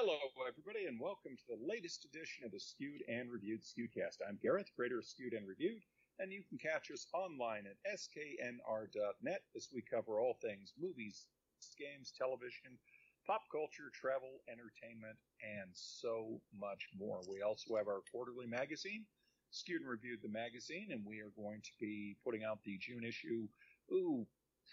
Hello, 0.00 0.16
everybody, 0.48 0.88
and 0.88 0.96
welcome 0.96 1.36
to 1.36 1.44
the 1.52 1.60
latest 1.60 2.08
edition 2.08 2.48
of 2.48 2.56
the 2.56 2.58
Skewed 2.58 3.04
and 3.04 3.28
Reviewed 3.28 3.60
Skewedcast. 3.60 4.24
I'm 4.24 4.40
Gareth, 4.40 4.72
creator 4.74 4.96
of 4.96 5.04
Skewed 5.04 5.34
and 5.34 5.46
Reviewed, 5.46 5.84
and 6.18 6.32
you 6.32 6.40
can 6.48 6.56
catch 6.56 6.88
us 6.90 7.04
online 7.12 7.68
at 7.68 7.76
sknr.net 7.84 9.42
as 9.54 9.68
we 9.68 9.84
cover 9.84 10.16
all 10.18 10.40
things 10.40 10.72
movies, 10.80 11.28
games, 11.76 12.16
television, 12.16 12.80
pop 13.26 13.44
culture, 13.52 13.92
travel, 13.92 14.40
entertainment, 14.48 15.20
and 15.44 15.68
so 15.74 16.40
much 16.56 16.88
more. 16.96 17.20
We 17.28 17.42
also 17.44 17.76
have 17.76 17.86
our 17.86 18.00
quarterly 18.10 18.46
magazine, 18.46 19.04
Skewed 19.50 19.82
and 19.82 19.90
Reviewed 19.90 20.24
the 20.24 20.32
magazine, 20.32 20.96
and 20.96 21.04
we 21.04 21.20
are 21.20 21.36
going 21.36 21.60
to 21.60 21.72
be 21.78 22.16
putting 22.24 22.42
out 22.42 22.64
the 22.64 22.80
June 22.80 23.04
issue. 23.04 23.44
Ooh, 23.92 24.24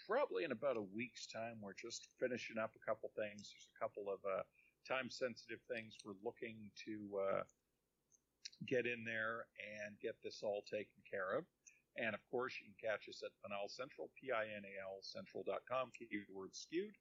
probably 0.08 0.44
in 0.44 0.52
about 0.52 0.80
a 0.80 0.88
week's 0.96 1.26
time. 1.26 1.60
We're 1.60 1.76
just 1.76 2.08
finishing 2.18 2.56
up 2.56 2.72
a 2.72 2.86
couple 2.88 3.10
things. 3.12 3.52
There's 3.52 3.68
a 3.68 3.76
couple 3.76 4.08
of 4.08 4.24
uh, 4.24 4.40
time 4.88 5.10
sensitive 5.10 5.60
things 5.68 5.94
we're 6.04 6.18
looking 6.24 6.72
to 6.88 6.96
uh, 7.20 7.42
get 8.66 8.86
in 8.86 9.04
there 9.04 9.44
and 9.60 10.00
get 10.00 10.16
this 10.24 10.40
all 10.42 10.64
taken 10.64 10.98
care 11.04 11.36
of. 11.36 11.44
And 12.00 12.14
of 12.14 12.22
course, 12.30 12.54
you 12.56 12.70
can 12.70 12.78
catch 12.78 13.08
us 13.08 13.22
at 13.26 13.34
Pinal 13.42 13.68
Central, 13.68 14.08
P 14.16 14.30
I 14.32 14.48
N 14.48 14.64
A 14.64 14.74
L 14.80 15.02
Central.com, 15.02 15.90
keyword 15.92 16.54
skewed, 16.54 16.94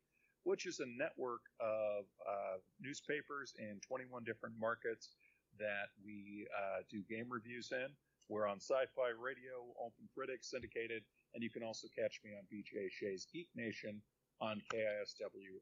which 0.44 0.66
is 0.66 0.80
a 0.80 0.90
network 0.90 1.42
of 1.62 2.06
uh, 2.26 2.58
newspapers 2.82 3.54
in 3.60 3.80
21 3.86 4.24
different 4.24 4.56
markets 4.60 5.16
that 5.60 5.94
we 6.04 6.48
uh, 6.52 6.82
do 6.90 7.02
game 7.10 7.30
reviews 7.30 7.72
in. 7.72 7.88
We're 8.28 8.48
on 8.48 8.60
Sci 8.60 8.90
Fi 8.96 9.14
Radio, 9.16 9.72
Open 9.80 10.10
Critics, 10.14 10.52
syndicated, 10.52 11.04
and 11.34 11.44
you 11.44 11.50
can 11.50 11.64
also 11.64 11.88
catch 11.96 12.20
me 12.26 12.32
on 12.34 12.44
BJ 12.52 12.90
Shea's 12.92 13.28
Geek 13.32 13.48
Nation 13.56 14.02
on 14.42 14.62
KISW 14.74 15.54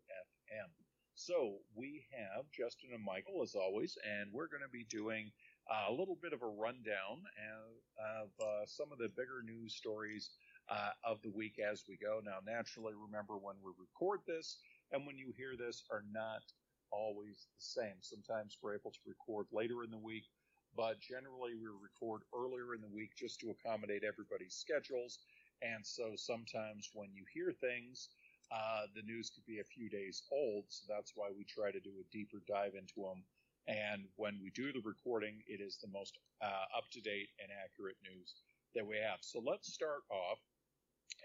FM. 0.50 0.85
So 1.16 1.60
we 1.74 2.04
have 2.12 2.52
Justin 2.52 2.90
and 2.94 3.04
Michael 3.04 3.42
as 3.42 3.56
always, 3.56 3.98
and 4.04 4.32
we're 4.34 4.48
going 4.52 4.64
to 4.64 4.70
be 4.70 4.84
doing 4.84 5.32
a 5.88 5.92
little 5.92 6.18
bit 6.22 6.34
of 6.34 6.42
a 6.44 6.48
rundown 6.48 7.24
of, 8.04 8.30
uh, 8.40 8.66
some 8.66 8.92
of 8.92 8.98
the 9.00 9.08
bigger 9.08 9.42
news 9.42 9.74
stories 9.74 10.32
uh, 10.70 10.92
of 11.06 11.22
the 11.24 11.32
week 11.32 11.58
as 11.58 11.84
we 11.88 11.96
go. 11.96 12.20
Now, 12.24 12.40
naturally, 12.46 12.94
remember 12.94 13.38
when 13.38 13.56
we 13.64 13.72
record 13.80 14.20
this 14.28 14.58
and 14.92 15.08
when 15.08 15.18
you 15.18 15.32
hear 15.38 15.56
this 15.58 15.84
are 15.90 16.04
not 16.12 16.44
always 16.92 17.48
the 17.56 17.64
same. 17.64 17.96
Sometimes 18.02 18.58
we're 18.62 18.76
able 18.76 18.92
to 18.92 19.00
record 19.08 19.48
later 19.54 19.84
in 19.84 19.92
the 19.92 19.98
week, 19.98 20.26
but 20.76 21.00
generally 21.00 21.56
we 21.56 21.68
record 21.82 22.24
earlier 22.36 22.76
in 22.76 22.82
the 22.82 22.94
week 22.94 23.16
just 23.16 23.40
to 23.40 23.52
accommodate 23.52 24.04
everybody's 24.04 24.56
schedules. 24.56 25.20
And 25.62 25.86
so 25.86 26.12
sometimes 26.16 26.92
when 26.94 27.10
you 27.16 27.24
hear 27.34 27.54
things, 27.54 28.10
uh, 28.52 28.88
the 28.96 29.02
news 29.04 29.32
could 29.34 29.46
be 29.46 29.60
a 29.60 29.64
few 29.64 29.90
days 29.90 30.24
old. 30.32 30.66
So 30.70 30.86
that's 30.88 31.14
why 31.16 31.30
we 31.36 31.44
try 31.46 31.72
to 31.72 31.80
do 31.80 31.92
a 32.00 32.12
deeper 32.12 32.42
dive 32.48 32.74
into 32.78 33.02
them. 33.02 33.24
And 33.68 34.06
when 34.16 34.40
we 34.42 34.52
do 34.52 34.72
the 34.72 34.82
recording, 34.86 35.42
it 35.48 35.60
is 35.60 35.78
the 35.82 35.90
most 35.90 36.20
uh, 36.42 36.66
up 36.78 36.86
to 36.92 37.02
date 37.02 37.30
and 37.42 37.50
accurate 37.50 37.98
news 38.04 38.36
that 38.76 38.86
we 38.86 38.98
have. 38.98 39.20
So 39.22 39.42
let's 39.42 39.74
start 39.74 40.04
off 40.12 40.38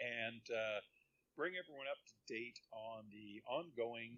and 0.01 0.41
uh, 0.49 0.81
bring 1.37 1.53
everyone 1.61 1.87
up 1.91 2.01
to 2.09 2.33
date 2.33 2.59
on 2.73 3.05
the 3.13 3.43
ongoing 3.45 4.17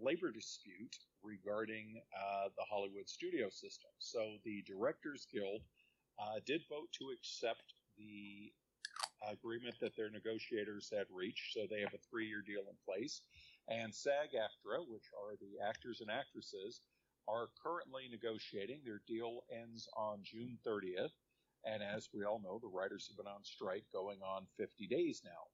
labor 0.00 0.30
dispute 0.30 0.96
regarding 1.22 2.00
uh, 2.14 2.48
the 2.56 2.64
Hollywood 2.68 3.08
studio 3.08 3.50
system. 3.50 3.90
So 3.98 4.38
the 4.44 4.62
Directors 4.66 5.26
Guild 5.32 5.62
uh, 6.18 6.40
did 6.46 6.62
vote 6.68 6.90
to 6.98 7.10
accept 7.14 7.74
the 7.98 8.52
agreement 9.28 9.74
that 9.80 9.96
their 9.96 10.10
negotiators 10.10 10.90
had 10.94 11.06
reached. 11.12 11.52
So 11.52 11.66
they 11.68 11.80
have 11.80 11.94
a 11.94 12.04
three 12.10 12.26
year 12.26 12.42
deal 12.46 12.62
in 12.68 12.76
place. 12.84 13.22
And 13.68 13.94
SAG 13.94 14.32
AFTRA, 14.34 14.86
which 14.88 15.10
are 15.14 15.36
the 15.40 15.62
actors 15.66 16.00
and 16.00 16.10
actresses, 16.10 16.80
are 17.28 17.48
currently 17.62 18.08
negotiating. 18.10 18.80
Their 18.84 19.02
deal 19.06 19.44
ends 19.52 19.88
on 19.96 20.20
June 20.22 20.58
30th. 20.66 21.12
And 21.64 21.82
as 21.82 22.08
we 22.14 22.24
all 22.24 22.40
know, 22.40 22.58
the 22.58 22.72
writers 22.72 23.06
have 23.08 23.16
been 23.16 23.30
on 23.30 23.44
strike 23.44 23.84
going 23.92 24.18
on 24.22 24.46
50 24.56 24.86
days 24.86 25.22
now. 25.24 25.44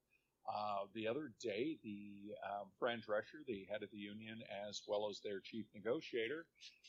Uh, 0.47 0.87
the 0.95 1.09
other 1.09 1.33
day, 1.43 1.77
the 1.83 2.31
um, 2.47 2.71
Fran 2.79 3.03
Drescher, 3.03 3.43
the 3.49 3.67
head 3.69 3.83
of 3.83 3.91
the 3.91 3.99
union, 3.99 4.39
as 4.69 4.83
well 4.87 5.09
as 5.11 5.19
their 5.19 5.41
chief 5.41 5.67
negotiator, 5.75 6.47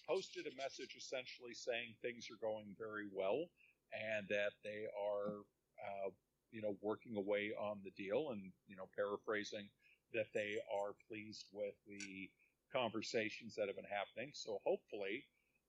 posted 0.08 0.46
a 0.46 0.56
message 0.56 0.96
essentially 0.96 1.54
saying 1.54 1.96
things 2.02 2.30
are 2.30 2.40
going 2.40 2.76
very 2.78 3.08
well 3.12 3.50
and 3.92 4.28
that 4.30 4.54
they 4.64 4.86
are 4.94 5.42
uh, 5.82 6.10
you 6.58 6.64
know, 6.64 6.76
working 6.82 7.16
away 7.16 7.54
on 7.54 7.78
the 7.86 7.92
deal 7.92 8.32
and, 8.32 8.42
you 8.68 8.76
know, 8.76 8.90
paraphrasing 8.98 9.70
that 10.12 10.34
they 10.34 10.58
are 10.74 10.98
pleased 11.08 11.46
with 11.54 11.76
the 11.86 12.28
conversations 12.74 13.54
that 13.54 13.68
have 13.68 13.76
been 13.76 13.86
happening. 13.86 14.32
So 14.34 14.58
hopefully, 14.66 15.26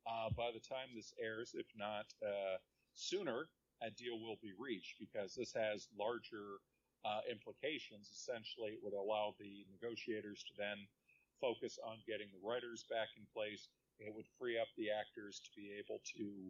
uh, 0.09 0.32
by 0.32 0.49
the 0.49 0.65
time 0.65 0.88
this 0.97 1.12
airs, 1.21 1.53
if 1.53 1.66
not 1.76 2.09
uh, 2.25 2.56
sooner, 2.94 3.53
a 3.84 3.91
deal 3.91 4.19
will 4.19 4.41
be 4.41 4.56
reached 4.59 4.97
because 4.99 5.34
this 5.34 5.53
has 5.53 5.88
larger 5.93 6.65
uh, 7.05 7.20
implications. 7.31 8.09
Essentially, 8.09 8.72
it 8.72 8.81
would 8.82 8.97
allow 8.97 9.37
the 9.38 9.69
negotiators 9.69 10.43
to 10.49 10.56
then 10.56 10.88
focus 11.38 11.78
on 11.84 12.00
getting 12.09 12.32
the 12.32 12.41
writers 12.41 12.88
back 12.88 13.09
in 13.20 13.28
place. 13.37 13.69
It 14.00 14.15
would 14.16 14.26
free 14.41 14.59
up 14.59 14.72
the 14.78 14.88
actors 14.88 15.43
to 15.44 15.50
be 15.53 15.69
able 15.76 16.00
to 16.16 16.49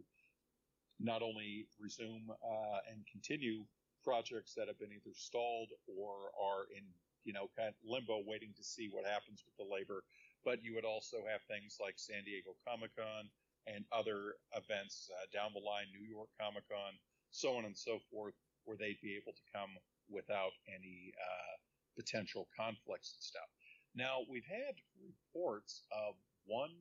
not 0.99 1.21
only 1.21 1.67
resume 1.75 2.31
uh, 2.31 2.79
and 2.87 3.03
continue 3.11 3.67
projects 4.03 4.53
that 4.55 4.67
have 4.67 4.79
been 4.79 4.93
either 4.93 5.13
stalled 5.15 5.69
or 5.87 6.31
are 6.37 6.67
in 6.75 6.83
you 7.23 7.33
know 7.33 7.49
kind 7.57 7.69
of 7.69 7.75
limbo 7.83 8.23
waiting 8.25 8.53
to 8.55 8.63
see 8.63 8.89
what 8.91 9.05
happens 9.05 9.43
with 9.45 9.55
the 9.57 9.67
labor. 9.67 10.03
But 10.45 10.63
you 10.63 10.73
would 10.75 10.87
also 10.87 11.17
have 11.27 11.43
things 11.47 11.77
like 11.79 11.99
san 11.99 12.23
diego 12.23 12.55
comic-con 12.63 13.27
and 13.67 13.83
other 13.91 14.39
events 14.55 15.11
uh, 15.11 15.27
down 15.35 15.51
the 15.51 15.59
line 15.59 15.91
new 15.91 16.07
york 16.07 16.31
comic-con 16.39 16.95
so 17.31 17.57
on 17.57 17.65
and 17.65 17.77
so 17.77 17.99
forth 18.11 18.33
where 18.65 18.77
they'd 18.77 19.01
be 19.01 19.15
able 19.15 19.33
to 19.33 19.45
come 19.53 19.69
without 20.09 20.51
any 20.67 21.13
uh, 21.13 21.55
potential 21.95 22.47
conflicts 22.57 23.13
and 23.13 23.23
stuff. 23.23 23.49
Now 23.95 24.25
we've 24.29 24.47
had 24.47 24.75
reports 25.01 25.83
of 25.91 26.15
one 26.45 26.73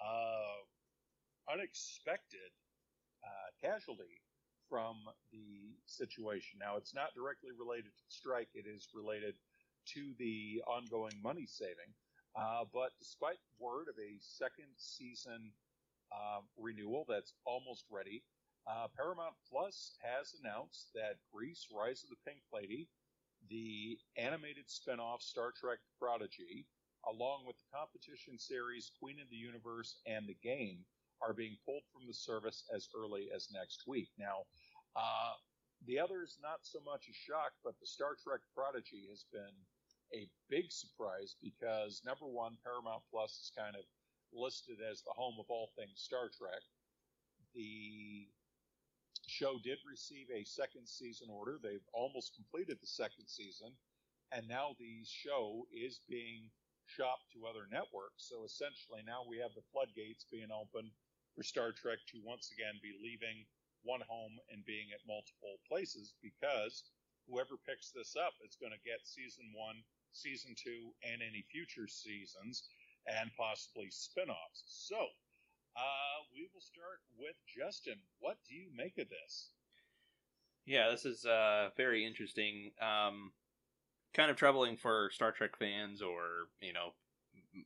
uh, 0.00 0.60
unexpected 1.52 2.52
uh, 3.24 3.48
casualty 3.60 4.20
from 4.68 4.96
the 5.32 5.76
situation. 5.86 6.58
Now, 6.60 6.76
it's 6.76 6.94
not 6.94 7.14
directly 7.14 7.50
related 7.58 7.92
to 7.96 8.04
the 8.06 8.14
strike, 8.14 8.48
it 8.54 8.66
is 8.66 8.88
related 8.94 9.34
to 9.94 10.12
the 10.18 10.62
ongoing 10.66 11.14
money 11.22 11.46
saving. 11.46 11.92
Uh, 12.34 12.64
but 12.72 12.90
despite 12.98 13.38
word 13.58 13.88
of 13.88 13.96
a 13.98 14.16
second 14.20 14.70
season 14.76 15.52
uh, 16.10 16.40
renewal 16.56 17.04
that's 17.08 17.34
almost 17.44 17.84
ready, 17.90 18.22
uh, 18.66 18.86
Paramount 18.96 19.34
Plus 19.50 19.98
has 20.00 20.34
announced 20.40 20.90
that 20.94 21.18
Grease 21.32 21.66
Rise 21.74 22.04
of 22.04 22.10
the 22.10 22.22
Pink 22.24 22.40
Lady, 22.52 22.88
the 23.50 23.98
animated 24.16 24.70
spin 24.70 25.00
off 25.00 25.20
Star 25.20 25.52
Trek 25.52 25.78
Prodigy, 25.98 26.64
along 27.10 27.44
with 27.46 27.56
the 27.58 27.76
competition 27.76 28.38
series 28.38 28.92
Queen 29.00 29.18
of 29.20 29.28
the 29.30 29.36
Universe 29.36 29.96
and 30.06 30.26
The 30.28 30.38
Game, 30.42 30.84
are 31.24 31.32
being 31.32 31.56
pulled 31.64 31.82
from 31.92 32.06
the 32.06 32.14
service 32.14 32.64
as 32.74 32.88
early 32.96 33.28
as 33.34 33.48
next 33.52 33.84
week. 33.86 34.08
Now, 34.18 34.44
uh, 34.96 35.34
the 35.86 35.98
other 35.98 36.22
is 36.22 36.38
not 36.42 36.62
so 36.62 36.78
much 36.84 37.08
a 37.08 37.14
shock, 37.14 37.52
but 37.64 37.74
the 37.80 37.86
Star 37.86 38.16
Trek 38.22 38.40
Prodigy 38.54 39.06
has 39.10 39.24
been 39.32 39.54
a 40.14 40.28
big 40.50 40.70
surprise 40.70 41.36
because 41.42 42.02
number 42.04 42.26
one, 42.26 42.58
Paramount 42.62 43.02
Plus 43.10 43.32
is 43.38 43.52
kind 43.56 43.74
of 43.74 43.84
listed 44.32 44.78
as 44.80 45.02
the 45.02 45.14
home 45.16 45.36
of 45.38 45.46
all 45.48 45.70
things 45.76 46.00
Star 46.00 46.28
Trek. 46.36 46.62
The 47.54 48.28
show 49.26 49.58
did 49.62 49.78
receive 49.88 50.26
a 50.32 50.44
second 50.44 50.86
season 50.86 51.28
order. 51.30 51.58
They've 51.62 51.88
almost 51.92 52.34
completed 52.34 52.78
the 52.80 52.86
second 52.86 53.26
season, 53.26 53.72
and 54.30 54.46
now 54.48 54.76
the 54.78 55.04
show 55.04 55.66
is 55.72 56.00
being 56.08 56.50
shopped 56.86 57.32
to 57.32 57.46
other 57.46 57.66
networks. 57.70 58.28
So 58.28 58.44
essentially, 58.44 59.00
now 59.06 59.24
we 59.28 59.38
have 59.38 59.54
the 59.54 59.66
floodgates 59.72 60.26
being 60.30 60.52
open 60.52 60.90
for 61.34 61.42
Star 61.42 61.72
Trek 61.72 61.98
to 62.12 62.20
once 62.24 62.50
again 62.52 62.76
be 62.82 62.92
leaving 63.02 63.44
one 63.82 64.02
home 64.06 64.38
and 64.50 64.64
being 64.64 64.94
at 64.94 65.06
multiple 65.06 65.58
places 65.66 66.14
because 66.22 66.84
whoever 67.28 67.58
picks 67.66 67.90
this 67.90 68.14
up 68.16 68.34
is 68.46 68.58
going 68.60 68.72
to 68.72 68.88
get 68.88 69.02
season 69.04 69.50
one, 69.54 69.82
season 70.12 70.54
two, 70.54 70.92
and 71.02 71.22
any 71.22 71.44
future 71.50 71.88
seasons 71.88 72.68
and 73.06 73.30
possibly 73.36 73.90
spin 73.90 74.30
offs. 74.30 74.62
So, 74.66 74.98
uh, 75.76 76.18
we 76.34 76.48
will 76.52 76.60
start 76.60 77.00
with 77.18 77.34
Justin. 77.48 77.98
What 78.20 78.36
do 78.48 78.54
you 78.54 78.68
make 78.76 78.98
of 78.98 79.08
this? 79.08 79.50
Yeah, 80.66 80.90
this 80.90 81.04
is 81.04 81.24
uh, 81.24 81.70
very 81.76 82.06
interesting. 82.06 82.70
Um, 82.80 83.32
kind 84.14 84.30
of 84.30 84.36
troubling 84.36 84.76
for 84.76 85.10
Star 85.12 85.32
Trek 85.32 85.56
fans, 85.58 86.02
or, 86.02 86.48
you 86.60 86.72
know, 86.72 86.92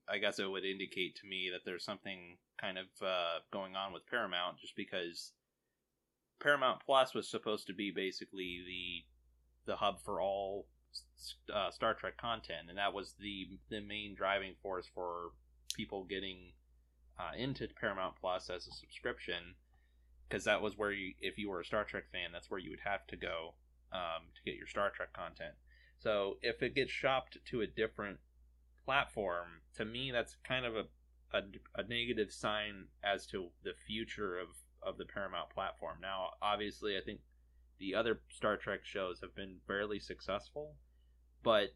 I 0.09 0.19
guess 0.19 0.39
it 0.39 0.51
would 0.51 0.65
indicate 0.65 1.17
to 1.17 1.27
me 1.27 1.51
that 1.53 1.65
there's 1.65 1.85
something 1.85 2.39
kind 2.61 2.79
of 2.79 2.87
uh, 3.03 3.41
going 3.53 3.76
on 3.76 3.93
with 3.93 4.06
Paramount 4.06 4.58
just 4.58 4.76
because 4.76 5.32
Paramount 6.41 6.81
Plus 6.85 7.14
was 7.14 7.29
supposed 7.29 7.67
to 7.67 7.75
be 7.75 7.91
basically 7.91 8.62
the 8.67 9.70
the 9.73 9.76
hub 9.76 10.00
for 10.05 10.20
all 10.20 10.67
uh, 11.53 11.70
Star 11.70 11.94
Trek 11.94 12.17
content, 12.17 12.69
and 12.69 12.79
that 12.79 12.93
was 12.93 13.14
the 13.19 13.49
the 13.70 13.81
main 13.81 14.14
driving 14.14 14.55
force 14.62 14.88
for 14.94 15.31
people 15.75 16.05
getting 16.05 16.53
uh, 17.19 17.37
into 17.37 17.69
Paramount 17.81 18.14
Plus 18.20 18.50
as 18.50 18.67
a 18.67 18.73
subscription 18.73 19.55
because 20.29 20.44
that 20.44 20.61
was 20.61 20.76
where 20.76 20.93
you, 20.93 21.14
if 21.20 21.38
you 21.38 21.50
were 21.50 21.61
a 21.61 21.64
Star 21.64 21.85
Trek 21.85 22.05
fan, 22.11 22.31
that's 22.32 22.50
where 22.50 22.61
you 22.61 22.70
would 22.70 22.81
have 22.85 23.06
to 23.08 23.17
go 23.17 23.55
um, 23.93 24.25
to 24.35 24.43
get 24.44 24.56
your 24.56 24.67
Star 24.67 24.91
Trek 24.91 25.12
content. 25.12 25.55
So 25.99 26.37
if 26.43 26.62
it 26.62 26.75
gets 26.75 26.91
shopped 26.91 27.38
to 27.50 27.61
a 27.61 27.67
different 27.67 28.19
platform, 28.85 29.62
to 29.76 29.85
me, 29.85 30.11
that's 30.11 30.37
kind 30.47 30.67
of 30.67 30.76
a, 30.76 30.85
a, 31.37 31.81
a 31.81 31.87
negative 31.87 32.33
sign 32.33 32.87
as 33.03 33.27
to 33.27 33.49
the 33.62 33.73
future 33.87 34.38
of, 34.38 34.49
of 34.83 34.99
the 34.99 35.05
Paramount 35.05 35.50
platform. 35.50 35.99
Now, 36.00 36.31
obviously, 36.43 36.97
I 36.97 37.00
think 37.05 37.21
the 37.79 37.94
other 37.94 38.21
Star 38.31 38.56
Trek 38.56 38.81
shows 38.85 39.21
have 39.21 39.35
been 39.35 39.56
fairly 39.67 39.99
successful, 39.99 40.75
but 41.43 41.75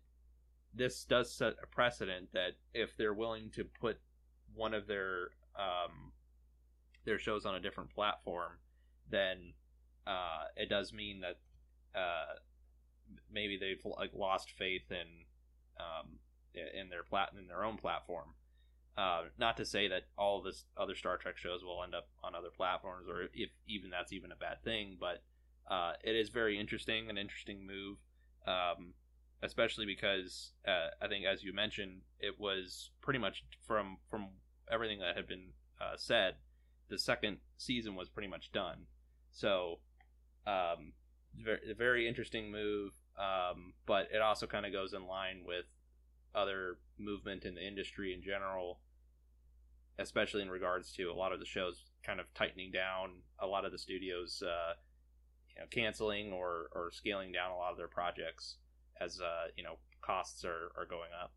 this 0.75 1.05
does 1.05 1.33
set 1.33 1.55
a 1.63 1.67
precedent 1.67 2.29
that 2.33 2.53
if 2.75 2.97
they're 2.97 3.15
willing 3.15 3.51
to 3.51 3.65
put 3.81 3.99
one 4.55 4.75
of 4.75 4.87
their 4.87 5.31
um, 5.57 6.13
their 7.05 7.19
shows 7.19 7.45
on 7.45 7.55
a 7.55 7.61
different 7.61 7.91
platform, 7.91 8.53
then 9.11 9.53
uh, 10.07 10.45
it 10.57 10.69
does 10.69 10.93
mean 10.93 11.21
that 11.21 11.39
uh, 11.99 12.39
maybe 13.33 13.59
they've 13.59 13.85
like 13.85 14.13
lost 14.15 14.53
faith 14.53 14.91
in 14.91 15.25
um, 15.79 16.19
in 16.55 16.89
their 16.89 17.03
plat 17.03 17.31
in 17.39 17.47
their 17.47 17.65
own 17.65 17.77
platform. 17.77 18.29
Uh, 19.01 19.23
not 19.39 19.57
to 19.57 19.65
say 19.65 19.89
that 19.89 20.03
all 20.19 20.43
this 20.43 20.65
other 20.77 20.95
Star 20.95 21.17
Trek 21.17 21.39
shows 21.39 21.65
will 21.65 21.83
end 21.83 21.95
up 21.95 22.09
on 22.23 22.35
other 22.35 22.51
platforms, 22.55 23.09
or 23.09 23.29
if 23.33 23.49
even 23.67 23.89
that's 23.89 24.13
even 24.13 24.31
a 24.31 24.37
bad 24.37 24.63
thing. 24.63 24.99
But 25.01 25.23
uh, 25.71 25.93
it 26.05 26.15
is 26.15 26.29
very 26.29 26.61
interesting, 26.61 27.09
an 27.09 27.17
interesting 27.17 27.67
move, 27.67 27.97
um, 28.47 28.93
especially 29.43 29.87
because 29.87 30.53
uh, 30.69 30.89
I 31.01 31.09
think, 31.09 31.25
as 31.25 31.43
you 31.43 31.55
mentioned, 31.55 32.03
it 32.19 32.39
was 32.39 32.91
pretty 33.01 33.19
much 33.19 33.43
from 33.67 33.97
from 34.11 34.29
everything 34.71 34.99
that 34.99 35.17
had 35.17 35.27
been 35.27 35.53
uh, 35.81 35.97
said, 35.97 36.35
the 36.91 36.99
second 36.99 37.39
season 37.57 37.95
was 37.95 38.11
pretty 38.11 38.29
much 38.29 38.53
done. 38.53 38.85
So, 39.33 39.79
um, 40.47 40.93
very, 41.43 41.73
very 41.73 42.07
interesting 42.07 42.53
move, 42.53 42.93
um, 43.19 43.73
but 43.87 44.09
it 44.13 44.21
also 44.21 44.47
kind 44.47 44.67
of 44.67 44.73
goes 44.73 44.93
in 44.93 45.07
line 45.07 45.41
with 45.47 45.65
other 46.35 46.77
movement 46.99 47.47
in 47.47 47.55
the 47.55 47.67
industry 47.67 48.13
in 48.13 48.23
general, 48.23 48.79
especially 50.01 50.43
in 50.43 50.51
regards 50.51 50.93
to 50.93 51.05
a 51.05 51.15
lot 51.15 51.33
of 51.33 51.41
the 51.41 51.47
shows 51.47 51.85
kind 52.03 52.21
of 52.21 52.27
tightening 52.35 52.73
down, 52.73 53.23
a 53.39 53.47
lot 53.47 53.65
of 53.65 53.73
the 53.73 53.79
studios, 53.79 54.43
uh, 54.43 54.73
you 55.55 55.61
know, 55.61 55.67
canceling 55.71 56.33
or, 56.33 56.71
or 56.75 56.91
scaling 56.93 57.33
down 57.33 57.51
a 57.51 57.57
lot 57.57 57.71
of 57.71 57.77
their 57.77 57.89
projects 57.89 58.57
as 59.01 59.21
uh, 59.21 59.49
you 59.57 59.65
know 59.65 59.81
costs 60.01 60.45
are, 60.45 60.73
are 60.77 60.89
going 60.89 61.11
up. 61.17 61.33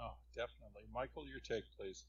Oh, 0.00 0.16
definitely, 0.32 0.88
Michael, 0.92 1.28
your 1.28 1.40
take, 1.40 1.64
please. 1.76 2.08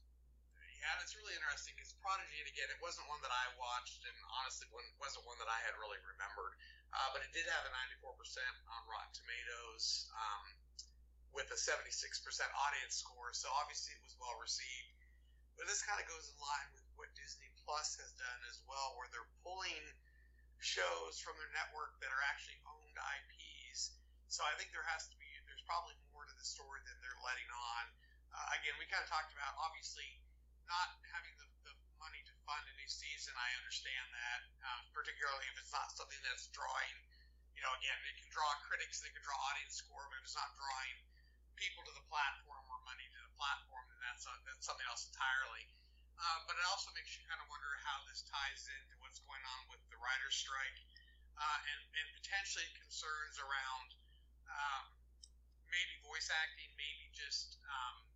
Yeah, 0.56 0.98
and 0.98 1.00
it's 1.06 1.14
really 1.14 1.36
interesting 1.38 1.78
because 1.78 1.94
Prodigy, 2.02 2.42
and 2.42 2.50
again, 2.50 2.66
it 2.66 2.80
wasn't 2.82 3.06
one 3.06 3.22
that 3.22 3.30
I 3.30 3.46
watched, 3.54 4.02
and 4.02 4.16
honestly, 4.42 4.66
wasn't 4.98 5.22
one 5.22 5.38
that 5.38 5.46
I 5.46 5.60
had 5.62 5.78
really 5.78 6.00
remembered. 6.02 6.58
Uh, 6.90 7.08
but 7.14 7.22
it 7.22 7.30
did 7.30 7.46
have 7.46 7.62
a 7.62 7.72
94% 8.02 8.18
on 8.18 8.80
Rotten 8.90 9.14
Tomatoes 9.14 10.10
um, 10.10 10.44
with 11.30 11.48
a 11.54 11.58
76% 11.58 11.86
audience 11.86 12.98
score, 12.98 13.30
so 13.30 13.46
obviously 13.62 13.94
it 13.94 14.02
was 14.02 14.18
well 14.18 14.34
received. 14.42 15.01
But 15.56 15.68
this 15.68 15.84
kind 15.84 16.00
of 16.00 16.06
goes 16.08 16.32
in 16.32 16.36
line 16.40 16.70
with 16.72 16.86
what 16.96 17.12
Disney 17.14 17.48
Plus 17.62 17.96
has 18.00 18.12
done 18.16 18.40
as 18.48 18.58
well, 18.64 18.96
where 18.96 19.08
they're 19.12 19.28
pulling 19.44 19.84
shows 20.62 21.18
from 21.18 21.34
their 21.36 21.50
network 21.52 21.98
that 21.98 22.10
are 22.14 22.24
actually 22.30 22.58
owned 22.70 22.94
IPs. 22.94 23.98
So 24.30 24.46
I 24.46 24.54
think 24.56 24.70
there 24.70 24.86
has 24.86 25.10
to 25.10 25.16
be, 25.18 25.28
there's 25.44 25.62
probably 25.66 25.98
more 26.14 26.24
to 26.24 26.34
the 26.38 26.46
story 26.46 26.80
than 26.86 26.96
they're 27.02 27.22
letting 27.26 27.50
on. 27.50 27.84
Uh, 28.32 28.56
again, 28.56 28.72
we 28.80 28.88
kind 28.88 29.04
of 29.04 29.10
talked 29.10 29.34
about 29.34 29.52
obviously 29.60 30.06
not 30.64 30.96
having 31.12 31.34
the, 31.36 31.48
the 31.68 31.74
money 32.00 32.22
to 32.24 32.34
fund 32.48 32.64
a 32.64 32.74
new 32.78 32.88
season, 32.88 33.34
I 33.36 33.50
understand 33.60 34.06
that, 34.14 34.40
uh, 34.64 34.80
particularly 34.96 35.44
if 35.52 35.60
it's 35.60 35.74
not 35.74 35.92
something 35.92 36.18
that's 36.24 36.48
drawing, 36.54 36.96
you 37.52 37.60
know, 37.60 37.72
again, 37.76 37.98
it 38.08 38.16
can 38.16 38.30
draw 38.32 38.48
critics 38.64 39.04
and 39.04 39.10
it 39.10 39.14
can 39.18 39.24
draw 39.26 39.36
audience 39.52 39.76
score, 39.84 40.08
but 40.08 40.16
if 40.16 40.24
it's 40.24 40.38
not 40.38 40.48
drawing 40.56 40.96
people 41.60 41.84
to 41.84 41.92
the 41.92 42.06
platform 42.08 42.64
or 42.72 42.80
money 42.88 43.06
platform, 43.42 43.82
then 43.90 43.98
that's, 44.06 44.22
a, 44.30 44.34
that's 44.46 44.62
something 44.62 44.86
else 44.86 45.10
entirely. 45.10 45.66
Uh, 46.14 46.38
but 46.46 46.54
it 46.54 46.62
also 46.70 46.94
makes 46.94 47.18
you 47.18 47.26
kind 47.26 47.42
of 47.42 47.50
wonder 47.50 47.74
how 47.82 47.98
this 48.06 48.22
ties 48.30 48.70
into 48.70 48.94
what's 49.02 49.18
going 49.26 49.42
on 49.42 49.66
with 49.66 49.82
the 49.90 49.98
writer's 49.98 50.38
strike 50.38 50.78
uh, 51.34 51.58
and, 51.66 51.80
and 51.98 52.06
potentially 52.14 52.70
concerns 52.78 53.42
around 53.42 53.98
um, 54.46 54.86
maybe 55.66 55.98
voice 56.06 56.30
acting, 56.30 56.70
maybe 56.78 57.10
just 57.10 57.58
um, 57.66 58.06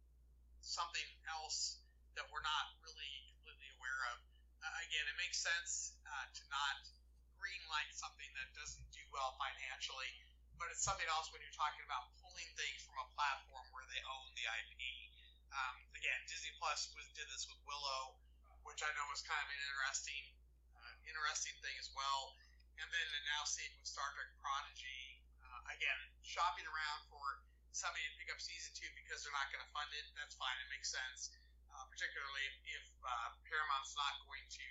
something 0.62 1.08
else 1.26 1.82
that 2.14 2.30
we're 2.30 2.46
not 2.46 2.78
really 2.86 3.10
completely 3.34 3.66
aware 3.74 4.00
of. 4.14 4.22
Uh, 4.62 4.86
again, 4.86 5.02
it 5.10 5.18
makes 5.18 5.42
sense 5.42 5.98
uh, 6.06 6.26
to 6.30 6.42
not 6.46 6.86
greenlight 7.42 7.90
something 7.90 8.30
that 8.38 8.48
doesn't 8.54 8.86
do 8.94 9.02
well 9.10 9.34
financially, 9.42 10.10
but 10.56 10.70
it's 10.70 10.86
something 10.86 11.06
else 11.10 11.28
when 11.34 11.42
you're 11.42 11.58
talking 11.58 11.82
about 11.82 12.14
pulling 12.22 12.48
things 12.54 12.80
from 12.86 13.02
a 13.02 13.08
platform 13.18 13.66
where 13.74 13.84
they 13.90 14.00
own 14.06 14.28
the 14.38 14.46
IP. 14.46 15.05
Um, 15.52 15.76
again, 15.94 16.20
Disney 16.26 16.52
Plus 16.58 16.90
was, 16.94 17.06
did 17.14 17.26
this 17.30 17.46
with 17.46 17.60
Willow, 17.66 18.18
which 18.66 18.82
I 18.82 18.90
know 18.98 19.06
was 19.10 19.22
kind 19.22 19.38
of 19.40 19.48
an 19.50 19.60
interesting, 19.70 20.24
uh, 20.74 20.94
interesting 21.06 21.54
thing 21.62 21.76
as 21.78 21.90
well. 21.94 22.34
And 22.76 22.86
then 22.92 23.06
to 23.08 23.20
now 23.32 23.42
see 23.48 23.64
it 23.64 23.72
with 23.80 23.88
Star 23.88 24.06
Trek 24.12 24.28
Prodigy. 24.36 25.24
Uh, 25.40 25.60
again, 25.72 26.00
shopping 26.26 26.66
around 26.68 27.08
for 27.08 27.40
somebody 27.72 28.04
to 28.04 28.14
pick 28.20 28.28
up 28.28 28.40
season 28.42 28.72
two 28.76 28.88
because 28.98 29.24
they're 29.24 29.36
not 29.36 29.48
going 29.48 29.64
to 29.64 29.70
fund 29.72 29.88
it. 29.96 30.04
That's 30.18 30.36
fine. 30.36 30.56
It 30.60 30.68
makes 30.68 30.92
sense 30.92 31.32
uh, 31.76 31.84
particularly 31.92 32.44
if, 32.48 32.56
if 32.80 32.84
uh, 33.04 33.28
Paramount's 33.44 33.92
not 33.92 34.16
going 34.24 34.44
to 34.48 34.66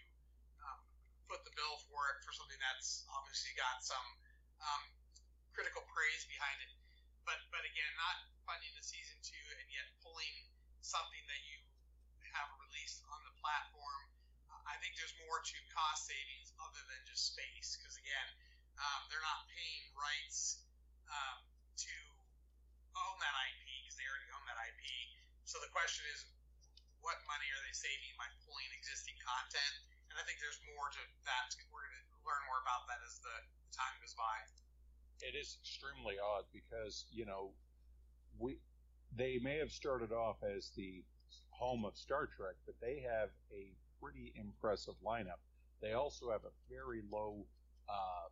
um, 0.66 0.82
put 1.30 1.46
the 1.46 1.54
bill 1.54 1.78
for 1.86 2.02
it 2.10 2.18
for 2.26 2.34
something 2.34 2.58
that's 2.58 3.06
obviously 3.14 3.54
got 3.54 3.86
some 3.86 4.08
um, 4.58 4.82
critical 5.54 5.86
praise 5.94 6.26
behind 6.26 6.58
it. 6.66 6.72
But 7.30 7.38
but 7.54 7.62
again, 7.62 7.94
not 7.98 8.26
funding 8.46 8.74
the 8.74 8.86
season 8.86 9.18
two 9.22 9.46
and 9.54 9.70
yet 9.70 9.86
pulling 10.02 10.34
something 10.86 11.26
that 11.26 11.42
you 11.50 11.58
have 12.30 12.50
released 12.62 13.02
on 13.10 13.20
the 13.26 13.34
platform. 13.42 14.02
I 14.70 14.78
think 14.82 14.98
there's 14.98 15.14
more 15.26 15.42
to 15.42 15.58
cost 15.74 16.10
savings 16.10 16.54
other 16.62 16.82
than 16.90 17.02
just 17.10 17.34
space 17.34 17.78
because 17.78 17.98
again, 17.98 18.30
um, 18.78 19.02
they're 19.10 19.22
not 19.22 19.46
paying 19.50 19.86
rights 19.98 20.66
um, 21.10 21.42
to 21.78 21.94
own 22.98 23.16
that 23.22 23.36
IP 23.50 23.62
because 23.82 23.98
they 23.98 24.06
already 24.06 24.30
own 24.34 24.46
that 24.46 24.58
IP. 24.74 24.84
So 25.46 25.62
the 25.62 25.70
question 25.70 26.06
is, 26.14 26.26
what 27.02 27.18
money 27.30 27.46
are 27.54 27.62
they 27.66 27.76
saving 27.78 28.14
by 28.18 28.26
pulling 28.46 28.70
existing 28.74 29.18
content? 29.22 29.76
And 30.10 30.18
I 30.18 30.24
think 30.26 30.42
there's 30.42 30.62
more 30.74 30.90
to 30.90 31.02
that. 31.30 31.54
We're 31.70 31.86
going 31.86 31.98
to 32.02 32.06
learn 32.26 32.42
more 32.50 32.62
about 32.66 32.90
that 32.90 33.02
as 33.06 33.22
the 33.22 33.38
time 33.74 33.94
goes 34.02 34.18
by. 34.18 34.38
It 35.22 35.38
is 35.38 35.58
extremely 35.62 36.18
odd 36.18 36.50
because 36.50 37.06
you 37.14 37.24
know 37.24 37.54
we 38.38 38.60
they 39.16 39.40
may 39.42 39.58
have 39.58 39.72
started 39.72 40.12
off 40.12 40.38
as 40.44 40.72
the 40.76 41.04
home 41.50 41.86
of 41.86 41.96
Star 41.98 42.28
Trek, 42.28 42.56
but 42.66 42.76
they 42.82 43.00
have 43.02 43.30
a 43.52 43.74
pretty 44.02 44.34
impressive 44.36 44.96
lineup. 45.06 45.40
They 45.82 45.94
also 45.94 46.32
have 46.32 46.44
a 46.44 46.54
very 46.70 47.02
low 47.12 47.46
uh, 47.90 48.28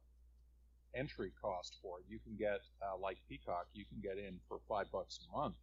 entry 0.93 1.31
cost 1.41 1.77
for 1.81 1.99
it. 1.99 2.05
You 2.09 2.19
can 2.19 2.35
get 2.37 2.61
uh, 2.81 2.97
like 2.97 3.17
Peacock, 3.29 3.67
you 3.73 3.85
can 3.85 3.99
get 4.01 4.17
in 4.17 4.39
for 4.47 4.59
five 4.67 4.91
bucks 4.91 5.19
a 5.27 5.37
month, 5.37 5.55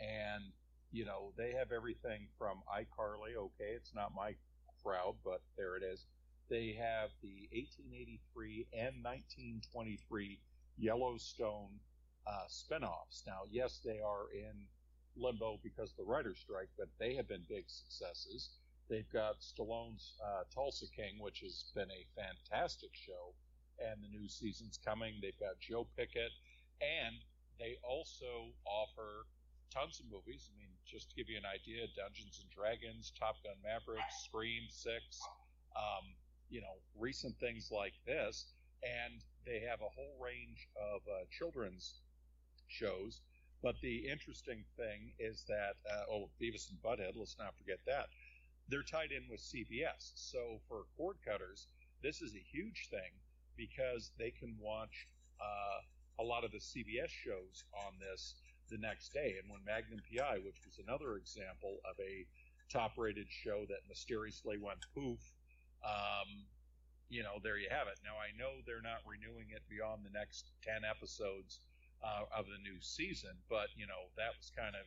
and 0.00 0.44
you 0.90 1.04
know, 1.04 1.32
they 1.36 1.52
have 1.52 1.72
everything 1.72 2.28
from 2.38 2.62
iCarly. 2.68 3.36
Okay, 3.36 3.72
it's 3.76 3.94
not 3.94 4.12
my 4.16 4.34
crowd, 4.82 5.16
but 5.24 5.42
there 5.56 5.76
it 5.76 5.82
is. 5.82 6.06
They 6.48 6.78
have 6.80 7.10
the 7.22 7.48
1883 7.52 8.66
and 8.72 9.04
1923 9.04 10.40
Yellowstone 10.78 11.68
uh, 12.28 12.46
spinoffs. 12.48 13.26
Now, 13.26 13.42
yes, 13.50 13.80
they 13.84 14.00
are 14.00 14.30
in 14.32 14.66
limbo 15.16 15.58
because 15.62 15.90
of 15.90 15.96
the 15.96 16.04
writer's 16.04 16.38
strike, 16.38 16.68
but 16.76 16.88
they 16.98 17.14
have 17.14 17.28
been 17.28 17.42
big 17.48 17.64
successes. 17.66 18.50
They've 18.88 19.10
got 19.12 19.40
Stallone's 19.40 20.14
uh, 20.24 20.44
Tulsa 20.54 20.86
King, 20.94 21.20
which 21.20 21.40
has 21.40 21.64
been 21.74 21.90
a 21.90 22.06
fantastic 22.16 22.90
show, 22.92 23.34
and 23.78 24.02
the 24.02 24.08
new 24.08 24.28
season's 24.28 24.78
coming. 24.84 25.14
They've 25.20 25.38
got 25.40 25.60
Joe 25.60 25.86
Pickett, 25.96 26.32
and 26.80 27.16
they 27.58 27.76
also 27.82 28.52
offer 28.64 29.26
tons 29.70 30.00
of 30.00 30.06
movies. 30.10 30.48
I 30.48 30.56
mean, 30.56 30.72
just 30.86 31.10
to 31.10 31.16
give 31.16 31.28
you 31.28 31.36
an 31.36 31.44
idea, 31.44 31.84
Dungeons 31.96 32.40
and 32.40 32.50
Dragons, 32.50 33.12
Top 33.18 33.36
Gun 33.44 33.56
Maverick, 33.62 34.04
Scream 34.24 34.64
Six, 34.68 35.20
um, 35.76 36.16
you 36.48 36.60
know, 36.60 36.80
recent 36.96 37.36
things 37.38 37.68
like 37.70 37.92
this, 38.06 38.46
and 38.82 39.20
they 39.44 39.60
have 39.68 39.80
a 39.80 39.92
whole 39.92 40.16
range 40.16 40.68
of 40.76 41.02
uh, 41.04 41.28
children's 41.30 42.00
shows. 42.68 43.20
But 43.62 43.74
the 43.82 44.08
interesting 44.08 44.64
thing 44.76 45.12
is 45.18 45.44
that 45.48 45.74
uh, 45.90 46.12
oh, 46.12 46.30
Beavis 46.40 46.70
and 46.70 46.78
Butthead, 46.80 47.16
let's 47.16 47.36
not 47.38 47.56
forget 47.58 47.78
that 47.86 48.06
they're 48.68 48.82
tied 48.82 49.12
in 49.12 49.24
with 49.30 49.40
CBS. 49.40 50.12
So 50.14 50.60
for 50.68 50.84
cord 50.96 51.16
cutters, 51.24 51.66
this 52.02 52.20
is 52.20 52.34
a 52.34 52.44
huge 52.52 52.88
thing 52.90 53.16
because 53.56 54.12
they 54.18 54.30
can 54.30 54.54
watch 54.60 55.08
uh, 55.40 56.22
a 56.22 56.24
lot 56.24 56.44
of 56.44 56.52
the 56.52 56.58
CBS 56.58 57.08
shows 57.08 57.64
on 57.74 57.94
this 57.98 58.34
the 58.70 58.78
next 58.78 59.12
day. 59.12 59.36
And 59.40 59.50
when 59.50 59.64
Magnum 59.64 60.00
PI, 60.04 60.38
which 60.44 60.60
was 60.64 60.78
another 60.78 61.16
example 61.16 61.78
of 61.88 61.96
a 61.98 62.26
top-rated 62.70 63.26
show 63.30 63.64
that 63.68 63.88
mysteriously 63.88 64.58
went 64.60 64.84
poof. 64.94 65.20
Um, 65.82 66.44
you 67.08 67.22
know, 67.22 67.40
there 67.42 67.56
you 67.56 67.68
have 67.70 67.88
it. 67.88 67.96
Now 68.04 68.20
I 68.20 68.36
know 68.36 68.60
they're 68.66 68.84
not 68.84 69.00
renewing 69.08 69.48
it 69.56 69.64
beyond 69.72 70.04
the 70.04 70.12
next 70.12 70.52
ten 70.60 70.84
episodes 70.84 71.60
uh, 72.02 72.24
of 72.36 72.46
the 72.46 72.58
new 72.62 72.78
season, 72.80 73.34
but 73.48 73.68
you 73.76 73.86
know 73.86 74.10
that 74.16 74.36
was 74.36 74.52
kind 74.54 74.74
of 74.74 74.86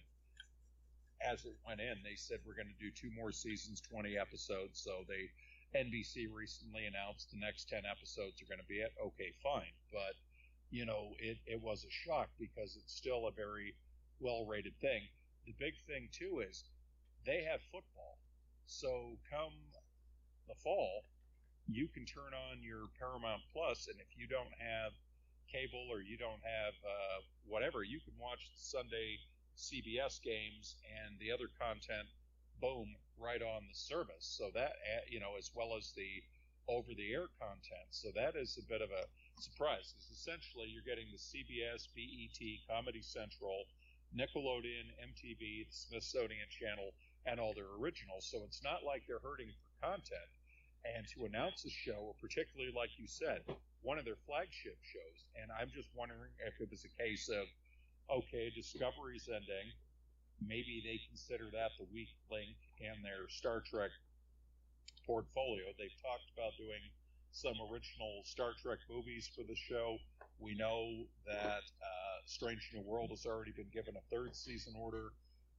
as 1.21 1.45
it 1.45 1.55
went 1.65 1.81
in. 1.81 2.01
They 2.03 2.15
said 2.15 2.39
we're 2.45 2.57
going 2.57 2.71
to 2.71 2.83
do 2.83 2.91
two 2.91 3.11
more 3.13 3.31
seasons, 3.31 3.81
twenty 3.81 4.17
episodes. 4.17 4.81
So 4.81 5.03
they 5.07 5.29
NBC 5.77 6.27
recently 6.31 6.85
announced 6.85 7.31
the 7.31 7.39
next 7.39 7.69
ten 7.69 7.83
episodes 7.85 8.41
are 8.41 8.49
going 8.49 8.63
to 8.63 8.71
be 8.71 8.79
it. 8.81 8.93
Okay, 8.99 9.31
fine, 9.43 9.75
but 9.91 10.15
you 10.69 10.85
know 10.85 11.13
it 11.19 11.37
it 11.45 11.61
was 11.61 11.83
a 11.83 11.91
shock 11.91 12.29
because 12.39 12.75
it's 12.75 12.93
still 12.93 13.27
a 13.27 13.31
very 13.31 13.75
well-rated 14.19 14.77
thing. 14.79 15.01
The 15.45 15.55
big 15.57 15.73
thing 15.87 16.09
too 16.11 16.43
is 16.47 16.63
they 17.25 17.43
have 17.49 17.61
football. 17.71 18.17
So 18.65 19.17
come 19.29 19.53
the 20.47 20.55
fall, 20.63 21.03
you 21.67 21.87
can 21.87 22.05
turn 22.05 22.33
on 22.51 22.63
your 22.63 22.87
Paramount 22.99 23.41
Plus, 23.53 23.87
and 23.87 23.99
if 23.99 24.17
you 24.17 24.27
don't 24.27 24.53
have 24.59 24.93
cable 25.51 25.87
or 25.91 26.01
you 26.01 26.17
don't 26.17 26.41
have 26.41 26.75
uh, 26.81 27.19
whatever, 27.45 27.83
you 27.83 27.99
can 27.99 28.13
watch 28.17 28.47
the 28.55 28.61
Sunday 28.61 29.19
CBS 29.57 30.21
games 30.23 30.75
and 30.87 31.19
the 31.19 31.31
other 31.31 31.51
content, 31.59 32.07
boom, 32.61 32.95
right 33.19 33.41
on 33.41 33.67
the 33.67 33.75
service. 33.75 34.23
So 34.23 34.49
that, 34.55 34.79
uh, 34.87 35.03
you 35.09 35.19
know, 35.19 35.35
as 35.37 35.51
well 35.53 35.75
as 35.77 35.91
the 35.91 36.23
over 36.69 36.93
the 36.95 37.11
air 37.11 37.27
content. 37.41 37.89
So 37.91 38.09
that 38.15 38.35
is 38.39 38.57
a 38.57 38.65
bit 38.71 38.81
of 38.81 38.89
a 38.91 39.03
surprise. 39.41 39.91
Because 39.91 40.09
essentially 40.13 40.71
you're 40.71 40.87
getting 40.87 41.11
the 41.11 41.19
CBS, 41.19 41.89
BET, 41.91 42.39
Comedy 42.69 43.01
Central, 43.01 43.65
Nickelodeon, 44.15 44.87
MTV, 45.03 45.67
the 45.67 45.75
Smithsonian 45.75 46.47
Channel, 46.47 46.93
and 47.25 47.39
all 47.39 47.53
their 47.53 47.69
originals. 47.79 48.27
So 48.29 48.43
it's 48.45 48.63
not 48.63 48.83
like 48.85 49.03
they're 49.07 49.23
hurting 49.23 49.51
for 49.51 49.87
content 49.87 50.29
and 50.85 51.07
to 51.13 51.25
announce 51.25 51.65
a 51.65 51.69
show, 51.69 52.15
particularly 52.19 52.73
like 52.75 52.89
you 52.97 53.07
said, 53.07 53.41
one 53.81 53.97
of 53.97 54.05
their 54.05 54.19
flagship 54.25 54.77
shows. 54.81 55.19
And 55.35 55.51
I'm 55.51 55.69
just 55.73 55.89
wondering 55.95 56.31
if 56.45 56.59
it 56.61 56.69
was 56.69 56.85
a 56.85 56.93
case 57.01 57.29
of, 57.29 57.45
okay, 58.09 58.51
Discovery's 58.53 59.29
ending. 59.29 59.73
Maybe 60.41 60.81
they 60.85 60.99
consider 61.07 61.49
that 61.53 61.71
the 61.77 61.85
weak 61.93 62.09
link 62.29 62.57
in 62.79 63.01
their 63.03 63.29
Star 63.29 63.61
Trek 63.61 63.91
portfolio. 65.05 65.69
They've 65.77 66.01
talked 66.01 66.29
about 66.33 66.57
doing 66.57 66.81
some 67.31 67.55
original 67.71 68.21
Star 68.25 68.53
Trek 68.61 68.79
movies 68.89 69.29
for 69.33 69.43
the 69.43 69.55
show. 69.55 69.97
We 70.39 70.55
know 70.55 71.05
that 71.25 71.61
uh, 71.61 72.17
Strange 72.25 72.69
New 72.73 72.81
World 72.81 73.11
has 73.11 73.25
already 73.25 73.51
been 73.51 73.69
given 73.71 73.95
a 73.95 74.03
third 74.13 74.35
season 74.35 74.73
order. 74.77 75.13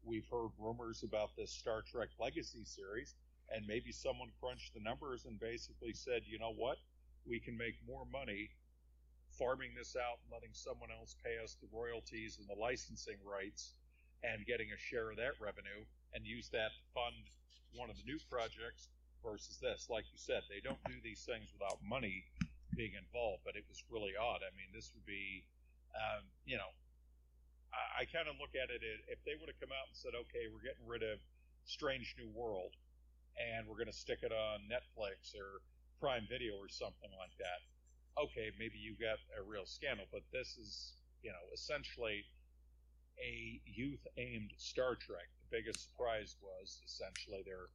We've 0.05 0.26
heard 0.31 0.50
rumors 0.59 1.05
about 1.05 1.31
this 1.37 1.50
Star 1.50 1.83
Trek 1.83 2.09
Legacy 2.19 2.64
series 2.64 3.14
and 3.55 3.67
maybe 3.67 3.93
someone 3.93 4.29
crunched 4.41 4.75
the 4.75 4.81
numbers 4.81 5.25
and 5.26 5.38
basically 5.38 5.93
said, 5.93 6.23
you 6.26 6.38
know 6.38 6.52
what, 6.57 6.79
we 7.26 7.41
can 7.41 7.57
make 7.57 7.76
more 7.87 8.05
money 8.11 8.50
farming 9.38 9.73
this 9.76 9.97
out 9.97 10.21
and 10.23 10.29
letting 10.33 10.52
someone 10.52 10.91
else 10.93 11.17
pay 11.25 11.41
us 11.43 11.57
the 11.61 11.69
royalties 11.73 12.37
and 12.38 12.47
the 12.49 12.59
licensing 12.59 13.17
rights 13.25 13.75
and 14.23 14.47
getting 14.47 14.69
a 14.71 14.79
share 14.79 15.11
of 15.11 15.17
that 15.17 15.35
revenue 15.41 15.83
and 16.14 16.26
use 16.26 16.49
that 16.52 16.71
to 16.76 16.83
fund 16.93 17.17
one 17.75 17.88
of 17.88 17.97
the 17.97 18.05
new 18.05 18.21
projects 18.29 18.93
versus 19.25 19.57
this. 19.59 19.88
Like 19.88 20.05
you 20.12 20.21
said, 20.21 20.45
they 20.47 20.61
don't 20.61 20.83
do 20.85 21.00
these 21.02 21.25
things 21.25 21.49
without 21.57 21.81
money 21.81 22.25
being 22.76 22.93
involved, 22.93 23.43
but 23.45 23.57
it 23.57 23.64
was 23.69 23.83
really 23.88 24.12
odd. 24.12 24.45
I 24.45 24.52
mean, 24.52 24.69
this 24.75 24.93
would 24.95 25.07
be, 25.09 25.45
um, 25.97 26.23
you 26.45 26.61
know, 26.61 26.71
I, 27.73 28.05
I 28.05 28.12
kind 28.12 28.29
of 28.29 28.37
look 28.37 28.52
at 28.52 28.69
it 28.69 28.85
if 29.09 29.19
they 29.25 29.35
would 29.41 29.49
have 29.49 29.61
come 29.61 29.73
out 29.73 29.88
and 29.88 29.97
said, 29.97 30.12
okay, 30.29 30.47
we're 30.52 30.64
getting 30.64 30.85
rid 30.85 31.02
of 31.02 31.19
Strange 31.64 32.14
New 32.21 32.29
World 32.29 32.76
and 33.38 33.64
we're 33.64 33.81
going 33.81 33.91
to 33.93 33.97
stick 33.97 34.21
it 34.23 34.33
on 34.33 34.69
Netflix 34.69 35.33
or 35.33 35.64
Prime 36.02 36.26
Video 36.26 36.59
or 36.59 36.66
something 36.66 37.14
like 37.14 37.30
that. 37.38 37.62
Okay, 38.18 38.50
maybe 38.59 38.75
you 38.75 38.99
got 38.99 39.23
a 39.38 39.42
real 39.47 39.62
scandal, 39.62 40.11
but 40.11 40.26
this 40.35 40.59
is, 40.59 40.99
you 41.23 41.30
know, 41.30 41.47
essentially 41.54 42.26
a 43.23 43.62
youth 43.71 44.02
aimed 44.18 44.50
Star 44.59 44.99
Trek. 44.99 45.30
The 45.47 45.62
biggest 45.62 45.87
surprise 45.87 46.35
was 46.42 46.82
essentially 46.82 47.47
they're 47.47 47.71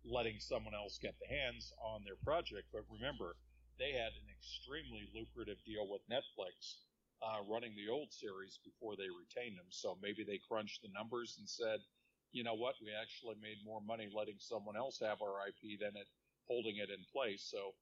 letting 0.00 0.40
someone 0.40 0.72
else 0.72 0.96
get 0.96 1.12
the 1.20 1.28
hands 1.28 1.76
on 1.84 2.00
their 2.08 2.16
project. 2.24 2.72
But 2.72 2.88
remember, 2.88 3.36
they 3.76 3.92
had 3.92 4.16
an 4.16 4.32
extremely 4.32 5.04
lucrative 5.12 5.60
deal 5.68 5.84
with 5.84 6.00
Netflix 6.08 6.88
uh, 7.20 7.44
running 7.44 7.76
the 7.76 7.92
old 7.92 8.08
series 8.16 8.58
before 8.64 8.96
they 8.96 9.12
retained 9.12 9.60
them. 9.60 9.68
So 9.68 10.00
maybe 10.00 10.24
they 10.24 10.40
crunched 10.40 10.80
the 10.80 10.94
numbers 10.96 11.36
and 11.36 11.44
said, 11.44 11.84
you 12.32 12.44
know 12.44 12.56
what, 12.56 12.80
we 12.80 12.96
actually 12.96 13.36
made 13.44 13.60
more 13.60 13.84
money 13.84 14.08
letting 14.08 14.40
someone 14.40 14.76
else 14.76 15.00
have 15.04 15.20
our 15.20 15.36
IP 15.52 15.76
than 15.80 15.92
it 16.00 16.08
holding 16.48 16.76
it 16.80 16.90
in 16.90 17.04
place. 17.12 17.44
So 17.44 17.76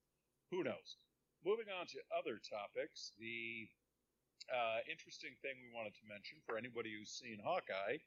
who 0.50 0.62
knows? 0.62 0.98
Moving 1.46 1.70
on 1.70 1.86
to 1.86 1.98
other 2.10 2.42
topics, 2.42 3.14
the 3.18 3.70
uh, 4.50 4.82
interesting 4.90 5.34
thing 5.42 5.58
we 5.62 5.74
wanted 5.74 5.94
to 5.94 6.06
mention 6.10 6.38
for 6.46 6.58
anybody 6.58 6.94
who's 6.94 7.14
seen 7.14 7.38
Hawkeye, 7.42 8.02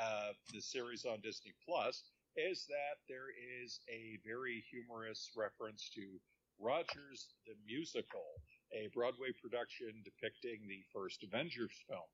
uh, 0.00 0.32
the 0.52 0.60
series 0.60 1.04
on 1.04 1.20
Disney 1.20 1.52
Plus, 1.64 2.04
is 2.36 2.64
that 2.68 3.02
there 3.08 3.32
is 3.60 3.80
a 3.88 4.16
very 4.24 4.64
humorous 4.70 5.30
reference 5.36 5.90
to 5.96 6.20
Rogers 6.60 7.32
the 7.48 7.56
Musical, 7.64 8.44
a 8.76 8.92
Broadway 8.92 9.32
production 9.40 10.04
depicting 10.04 10.68
the 10.68 10.84
first 10.92 11.24
Avengers 11.24 11.72
film. 11.88 12.06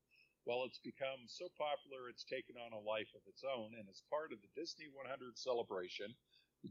Well, 0.47 0.63
it's 0.63 0.79
become 0.79 1.27
so 1.27 1.51
popular 1.59 2.07
it's 2.07 2.23
taken 2.23 2.55
on 2.55 2.71
a 2.71 2.79
life 2.79 3.11
of 3.19 3.27
its 3.27 3.43
own, 3.43 3.75
and 3.75 3.91
as 3.91 4.07
part 4.07 4.31
of 4.31 4.39
the 4.39 4.55
Disney 4.55 4.87
100 4.95 5.35
celebration, 5.35 6.15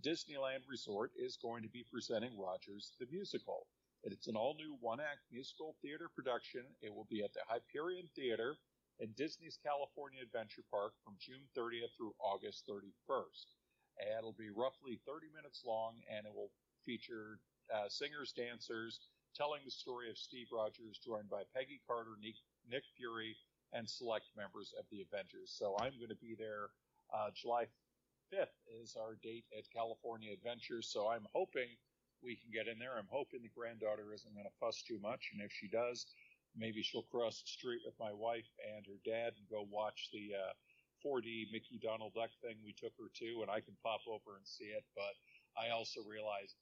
Disneyland 0.01 0.67
Resort 0.67 1.11
is 1.15 1.37
going 1.37 1.63
to 1.63 1.69
be 1.69 1.85
presenting 1.91 2.37
Rogers 2.37 2.93
the 2.99 3.07
Musical. 3.11 3.67
It's 4.03 4.27
an 4.27 4.35
all 4.35 4.55
new 4.55 4.77
one 4.81 4.99
act 4.99 5.25
musical 5.31 5.75
theater 5.81 6.09
production. 6.13 6.61
It 6.81 6.93
will 6.93 7.07
be 7.09 7.23
at 7.23 7.33
the 7.33 7.41
Hyperion 7.47 8.09
Theater 8.15 8.57
in 8.99 9.11
Disney's 9.17 9.57
California 9.61 10.21
Adventure 10.21 10.63
Park 10.69 10.93
from 11.03 11.17
June 11.19 11.41
30th 11.57 11.95
through 11.97 12.13
August 12.19 12.69
31st. 12.69 13.45
And 13.97 14.19
it'll 14.19 14.37
be 14.37 14.51
roughly 14.53 14.99
30 15.07 15.27
minutes 15.33 15.63
long, 15.65 15.95
and 16.11 16.25
it 16.27 16.33
will 16.33 16.51
feature 16.85 17.39
uh, 17.73 17.89
singers, 17.89 18.31
dancers, 18.31 18.99
telling 19.33 19.61
the 19.65 19.71
story 19.71 20.09
of 20.09 20.17
Steve 20.17 20.47
Rogers, 20.53 20.99
joined 21.01 21.29
by 21.29 21.43
Peggy 21.55 21.81
Carter, 21.87 22.13
Nick, 22.21 22.35
Nick 22.69 22.83
Fury, 22.97 23.35
and 23.73 23.89
select 23.89 24.29
members 24.37 24.73
of 24.77 24.85
the 24.91 25.01
Avengers. 25.01 25.55
So 25.55 25.75
I'm 25.79 25.97
going 25.97 26.13
to 26.13 26.21
be 26.21 26.35
there. 26.37 26.69
Uh, 27.13 27.29
July 27.33 27.65
5th 28.35 28.59
is 28.83 28.99
our 28.99 29.15
date 29.23 29.47
at 29.55 29.63
California 29.71 30.35
Adventures. 30.35 30.91
So 30.91 31.07
I'm 31.07 31.23
hoping 31.31 31.71
we 32.19 32.35
can 32.35 32.51
get 32.51 32.67
in 32.67 32.75
there. 32.75 32.99
I'm 32.99 33.07
hoping 33.07 33.39
the 33.39 33.55
granddaughter 33.55 34.11
isn't 34.11 34.35
going 34.35 34.47
to 34.49 34.59
fuss 34.59 34.83
too 34.83 34.99
much. 34.99 35.31
And 35.31 35.39
if 35.39 35.55
she 35.55 35.71
does, 35.71 36.03
maybe 36.51 36.83
she'll 36.83 37.07
cross 37.07 37.39
the 37.39 37.47
street 37.47 37.79
with 37.87 37.95
my 37.95 38.11
wife 38.11 38.47
and 38.59 38.83
her 38.91 38.99
dad 39.07 39.39
and 39.39 39.47
go 39.47 39.63
watch 39.71 40.11
the 40.11 40.35
uh, 40.35 40.53
4D 40.99 41.47
Mickey 41.55 41.79
Donald 41.79 42.11
Duck 42.11 42.33
thing 42.43 42.59
we 42.59 42.75
took 42.75 42.91
her 42.99 43.07
to, 43.23 43.45
and 43.45 43.49
I 43.51 43.63
can 43.63 43.77
pop 43.79 44.03
over 44.09 44.35
and 44.35 44.43
see 44.43 44.75
it. 44.75 44.83
But 44.97 45.15
I 45.55 45.71
also 45.71 46.03
realize 46.03 46.59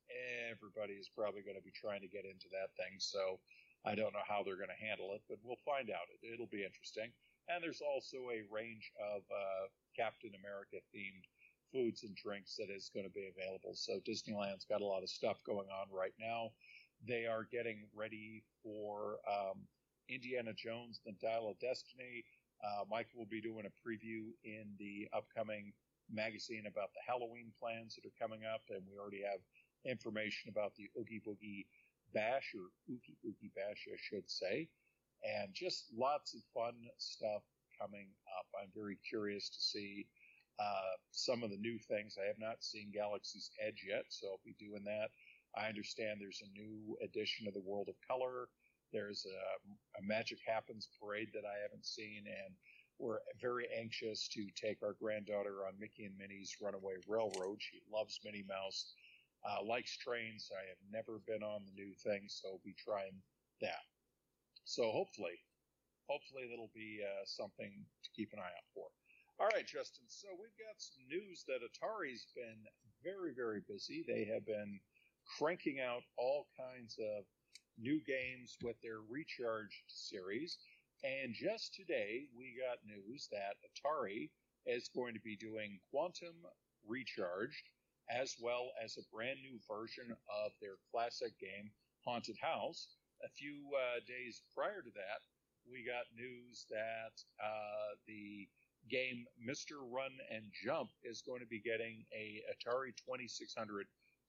everybody 0.52 1.00
is 1.02 1.10
probably 1.10 1.42
going 1.42 1.58
to 1.58 1.66
be 1.66 1.74
trying 1.74 2.06
to 2.06 2.12
get 2.12 2.30
into 2.30 2.52
that 2.54 2.70
thing. 2.78 3.02
So 3.02 3.42
I 3.82 3.98
don't 3.98 4.14
know 4.14 4.26
how 4.30 4.46
they're 4.46 4.62
going 4.62 4.74
to 4.74 4.86
handle 4.86 5.18
it, 5.18 5.26
but 5.26 5.42
we'll 5.42 5.62
find 5.66 5.90
out. 5.90 6.06
It, 6.22 6.38
will 6.38 6.52
be 6.54 6.62
interesting. 6.62 7.10
And 7.50 7.60
there's 7.60 7.84
also 7.84 8.30
a 8.32 8.46
range 8.48 8.94
of 9.02 9.26
uh, 9.28 9.68
Captain 9.98 10.32
America 10.38 10.80
themed 10.94 11.28
foods 11.74 12.04
and 12.04 12.16
drinks 12.16 12.56
that 12.56 12.70
is 12.70 12.92
going 12.94 13.06
to 13.06 13.12
be 13.12 13.28
available. 13.28 13.74
So 13.74 14.00
Disneyland's 14.08 14.66
got 14.66 14.82
a 14.82 14.86
lot 14.86 15.02
of 15.04 15.10
stuff 15.10 15.38
going 15.46 15.68
on 15.68 15.88
right 15.92 16.14
now. 16.20 16.52
They 17.06 17.26
are 17.26 17.48
getting 17.52 17.88
ready 17.96 18.44
for 18.64 19.18
um, 19.28 19.66
Indiana 20.08 20.54
Jones, 20.54 21.02
the 21.06 21.14
Dial 21.22 21.50
of 21.50 21.60
Destiny. 21.60 22.24
Uh, 22.64 22.86
Mike 22.90 23.10
will 23.16 23.28
be 23.30 23.42
doing 23.42 23.66
a 23.66 23.74
preview 23.88 24.32
in 24.46 24.72
the 24.80 25.10
upcoming 25.12 25.74
magazine 26.12 26.64
about 26.68 26.94
the 26.94 27.02
Halloween 27.06 27.52
plans 27.60 27.96
that 27.96 28.08
are 28.08 28.22
coming 28.22 28.42
up, 28.46 28.62
and 28.70 28.84
we 28.88 28.98
already 28.98 29.24
have 29.24 29.42
information 29.86 30.50
about 30.50 30.74
the 30.76 30.90
Oogie 30.98 31.22
Boogie 31.28 31.66
Bash 32.14 32.54
or 32.56 32.70
Ookie 32.94 33.18
Boogie 33.26 33.54
Bash, 33.56 33.88
I 33.92 33.98
should 33.98 34.30
say, 34.30 34.70
and 35.24 35.54
just 35.54 35.92
lots 35.98 36.36
of 36.36 36.42
fun 36.54 36.76
stuff 36.98 37.44
coming 37.80 38.08
up. 38.40 38.46
I'm 38.62 38.70
very 38.76 38.98
curious 39.10 39.50
to 39.50 39.60
see 39.60 40.06
uh, 40.60 40.96
some 41.12 41.44
of 41.44 41.50
the 41.50 41.58
new 41.58 41.78
things. 41.80 42.18
I 42.22 42.28
have 42.28 42.40
not 42.40 42.64
seen 42.64 42.92
Galaxy's 42.94 43.50
Edge 43.66 43.86
yet, 43.88 44.06
so 44.10 44.28
I'll 44.28 44.46
be 44.46 44.56
doing 44.60 44.84
that. 44.86 45.10
I 45.56 45.70
understand 45.70 46.18
there's 46.20 46.42
a 46.42 46.58
new 46.58 46.98
edition 47.04 47.48
of 47.48 47.54
the 47.54 47.66
World 47.66 47.90
of 47.90 47.96
Color. 48.08 48.50
There's 48.92 49.26
a, 49.26 50.00
a 50.00 50.02
Magic 50.06 50.40
Happens 50.46 50.90
parade 51.02 51.30
that 51.34 51.46
I 51.46 51.62
haven't 51.62 51.86
seen, 51.86 52.26
and 52.26 52.54
we're 53.00 53.20
very 53.42 53.68
anxious 53.78 54.28
to 54.30 54.46
take 54.56 54.82
our 54.84 54.94
granddaughter 55.02 55.66
on 55.66 55.80
Mickey 55.80 56.06
and 56.06 56.18
Minnie's 56.18 56.56
Runaway 56.62 57.02
Railroad. 57.08 57.58
She 57.60 57.82
loves 57.92 58.20
Minnie 58.24 58.46
Mouse 58.48 58.94
uh, 59.46 59.64
likes 59.66 59.98
trains. 59.98 60.50
I 60.54 60.64
have 60.70 60.82
never 60.92 61.20
been 61.28 61.44
on 61.44 61.66
the 61.66 61.74
new 61.74 61.94
thing, 62.04 62.26
so 62.28 62.50
I'll 62.50 62.66
be 62.66 62.76
trying 62.78 63.18
that. 63.62 63.84
So 64.66 64.92
hopefully, 64.92 65.36
hopefully 66.08 66.48
that'll 66.50 66.72
be 66.74 67.02
uh, 67.04 67.26
something 67.26 67.72
to 68.04 68.10
keep 68.16 68.32
an 68.34 68.40
eye 68.40 68.56
out 68.56 68.70
for. 68.74 68.88
All 69.40 69.48
right, 69.48 69.66
Justin. 69.66 70.06
So 70.08 70.28
we've 70.40 70.58
got 70.62 70.78
some 70.78 71.04
news 71.10 71.44
that 71.48 71.66
Atari's 71.66 72.28
been 72.36 72.62
very, 73.04 73.34
very 73.34 73.62
busy. 73.68 74.06
They 74.08 74.26
have 74.26 74.46
been 74.46 74.80
cranking 75.40 75.80
out 75.80 76.04
all 76.18 76.46
kinds 76.56 76.98
of 77.00 77.26
new 77.78 78.00
games 78.06 78.58
with 78.62 78.80
their 78.82 79.02
Recharged 79.10 79.84
series. 79.88 80.58
And 81.04 81.34
just 81.34 81.74
today, 81.74 82.28
we 82.38 82.56
got 82.62 82.86
news 82.86 83.28
that 83.32 83.58
Atari 83.66 84.30
is 84.66 84.90
going 84.96 85.16
to 85.16 85.20
be 85.20 85.36
doing 85.36 85.80
Quantum 85.90 86.36
Recharged, 86.88 87.70
as 88.10 88.36
well 88.40 88.72
as 88.84 88.98
a 88.98 89.08
brand 89.12 89.40
new 89.42 89.60
version 89.68 90.16
of 90.30 90.52
their 90.62 90.78
classic 90.92 91.38
game, 91.40 91.72
Haunted 92.06 92.38
House. 92.40 92.88
A 93.26 93.30
few 93.30 93.56
uh, 93.74 94.00
days 94.08 94.42
prior 94.56 94.82
to 94.82 94.92
that, 94.94 95.26
we 95.70 95.84
got 95.84 96.06
news 96.16 96.66
that 96.70 97.16
uh, 97.44 97.96
the 98.08 98.48
game 98.90 99.26
Mr. 99.40 99.80
Run 99.84 100.12
and 100.32 100.44
Jump 100.52 100.92
is 101.04 101.22
going 101.22 101.40
to 101.40 101.48
be 101.48 101.62
getting 101.62 102.06
a 102.12 102.44
Atari 102.52 102.96
2600 102.96 103.88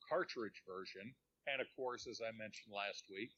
cartridge 0.08 0.62
version. 0.66 1.14
And 1.46 1.60
of 1.60 1.68
course, 1.76 2.06
as 2.06 2.20
I 2.22 2.30
mentioned 2.32 2.72
last 2.72 3.04
week, 3.10 3.32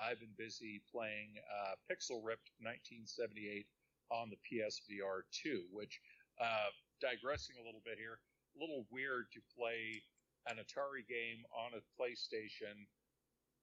I've 0.00 0.20
been 0.20 0.34
busy 0.38 0.80
playing 0.90 1.36
uh, 1.44 1.76
Pixel 1.84 2.24
Ripped 2.24 2.50
1978 2.64 3.66
on 4.10 4.32
the 4.32 4.40
PSVR 4.48 5.28
2, 5.44 5.68
which, 5.70 6.00
uh, 6.40 6.72
digressing 7.00 7.56
a 7.60 7.64
little 7.64 7.84
bit 7.84 8.00
here, 8.00 8.18
a 8.56 8.58
little 8.60 8.86
weird 8.90 9.28
to 9.32 9.40
play 9.52 10.00
an 10.48 10.56
Atari 10.56 11.04
game 11.04 11.44
on 11.52 11.76
a 11.76 11.82
PlayStation. 11.96 12.88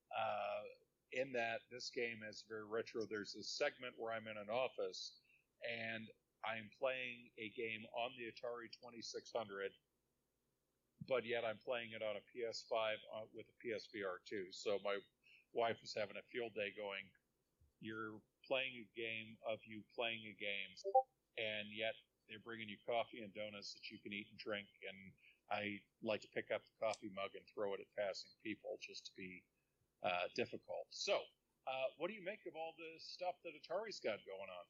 Uh, 0.10 0.66
in 1.12 1.34
that 1.34 1.62
this 1.72 1.90
game 1.90 2.22
is 2.28 2.46
very 2.48 2.66
retro. 2.66 3.06
There's 3.06 3.36
a 3.36 3.44
segment 3.44 3.94
where 3.98 4.14
I'm 4.14 4.28
in 4.30 4.38
an 4.38 4.50
office 4.50 5.14
and 5.66 6.06
I'm 6.46 6.70
playing 6.80 7.30
a 7.38 7.52
game 7.52 7.84
on 7.92 8.16
the 8.16 8.32
Atari 8.32 8.72
2600, 8.72 9.72
but 11.08 11.26
yet 11.26 11.44
I'm 11.44 11.60
playing 11.60 11.92
it 11.92 12.04
on 12.04 12.16
a 12.16 12.24
PS5 12.32 13.00
uh, 13.12 13.28
with 13.34 13.48
a 13.52 13.58
PSVR 13.60 14.24
2. 14.28 14.52
So 14.52 14.80
my 14.84 15.00
wife 15.54 15.82
was 15.82 15.94
having 15.94 16.16
a 16.16 16.26
field 16.32 16.56
day 16.56 16.72
going, 16.76 17.04
You're 17.82 18.20
playing 18.48 18.80
a 18.80 18.88
game 18.96 19.36
of 19.48 19.60
you 19.68 19.84
playing 19.96 20.24
a 20.32 20.36
game, 20.40 20.72
and 21.38 21.68
yet 21.76 21.96
they're 22.30 22.44
bringing 22.44 22.70
you 22.70 22.78
coffee 22.86 23.26
and 23.26 23.34
donuts 23.34 23.74
that 23.74 23.90
you 23.90 23.98
can 24.00 24.14
eat 24.14 24.30
and 24.30 24.40
drink. 24.40 24.70
And 24.86 24.98
I 25.50 25.82
like 26.06 26.22
to 26.22 26.32
pick 26.32 26.54
up 26.54 26.62
the 26.64 26.78
coffee 26.78 27.12
mug 27.12 27.34
and 27.34 27.44
throw 27.50 27.74
it 27.74 27.82
at 27.82 27.90
passing 27.98 28.30
people 28.46 28.78
just 28.80 29.10
to 29.10 29.12
be 29.18 29.44
uh, 30.06 30.30
difficult. 30.38 30.88
So, 30.94 31.20
uh, 31.68 31.90
what 31.98 32.08
do 32.08 32.16
you 32.16 32.24
make 32.24 32.46
of 32.48 32.56
all 32.56 32.74
the 32.78 32.98
stuff 33.02 33.36
that 33.44 33.58
Atari's 33.58 34.00
got 34.00 34.22
going 34.26 34.50
on? 34.50 34.66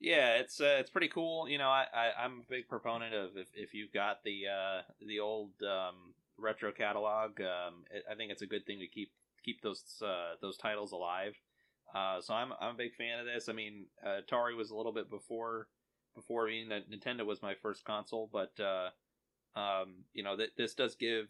Yeah, 0.00 0.34
it's 0.36 0.60
uh, 0.60 0.76
it's 0.78 0.90
pretty 0.90 1.08
cool. 1.08 1.48
You 1.48 1.58
know, 1.58 1.68
I, 1.68 1.86
I 1.94 2.24
I'm 2.24 2.40
a 2.40 2.50
big 2.50 2.68
proponent 2.68 3.14
of 3.14 3.36
if, 3.36 3.48
if 3.54 3.72
you've 3.74 3.92
got 3.92 4.22
the 4.24 4.42
uh, 4.46 4.82
the 5.06 5.20
old 5.20 5.52
um, 5.62 6.12
retro 6.38 6.70
catalog, 6.70 7.40
um, 7.40 7.84
it, 7.90 8.04
I 8.10 8.14
think 8.14 8.30
it's 8.30 8.42
a 8.42 8.46
good 8.46 8.66
thing 8.66 8.78
to 8.80 8.86
keep 8.86 9.10
keep 9.42 9.62
those 9.62 9.82
uh, 10.04 10.34
those 10.42 10.58
titles 10.58 10.92
alive. 10.92 11.34
Uh, 11.94 12.20
so 12.20 12.34
I'm 12.34 12.52
I'm 12.60 12.74
a 12.74 12.78
big 12.78 12.94
fan 12.94 13.20
of 13.20 13.26
this. 13.26 13.48
I 13.48 13.54
mean, 13.54 13.86
uh, 14.04 14.20
Atari 14.20 14.54
was 14.54 14.70
a 14.70 14.76
little 14.76 14.92
bit 14.92 15.08
before 15.08 15.68
before 16.14 16.48
that 16.68 16.90
Nintendo 16.90 17.24
was 17.24 17.40
my 17.42 17.54
first 17.62 17.84
console, 17.84 18.28
but 18.30 18.52
uh, 18.60 18.90
um, 19.58 20.04
you 20.12 20.22
know 20.22 20.36
that 20.36 20.50
this 20.58 20.74
does 20.74 20.94
give 20.94 21.26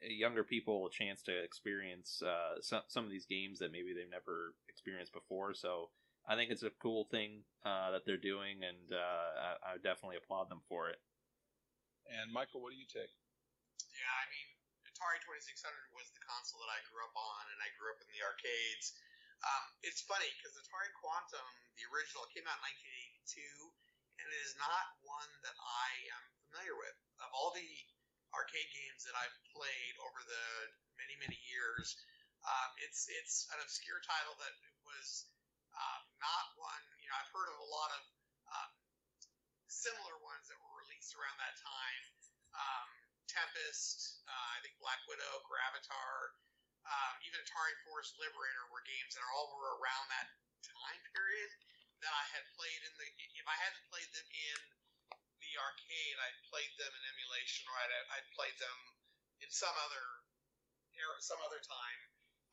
younger 0.00 0.44
people 0.44 0.86
a 0.86 0.90
chance 0.90 1.22
to 1.22 1.32
experience 1.42 2.22
uh, 2.22 2.60
some 2.60 2.82
some 2.88 3.04
of 3.04 3.10
these 3.10 3.26
games 3.26 3.58
that 3.58 3.72
maybe 3.72 3.92
they've 3.92 4.10
never 4.10 4.54
experienced 4.68 5.12
before. 5.12 5.54
So 5.54 5.90
I 6.24 6.40
think 6.40 6.48
it's 6.48 6.64
a 6.64 6.72
cool 6.80 7.04
thing 7.12 7.44
uh, 7.68 7.92
that 7.92 8.08
they're 8.08 8.20
doing, 8.20 8.64
and 8.64 8.88
uh, 8.88 9.56
I, 9.60 9.76
I 9.76 9.82
definitely 9.84 10.16
applaud 10.16 10.48
them 10.48 10.64
for 10.72 10.88
it. 10.88 10.96
And 12.08 12.32
Michael, 12.32 12.64
what 12.64 12.72
do 12.72 12.80
you 12.80 12.88
take? 12.88 13.12
Yeah, 13.92 14.08
I 14.08 14.24
mean, 14.32 14.48
Atari 14.88 15.20
2600 15.20 15.52
was 15.92 16.08
the 16.16 16.24
console 16.24 16.64
that 16.64 16.72
I 16.72 16.80
grew 16.88 17.04
up 17.04 17.12
on, 17.12 17.44
and 17.52 17.60
I 17.60 17.68
grew 17.76 17.92
up 17.92 18.00
in 18.00 18.08
the 18.08 18.24
arcades. 18.24 18.96
Um, 19.44 19.64
it's 19.84 20.00
funny 20.08 20.28
because 20.40 20.56
Atari 20.56 20.88
Quantum, 20.96 21.44
the 21.76 21.84
original, 21.92 22.24
came 22.32 22.48
out 22.48 22.56
in 22.56 22.72
1982, 23.28 24.24
and 24.24 24.24
it 24.24 24.40
is 24.48 24.56
not 24.56 24.96
one 25.04 25.32
that 25.44 25.56
I 25.60 25.88
am 26.16 26.24
familiar 26.48 26.72
with. 26.80 26.96
Of 27.20 27.28
all 27.36 27.52
the 27.52 27.68
arcade 28.32 28.70
games 28.72 29.04
that 29.04 29.12
I've 29.12 29.36
played 29.52 29.94
over 30.00 30.20
the 30.24 30.46
many 30.96 31.20
many 31.20 31.38
years, 31.52 32.00
um, 32.48 32.70
it's 32.80 33.06
it's 33.12 33.44
an 33.52 33.60
obscure 33.60 34.00
title 34.08 34.34
that 34.40 34.54
was 34.88 35.28
um, 35.74 36.02
not 36.22 36.46
one, 36.58 36.84
you 37.02 37.08
know, 37.10 37.16
I've 37.18 37.32
heard 37.34 37.50
of 37.50 37.58
a 37.58 37.70
lot 37.70 37.90
of 37.94 38.02
um, 38.50 38.70
similar 39.66 40.16
ones 40.22 40.46
that 40.48 40.58
were 40.62 40.74
released 40.86 41.14
around 41.18 41.36
that 41.42 41.56
time. 41.58 42.02
Um, 42.54 42.88
Tempest, 43.26 44.22
uh, 44.30 44.48
I 44.54 44.62
think 44.62 44.78
Black 44.78 45.02
Widow, 45.10 45.42
Gravitar, 45.50 46.38
um, 46.84 47.14
even 47.24 47.40
Atari 47.40 47.74
Force 47.88 48.14
Liberator 48.20 48.68
were 48.70 48.84
games 48.84 49.16
that 49.16 49.24
are 49.24 49.34
all 49.34 49.50
were 49.56 49.74
around 49.80 50.06
that 50.12 50.28
time 50.62 51.02
period 51.16 51.50
that 52.04 52.12
I 52.12 52.24
had 52.36 52.44
played 52.54 52.80
in 52.84 52.92
the. 53.00 53.06
If 53.40 53.46
I 53.48 53.56
hadn't 53.64 53.84
played 53.88 54.10
them 54.12 54.28
in 54.28 54.58
the 55.40 55.52
arcade, 55.56 56.16
I'd 56.20 56.40
played 56.52 56.72
them 56.76 56.92
in 56.92 57.02
emulation, 57.16 57.64
or 57.68 57.74
I'd, 57.80 57.92
I'd 58.20 58.28
played 58.36 58.56
them 58.60 58.78
in 59.40 59.48
some 59.48 59.72
other 59.72 60.04
era, 60.94 61.16
some 61.24 61.40
other 61.42 61.60
time. 61.64 62.00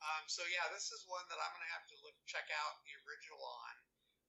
Um, 0.02 0.26
so 0.26 0.42
yeah, 0.50 0.66
this 0.74 0.90
is 0.90 1.06
one 1.06 1.22
that 1.30 1.38
I'm 1.38 1.54
going 1.54 1.62
to 1.62 1.74
have 1.78 1.86
to 1.94 2.02
look 2.02 2.18
check 2.26 2.50
out 2.50 2.82
the 2.82 2.94
original 3.06 3.38
on, 3.38 3.74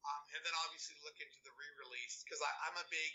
um, 0.06 0.24
and 0.38 0.42
then 0.46 0.54
obviously 0.62 0.94
look 1.02 1.18
into 1.18 1.42
the 1.42 1.54
re-release 1.58 2.22
because 2.22 2.38
I'm 2.46 2.78
a 2.78 2.94
big 2.94 3.12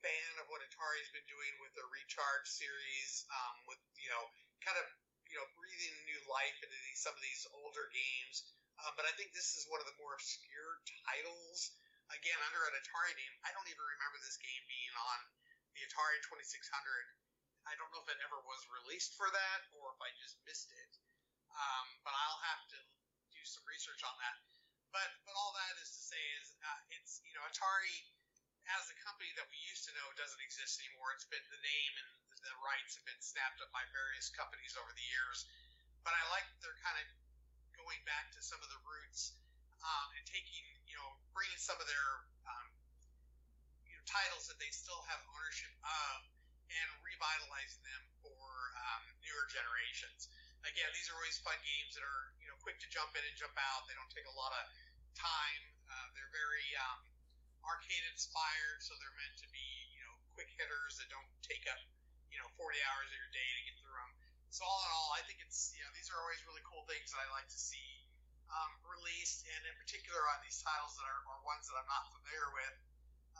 fan 0.00 0.32
of 0.40 0.48
what 0.48 0.64
Atari's 0.64 1.12
been 1.12 1.28
doing 1.28 1.52
with 1.60 1.76
the 1.76 1.84
Recharge 1.92 2.48
series, 2.48 3.28
um, 3.28 3.54
with 3.68 3.76
you 4.00 4.08
know 4.08 4.24
kind 4.64 4.80
of 4.80 4.88
you 5.28 5.36
know 5.36 5.44
breathing 5.52 5.92
new 6.08 6.20
life 6.32 6.56
into 6.64 6.78
these, 6.88 7.04
some 7.04 7.12
of 7.12 7.20
these 7.20 7.44
older 7.60 7.86
games. 7.92 8.48
Um, 8.80 8.96
but 8.96 9.04
I 9.04 9.12
think 9.20 9.36
this 9.36 9.52
is 9.60 9.68
one 9.68 9.84
of 9.84 9.86
the 9.86 9.98
more 10.00 10.16
obscure 10.16 10.80
titles. 11.04 11.76
Again, 12.08 12.40
under 12.48 12.72
an 12.72 12.76
Atari 12.80 13.12
name, 13.20 13.34
I 13.44 13.52
don't 13.52 13.68
even 13.68 13.84
remember 13.84 14.16
this 14.24 14.40
game 14.40 14.64
being 14.64 14.94
on 14.96 15.18
the 15.76 15.84
Atari 15.84 16.18
2600. 16.24 16.56
I 17.68 17.76
don't 17.76 17.92
know 17.92 18.02
if 18.02 18.10
it 18.10 18.18
ever 18.26 18.40
was 18.42 18.64
released 18.80 19.14
for 19.14 19.28
that 19.28 19.60
or 19.76 19.92
if 19.92 20.00
I 20.02 20.10
just 20.18 20.40
missed 20.48 20.72
it. 20.72 20.90
Um, 21.52 21.86
but 22.02 22.16
I'll 22.16 22.42
have 22.48 22.64
to 22.72 22.78
do 23.32 23.42
some 23.44 23.64
research 23.68 24.00
on 24.04 24.14
that. 24.20 24.36
But 24.92 25.08
but 25.24 25.32
all 25.36 25.52
that 25.56 25.74
is 25.80 25.88
to 25.88 26.02
say 26.12 26.22
is 26.40 26.52
uh, 26.60 26.80
it's 26.92 27.24
you 27.24 27.32
know 27.32 27.44
Atari 27.48 27.96
as 28.70 28.86
a 28.92 28.96
company 29.02 29.32
that 29.34 29.48
we 29.50 29.58
used 29.66 29.88
to 29.90 29.92
know 29.98 30.06
doesn't 30.14 30.38
exist 30.44 30.78
anymore. 30.84 31.10
It's 31.16 31.26
been 31.26 31.42
the 31.50 31.62
name 31.64 31.92
and 31.98 32.08
the, 32.46 32.54
rights 32.62 32.94
have 32.94 33.06
been 33.06 33.18
snapped 33.18 33.58
up 33.58 33.70
by 33.74 33.82
various 33.90 34.30
companies 34.30 34.78
over 34.78 34.90
the 34.94 35.06
years. 35.10 35.46
But 36.06 36.14
I 36.14 36.22
like 36.30 36.46
they're 36.62 36.78
kind 36.78 36.94
of 36.98 37.06
going 37.74 37.98
back 38.06 38.30
to 38.34 38.40
some 38.42 38.58
of 38.62 38.70
the 38.70 38.80
roots 38.86 39.34
um, 39.82 40.06
and 40.14 40.22
taking 40.26 40.62
you 40.86 40.94
know 40.94 41.10
bringing 41.34 41.58
some 41.58 41.78
of 41.82 41.86
their 41.90 42.08
um, 42.46 42.68
you 43.86 43.94
know 43.94 44.02
titles 44.06 44.46
that 44.46 44.58
they 44.62 44.70
still 44.70 45.02
have 45.10 45.18
ownership 45.34 45.72
of 45.82 46.16
and 46.70 46.88
revitalizing 47.02 47.82
them 47.82 48.02
for 48.24 48.42
um, 48.78 49.02
newer 49.26 49.44
generations 49.50 50.30
again, 50.66 50.90
these 50.94 51.10
are 51.10 51.16
always 51.18 51.38
fun 51.42 51.58
games 51.62 51.98
that 51.98 52.04
are 52.06 52.22
you 52.38 52.46
know 52.46 52.56
quick 52.62 52.78
to 52.82 52.88
jump 52.90 53.10
in 53.18 53.22
and 53.22 53.34
jump 53.34 53.54
out. 53.58 53.86
They 53.90 53.96
don't 53.98 54.10
take 54.10 54.26
a 54.30 54.36
lot 54.36 54.54
of 54.54 54.64
time. 55.18 55.62
Uh, 55.90 56.06
they're 56.14 56.32
very 56.32 56.68
um, 56.78 57.00
arcade 57.66 58.04
inspired, 58.10 58.78
so 58.82 58.94
they're 58.98 59.16
meant 59.18 59.36
to 59.42 59.48
be 59.50 59.66
you 59.94 60.02
know 60.06 60.14
quick 60.34 60.50
hitters 60.54 60.98
that 61.02 61.10
don't 61.10 61.28
take 61.42 61.66
up 61.70 61.80
you 62.30 62.38
know 62.38 62.48
40 62.56 62.78
hours 62.88 63.08
of 63.10 63.16
your 63.18 63.32
day 63.34 63.50
to 63.58 63.62
get 63.66 63.74
through 63.82 63.96
them. 63.98 64.12
So 64.52 64.64
all 64.68 64.80
in 64.84 64.90
all, 64.92 65.10
I 65.16 65.22
think 65.26 65.40
it's 65.42 65.74
you 65.74 65.82
know 65.82 65.90
these 65.96 66.08
are 66.12 66.18
always 66.20 66.40
really 66.46 66.62
cool 66.64 66.86
things 66.86 67.10
that 67.10 67.20
I 67.20 67.28
like 67.34 67.48
to 67.50 67.60
see 67.60 68.06
um, 68.52 68.72
released, 68.84 69.48
and 69.48 69.60
in 69.64 69.74
particular 69.80 70.20
on 70.30 70.38
these 70.44 70.60
titles 70.60 70.94
that 71.00 71.06
are, 71.08 71.20
are 71.26 71.40
ones 71.42 71.66
that 71.66 71.76
I'm 71.76 71.88
not 71.88 72.04
familiar 72.12 72.48
with, 72.52 72.76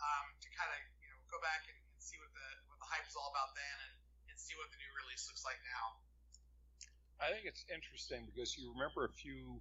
um, 0.01 0.27
to 0.41 0.49
kind 0.57 0.73
of 0.73 0.81
you 0.99 1.09
know 1.13 1.19
go 1.31 1.39
back 1.45 1.69
and, 1.69 1.77
and 1.77 2.01
see 2.01 2.19
what 2.19 2.33
the 2.35 2.49
what 2.67 2.81
the 2.83 2.89
hype 2.89 3.07
is 3.07 3.15
all 3.15 3.31
about 3.31 3.55
then, 3.55 3.77
and, 3.89 3.95
and 4.33 4.37
see 4.41 4.57
what 4.57 4.73
the 4.73 4.79
new 4.81 4.93
release 5.05 5.29
looks 5.29 5.45
like 5.45 5.61
now. 5.69 6.01
I 7.23 7.31
think 7.31 7.47
it's 7.47 7.65
interesting 7.73 8.27
because 8.27 8.59
you 8.59 8.73
remember 8.73 9.05
a 9.05 9.13
few 9.13 9.61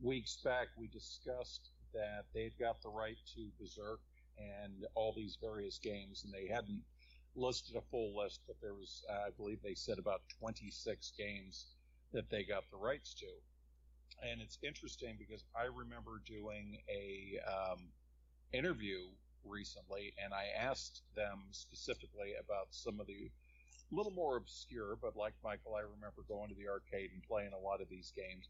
weeks 0.00 0.38
back 0.44 0.68
we 0.78 0.86
discussed 0.86 1.70
that 1.92 2.26
they've 2.32 2.56
got 2.56 2.80
the 2.82 2.88
right 2.88 3.18
to 3.34 3.48
Berserk 3.58 3.98
and 4.38 4.86
all 4.94 5.12
these 5.12 5.36
various 5.40 5.78
games, 5.78 6.22
and 6.24 6.32
they 6.32 6.46
hadn't 6.46 6.82
listed 7.34 7.74
a 7.74 7.80
full 7.90 8.16
list, 8.16 8.42
but 8.46 8.56
there 8.62 8.74
was, 8.74 9.04
uh, 9.10 9.26
I 9.26 9.30
believe 9.36 9.58
they 9.60 9.74
said 9.74 9.98
about 9.98 10.22
26 10.38 11.12
games 11.18 11.66
that 12.12 12.30
they 12.30 12.44
got 12.44 12.70
the 12.70 12.76
rights 12.76 13.12
to. 13.14 13.26
And 14.30 14.40
it's 14.40 14.58
interesting 14.62 15.16
because 15.18 15.44
I 15.56 15.64
remember 15.64 16.22
doing 16.24 16.78
a 16.88 17.40
um, 17.44 17.88
interview 18.52 19.00
recently, 19.44 20.14
and 20.22 20.32
I 20.32 20.46
asked 20.56 21.02
them 21.16 21.42
specifically 21.50 22.34
about 22.38 22.68
some 22.70 23.00
of 23.00 23.06
the 23.08 23.30
a 23.90 23.94
little 23.94 24.12
more 24.12 24.36
obscure, 24.36 24.96
but 25.00 25.16
like 25.16 25.34
Michael, 25.42 25.74
I 25.74 25.80
remember 25.80 26.22
going 26.28 26.48
to 26.48 26.54
the 26.54 26.68
arcade 26.68 27.10
and 27.12 27.22
playing 27.22 27.52
a 27.52 27.58
lot 27.58 27.80
of 27.80 27.88
these 27.88 28.12
games. 28.14 28.48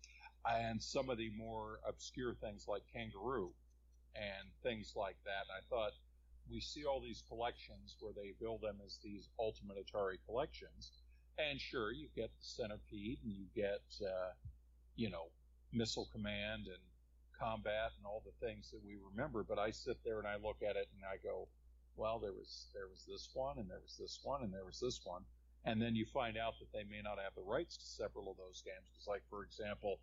And 0.49 0.83
some 0.83 1.11
of 1.11 1.19
the 1.19 1.31
more 1.37 1.81
obscure 1.87 2.35
things 2.35 2.67
like 2.69 2.83
Kangaroo 2.93 3.51
and 4.15 4.49
things 4.63 4.95
like 4.97 5.17
that. 5.25 5.47
I 5.53 5.61
thought, 5.69 5.93
we 6.51 6.61
see 6.61 6.85
all 6.85 7.01
these 7.01 7.23
collections 7.29 7.97
where 8.01 8.13
they 8.13 8.35
bill 8.41 8.59
them 8.59 8.79
as 8.85 8.99
these 9.05 9.29
Ultimate 9.39 9.77
Atari 9.79 10.17
collections, 10.27 10.91
and 11.39 11.61
sure, 11.61 11.93
you 11.93 12.09
get 12.17 12.31
the 12.31 12.45
Centipede 12.45 13.19
and 13.25 13.33
you 13.33 13.47
get, 13.55 13.83
uh, 14.03 14.33
you 14.97 15.11
know, 15.11 15.29
Missile 15.73 16.09
Command 16.13 16.67
and 16.67 16.83
Combat 17.39 17.93
and 17.97 18.05
all 18.05 18.23
the 18.25 18.47
things 18.47 18.71
that 18.71 18.81
we 18.85 18.97
remember. 19.11 19.45
But 19.45 19.59
I 19.59 19.71
sit 19.71 19.99
there 20.05 20.19
and 20.19 20.27
I 20.27 20.37
look 20.37 20.59
at 20.63 20.77
it 20.77 20.89
and 20.93 21.05
I 21.05 21.17
go, 21.23 21.49
well, 22.01 22.19
there 22.19 22.33
was 22.33 22.73
there 22.73 22.89
was 22.89 23.05
this 23.05 23.29
one 23.37 23.61
and 23.61 23.69
there 23.69 23.85
was 23.85 24.01
this 24.01 24.19
one 24.25 24.41
and 24.41 24.49
there 24.49 24.65
was 24.65 24.81
this 24.81 25.05
one, 25.05 25.21
and 25.69 25.77
then 25.77 25.95
you 25.95 26.09
find 26.09 26.41
out 26.41 26.57
that 26.59 26.73
they 26.73 26.89
may 26.89 27.05
not 27.05 27.21
have 27.21 27.37
the 27.37 27.45
rights 27.45 27.77
to 27.77 27.85
several 27.85 28.33
of 28.33 28.41
those 28.41 28.65
games. 28.65 28.89
Because, 28.89 29.07
like 29.07 29.23
for 29.29 29.45
example, 29.45 30.01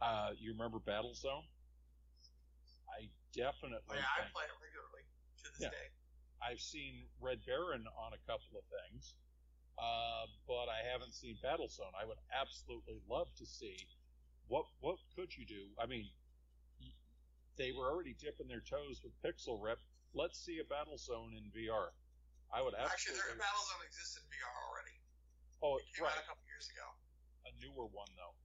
uh, 0.00 0.32
you 0.40 0.56
remember 0.56 0.80
Battlezone? 0.80 1.44
I 2.88 3.12
definitely. 3.36 3.92
Oh, 3.92 4.00
yeah, 4.00 4.24
I 4.24 4.32
play 4.32 4.48
it 4.48 4.56
regularly 4.56 5.04
to 5.04 5.46
this 5.52 5.68
yeah, 5.68 5.76
day. 5.76 5.88
I've 6.40 6.64
seen 6.64 7.04
Red 7.20 7.44
Baron 7.44 7.84
on 7.92 8.16
a 8.16 8.20
couple 8.24 8.56
of 8.56 8.64
things, 8.72 9.12
uh, 9.76 10.24
but 10.48 10.72
I 10.72 10.80
haven't 10.80 11.12
seen 11.12 11.36
Battlezone. 11.44 11.92
I 11.92 12.08
would 12.08 12.18
absolutely 12.32 13.04
love 13.04 13.28
to 13.36 13.44
see 13.44 13.76
what 14.48 14.64
what 14.80 14.96
could 15.14 15.36
you 15.36 15.44
do. 15.44 15.68
I 15.76 15.84
mean, 15.84 16.08
they 17.60 17.70
were 17.76 17.92
already 17.92 18.16
dipping 18.16 18.48
their 18.48 18.64
toes 18.64 19.04
with 19.04 19.12
Pixel 19.20 19.60
Rip. 19.60 19.78
Let's 20.14 20.36
see 20.38 20.60
a 20.60 20.66
Battlezone 20.68 21.32
in 21.36 21.48
VR. 21.56 21.92
I 22.52 22.60
would 22.60 22.76
Actually, 22.76 23.16
absolutely. 23.16 23.40
battle 23.40 23.64
Battlezone 23.64 23.84
exists 23.88 24.14
in 24.20 24.24
VR 24.28 24.52
already. 24.68 24.96
oh, 25.64 25.80
It 25.80 25.88
came 25.96 26.04
right, 26.04 26.12
out 26.12 26.20
a 26.20 26.28
couple 26.28 26.44
years 26.44 26.68
ago. 26.68 26.84
a 27.48 27.50
newer 27.64 27.88
one 27.88 28.12
though. 28.16 28.36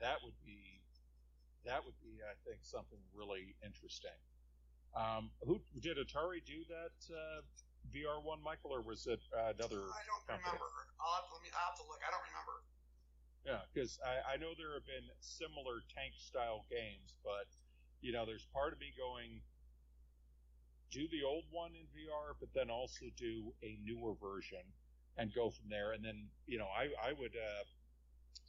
That 0.00 0.20
would 0.24 0.36
be 0.44 0.80
that 1.68 1.84
would 1.84 1.96
be, 2.00 2.24
I 2.24 2.32
think, 2.48 2.64
something 2.64 3.00
really 3.12 3.52
interesting. 3.60 4.16
Um, 4.96 5.28
who 5.44 5.60
did 5.84 6.00
Atari 6.00 6.40
do 6.40 6.64
that 6.72 6.96
uh, 7.12 7.44
VR 7.92 8.16
one, 8.24 8.40
Michael, 8.40 8.72
or 8.72 8.80
was 8.80 9.04
it 9.06 9.20
uh, 9.36 9.52
another? 9.52 9.84
I 9.92 10.02
don't 10.08 10.24
company. 10.24 10.56
remember. 10.56 10.68
I'll 10.96 11.20
have 11.20 11.28
to, 11.28 11.36
let 11.36 11.42
me. 11.44 11.52
I'll 11.52 11.68
have 11.68 11.78
to 11.80 11.86
look. 11.88 12.00
I 12.00 12.08
don't 12.12 12.24
remember. 12.32 12.56
Yeah, 13.44 13.60
because 13.72 14.00
I, 14.00 14.34
I 14.34 14.34
know 14.40 14.52
there 14.56 14.72
have 14.76 14.88
been 14.88 15.04
similar 15.20 15.84
tank 15.92 16.16
style 16.16 16.64
games, 16.72 17.12
but 17.24 17.48
you 18.00 18.12
know, 18.12 18.24
there's 18.24 18.48
part 18.56 18.72
of 18.72 18.80
me 18.80 18.92
going 18.96 19.44
do 20.90 21.06
the 21.08 21.22
old 21.22 21.44
one 21.50 21.72
in 21.74 21.86
VR, 21.94 22.34
but 22.38 22.52
then 22.54 22.70
also 22.70 23.06
do 23.16 23.52
a 23.62 23.78
newer 23.84 24.14
version 24.14 24.64
and 25.16 25.34
go 25.34 25.50
from 25.50 25.68
there. 25.68 25.92
And 25.92 26.04
then 26.04 26.28
you 26.46 26.58
know, 26.58 26.68
I 26.68 26.90
I 27.00 27.12
would 27.12 27.34
uh, 27.34 27.64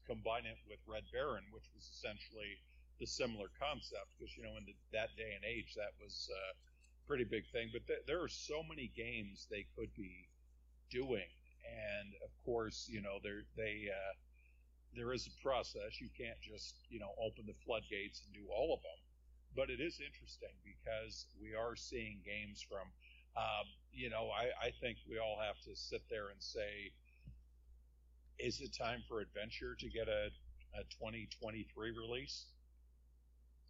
combine 0.07 0.45
it 0.45 0.57
with 0.69 0.79
Red 0.87 1.03
Baron, 1.11 1.45
which 1.51 1.65
was 1.73 1.89
essentially 1.89 2.57
the 2.99 3.07
similar 3.07 3.49
concept, 3.59 4.13
because 4.17 4.35
you 4.37 4.43
know, 4.43 4.57
in 4.57 4.65
the, 4.65 4.75
that 4.93 5.09
day 5.17 5.33
and 5.35 5.45
age, 5.45 5.73
that 5.75 5.93
was 6.01 6.29
a 6.29 6.43
pretty 7.07 7.23
big 7.23 7.45
thing. 7.51 7.69
But 7.73 7.87
th- 7.87 8.05
there 8.07 8.21
are 8.21 8.29
so 8.29 8.61
many 8.63 8.91
games 8.95 9.47
they 9.49 9.65
could 9.75 9.93
be 9.95 10.29
doing, 10.89 11.29
and 11.65 12.13
of 12.23 12.31
course, 12.45 12.87
you 12.89 13.01
know, 13.01 13.17
they 13.23 13.41
they 13.57 13.89
uh, 13.89 14.13
there 14.95 15.13
is 15.13 15.27
a 15.27 15.33
process. 15.41 15.99
You 15.99 16.09
can't 16.17 16.39
just, 16.41 16.75
you 16.89 16.99
know, 16.99 17.11
open 17.21 17.45
the 17.47 17.55
floodgates 17.65 18.21
and 18.25 18.33
do 18.33 18.45
all 18.51 18.73
of 18.73 18.81
them. 18.81 18.99
But 19.55 19.69
it 19.69 19.83
is 19.83 19.99
interesting 19.99 20.55
because 20.63 21.27
we 21.35 21.55
are 21.55 21.75
seeing 21.75 22.23
games 22.23 22.63
from, 22.63 22.87
um, 23.35 23.67
you 23.91 24.09
know, 24.09 24.31
I, 24.31 24.51
I 24.55 24.69
think 24.79 24.97
we 25.03 25.19
all 25.19 25.37
have 25.43 25.59
to 25.67 25.75
sit 25.75 26.07
there 26.07 26.31
and 26.31 26.39
say, 26.39 26.95
is 28.39 28.61
it 28.63 28.71
time 28.71 29.03
for 29.07 29.19
Adventure 29.19 29.75
to 29.75 29.87
get 29.91 30.07
a, 30.07 30.31
a 30.73 30.87
2023 30.87 31.67
release? 31.91 32.47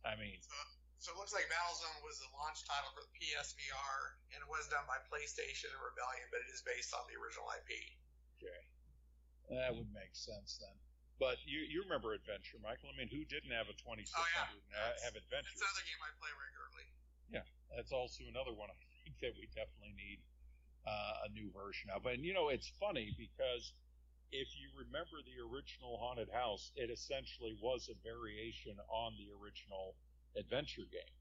I 0.05 0.13
mean, 0.17 0.37
So 1.01 1.09
it 1.13 1.17
looks 1.17 1.33
like 1.33 1.49
Battlezone 1.49 1.97
was 2.05 2.21
the 2.21 2.29
launch 2.37 2.61
title 2.61 2.93
for 2.93 3.01
the 3.01 3.13
PSVR, 3.17 3.97
and 4.33 4.39
it 4.41 4.49
was 4.49 4.69
done 4.69 4.85
by 4.85 5.01
PlayStation 5.09 5.73
and 5.73 5.81
Rebellion, 5.81 6.29
but 6.29 6.45
it 6.45 6.49
is 6.53 6.61
based 6.61 6.93
on 6.93 7.01
the 7.09 7.17
original 7.17 7.49
IP. 7.57 7.73
okay, 8.37 8.61
that 9.49 9.73
would 9.73 9.89
make 9.93 10.13
sense 10.13 10.61
then. 10.61 10.77
But 11.21 11.37
you, 11.45 11.61
you 11.61 11.85
remember 11.85 12.17
Adventure, 12.17 12.57
Michael? 12.65 12.89
I 12.89 12.97
mean, 12.97 13.05
who 13.05 13.21
didn't 13.29 13.53
have 13.53 13.69
a 13.69 13.77
2600 13.77 14.09
Oh, 14.09 14.25
yeah. 14.73 14.89
and 14.89 14.97
have 15.05 15.13
Adventure? 15.13 15.53
It's 15.53 15.61
another 15.61 15.85
game 15.85 16.01
I 16.01 16.09
play 16.17 16.33
regularly. 16.33 16.89
Yeah, 17.29 17.45
that's 17.69 17.93
also 17.93 18.25
another 18.25 18.57
one 18.57 18.73
I 18.73 18.77
think 19.05 19.21
that 19.21 19.37
we 19.37 19.45
definitely 19.53 19.93
need 19.93 20.17
uh, 20.89 21.29
a 21.29 21.29
new 21.29 21.53
version 21.53 21.93
of. 21.93 22.09
And 22.09 22.25
you 22.25 22.33
know, 22.33 22.49
it's 22.49 22.73
funny 22.81 23.13
because 23.13 23.69
if 24.33 24.49
you 24.57 24.73
remember 24.73 25.21
the 25.21 25.37
original 25.45 26.01
Haunted 26.01 26.33
House, 26.33 26.73
it 26.73 26.89
essentially 26.89 27.53
was 27.61 27.85
a 27.85 27.95
variation 28.01 28.81
on 28.89 29.13
the 29.21 29.29
original 29.37 29.93
adventure 30.33 30.89
game. 30.89 31.13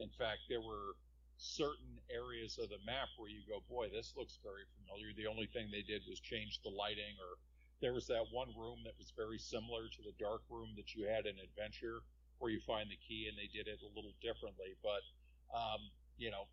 In 0.00 0.08
fact, 0.16 0.48
there 0.48 0.64
were 0.64 0.96
certain 1.36 2.00
areas 2.08 2.56
of 2.56 2.72
the 2.72 2.80
map 2.88 3.12
where 3.20 3.28
you 3.28 3.44
go, 3.44 3.60
boy, 3.68 3.92
this 3.92 4.16
looks 4.16 4.40
very 4.40 4.64
familiar. 4.80 5.12
The 5.12 5.28
only 5.28 5.44
thing 5.52 5.68
they 5.68 5.84
did 5.84 6.08
was 6.08 6.24
change 6.24 6.64
the 6.64 6.72
lighting, 6.72 7.20
or 7.20 7.36
there 7.82 7.92
was 7.92 8.06
that 8.06 8.30
one 8.30 8.54
room 8.56 8.80
that 8.86 8.94
was 8.96 9.12
very 9.18 9.38
similar 9.38 9.90
to 9.90 10.00
the 10.06 10.14
dark 10.16 10.42
room 10.48 10.70
that 10.78 10.94
you 10.94 11.04
had 11.04 11.26
in 11.26 11.34
Adventure, 11.42 12.00
where 12.38 12.50
you 12.50 12.62
find 12.62 12.88
the 12.88 12.96
key, 13.02 13.26
and 13.28 13.36
they 13.36 13.50
did 13.50 13.66
it 13.66 13.82
a 13.82 13.90
little 13.92 14.14
differently. 14.22 14.78
But 14.80 15.02
um, 15.52 15.90
you 16.16 16.30
know, 16.30 16.46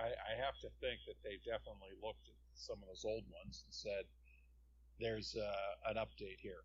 I, 0.00 0.16
I 0.16 0.32
have 0.40 0.56
to 0.64 0.72
think 0.80 1.04
that 1.06 1.20
they've 1.22 1.44
definitely 1.44 1.92
looked 2.00 2.26
at 2.26 2.40
some 2.56 2.80
of 2.80 2.88
those 2.88 3.04
old 3.04 3.24
ones 3.28 3.62
and 3.68 3.74
said, 3.74 4.08
there's 4.98 5.36
uh, 5.36 5.90
an 5.90 5.96
update 5.96 6.40
here. 6.40 6.64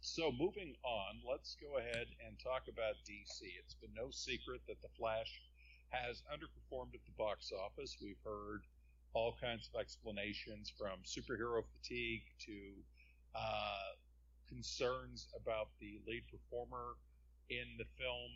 So 0.00 0.30
moving 0.30 0.76
on, 0.84 1.20
let's 1.26 1.56
go 1.56 1.78
ahead 1.78 2.06
and 2.26 2.38
talk 2.38 2.68
about 2.68 3.00
DC. 3.08 3.40
It's 3.58 3.74
been 3.74 3.94
no 3.96 4.10
secret 4.10 4.60
that 4.68 4.80
The 4.82 4.92
Flash 4.98 5.32
has 5.90 6.22
underperformed 6.28 6.94
at 6.94 7.04
the 7.06 7.16
box 7.16 7.50
office. 7.52 7.96
We've 8.02 8.20
heard 8.24 8.62
all 9.14 9.34
kinds 9.40 9.70
of 9.72 9.80
explanations 9.80 10.70
from 10.76 11.00
superhero 11.06 11.62
fatigue 11.64 12.22
to 12.46 12.52
uh, 13.34 13.94
concerns 14.48 15.28
about 15.34 15.68
the 15.80 16.00
lead 16.06 16.22
performer 16.30 16.94
in 17.50 17.66
the 17.78 17.84
film 17.98 18.30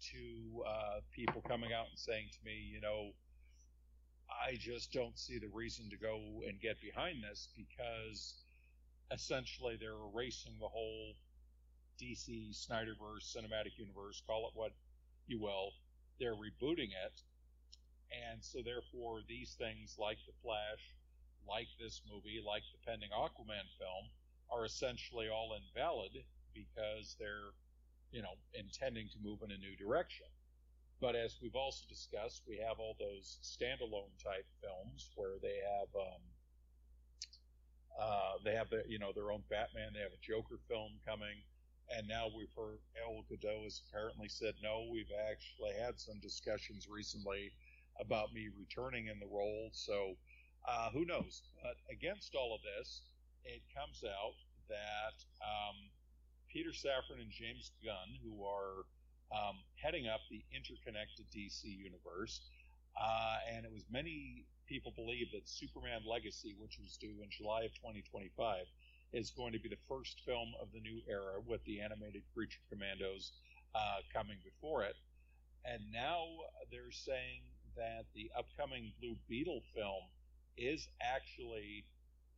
to 0.00 0.64
uh, 0.66 1.00
people 1.12 1.42
coming 1.46 1.72
out 1.72 1.86
and 1.88 1.98
saying 1.98 2.28
to 2.32 2.38
me, 2.44 2.70
you 2.72 2.80
know, 2.80 3.10
I 4.28 4.56
just 4.56 4.92
don't 4.92 5.18
see 5.18 5.38
the 5.38 5.48
reason 5.52 5.88
to 5.90 5.96
go 5.96 6.42
and 6.46 6.60
get 6.60 6.80
behind 6.80 7.22
this 7.22 7.48
because 7.56 8.34
essentially 9.12 9.76
they're 9.78 10.04
erasing 10.12 10.54
the 10.60 10.68
whole 10.68 11.14
DC 12.00 12.50
Snyderverse 12.52 13.36
cinematic 13.36 13.78
universe, 13.78 14.22
call 14.26 14.48
it 14.48 14.54
what 14.54 14.72
you 15.26 15.40
will. 15.40 15.72
They're 16.18 16.34
rebooting 16.34 16.90
it. 16.90 17.22
And 18.10 18.42
so 18.42 18.60
therefore 18.62 19.20
these 19.28 19.54
things 19.58 19.96
like 19.98 20.18
The 20.26 20.32
Flash, 20.42 20.94
like 21.48 21.68
this 21.80 22.02
movie, 22.10 22.42
like 22.44 22.62
the 22.72 22.90
pending 22.90 23.10
Aquaman 23.10 23.66
film, 23.78 24.10
are 24.50 24.64
essentially 24.64 25.28
all 25.28 25.56
invalid 25.56 26.24
because 26.54 27.16
they're, 27.18 27.52
you 28.12 28.22
know, 28.22 28.34
intending 28.54 29.08
to 29.08 29.18
move 29.22 29.40
in 29.42 29.50
a 29.50 29.58
new 29.58 29.76
direction. 29.76 30.26
But 31.00 31.16
as 31.16 31.36
we've 31.42 31.56
also 31.56 31.84
discussed, 31.88 32.42
we 32.48 32.56
have 32.58 32.78
all 32.78 32.96
those 32.98 33.38
standalone 33.42 34.14
type 34.22 34.46
films 34.62 35.10
where 35.16 35.38
they 35.42 35.58
have 35.60 35.88
um, 35.94 36.22
uh, 38.00 38.32
they 38.44 38.54
have 38.54 38.70
the, 38.70 38.82
you 38.88 38.98
know 38.98 39.12
their 39.12 39.30
own 39.30 39.42
Batman. 39.50 39.92
They 39.92 40.00
have 40.00 40.12
a 40.12 40.22
Joker 40.22 40.58
film 40.68 40.92
coming, 41.06 41.42
and 41.94 42.08
now 42.08 42.28
we've 42.34 42.52
heard 42.56 42.78
Gal 42.94 43.24
Gadot 43.30 43.64
has 43.64 43.82
apparently 43.88 44.28
said 44.28 44.54
no. 44.62 44.88
We've 44.90 45.12
actually 45.28 45.72
had 45.78 45.98
some 46.00 46.18
discussions 46.20 46.88
recently 46.88 47.52
about 48.00 48.32
me 48.32 48.48
returning 48.58 49.06
in 49.06 49.20
the 49.20 49.26
role. 49.26 49.70
So 49.72 50.16
uh, 50.66 50.90
who 50.90 51.04
knows? 51.04 51.42
But 51.62 51.76
against 51.90 52.34
all 52.34 52.54
of 52.54 52.62
this, 52.62 53.02
it 53.44 53.62
comes 53.76 54.02
out 54.04 54.36
that 54.68 55.16
um, 55.44 55.76
Peter 56.48 56.70
Safran 56.70 57.20
and 57.20 57.30
James 57.30 57.72
Gunn, 57.84 58.16
who 58.24 58.44
are 58.44 58.88
um, 59.32 59.56
heading 59.76 60.08
up 60.08 60.20
the 60.30 60.44
interconnected 60.54 61.26
DC 61.34 61.64
universe, 61.64 62.40
uh, 62.96 63.36
and 63.52 63.64
it 63.64 63.72
was 63.72 63.84
many 63.90 64.46
people 64.66 64.92
believe 64.96 65.30
that 65.32 65.48
Superman 65.48 66.02
Legacy, 66.08 66.56
which 66.58 66.78
was 66.80 66.96
due 66.96 67.22
in 67.22 67.28
July 67.30 67.64
of 67.64 67.74
2025, 67.74 68.64
is 69.12 69.30
going 69.30 69.52
to 69.52 69.58
be 69.60 69.68
the 69.68 69.80
first 69.88 70.20
film 70.24 70.54
of 70.60 70.68
the 70.72 70.80
new 70.80 71.00
era 71.08 71.38
with 71.46 71.62
the 71.64 71.80
animated 71.80 72.22
Creature 72.34 72.60
Commandos 72.70 73.32
uh, 73.74 74.00
coming 74.12 74.38
before 74.44 74.82
it. 74.82 74.96
And 75.64 75.82
now 75.92 76.26
they're 76.70 76.92
saying 76.92 77.42
that 77.76 78.06
the 78.14 78.30
upcoming 78.36 78.92
Blue 79.00 79.16
Beetle 79.28 79.62
film 79.74 80.04
is 80.56 80.88
actually 81.00 81.84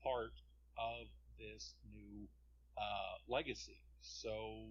part 0.02 0.32
of 0.76 1.08
this 1.40 1.74
new 1.88 2.28
uh, 2.76 3.20
legacy. 3.28 3.80
So, 4.00 4.64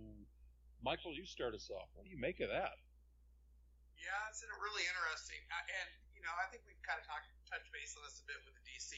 Michael, 0.81 1.13
you 1.13 1.25
start 1.25 1.53
us 1.53 1.69
off. 1.69 1.89
What 1.93 2.05
do 2.05 2.11
you 2.13 2.21
make 2.21 2.39
of 2.39 2.49
that? 2.49 2.77
Yeah, 3.97 4.29
it's 4.29 4.45
really 4.61 4.85
interesting, 4.85 5.41
Uh, 5.49 5.65
and 5.81 5.89
you 6.13 6.21
know, 6.21 6.33
I 6.37 6.45
think 6.53 6.61
we've 6.69 6.81
kind 6.85 7.01
of 7.01 7.05
talked 7.09 7.25
touched 7.49 7.69
base 7.73 7.97
on 7.97 8.03
this 8.05 8.21
a 8.21 8.25
bit 8.25 8.37
with 8.45 8.53
the 8.57 8.63
DC 8.65 8.93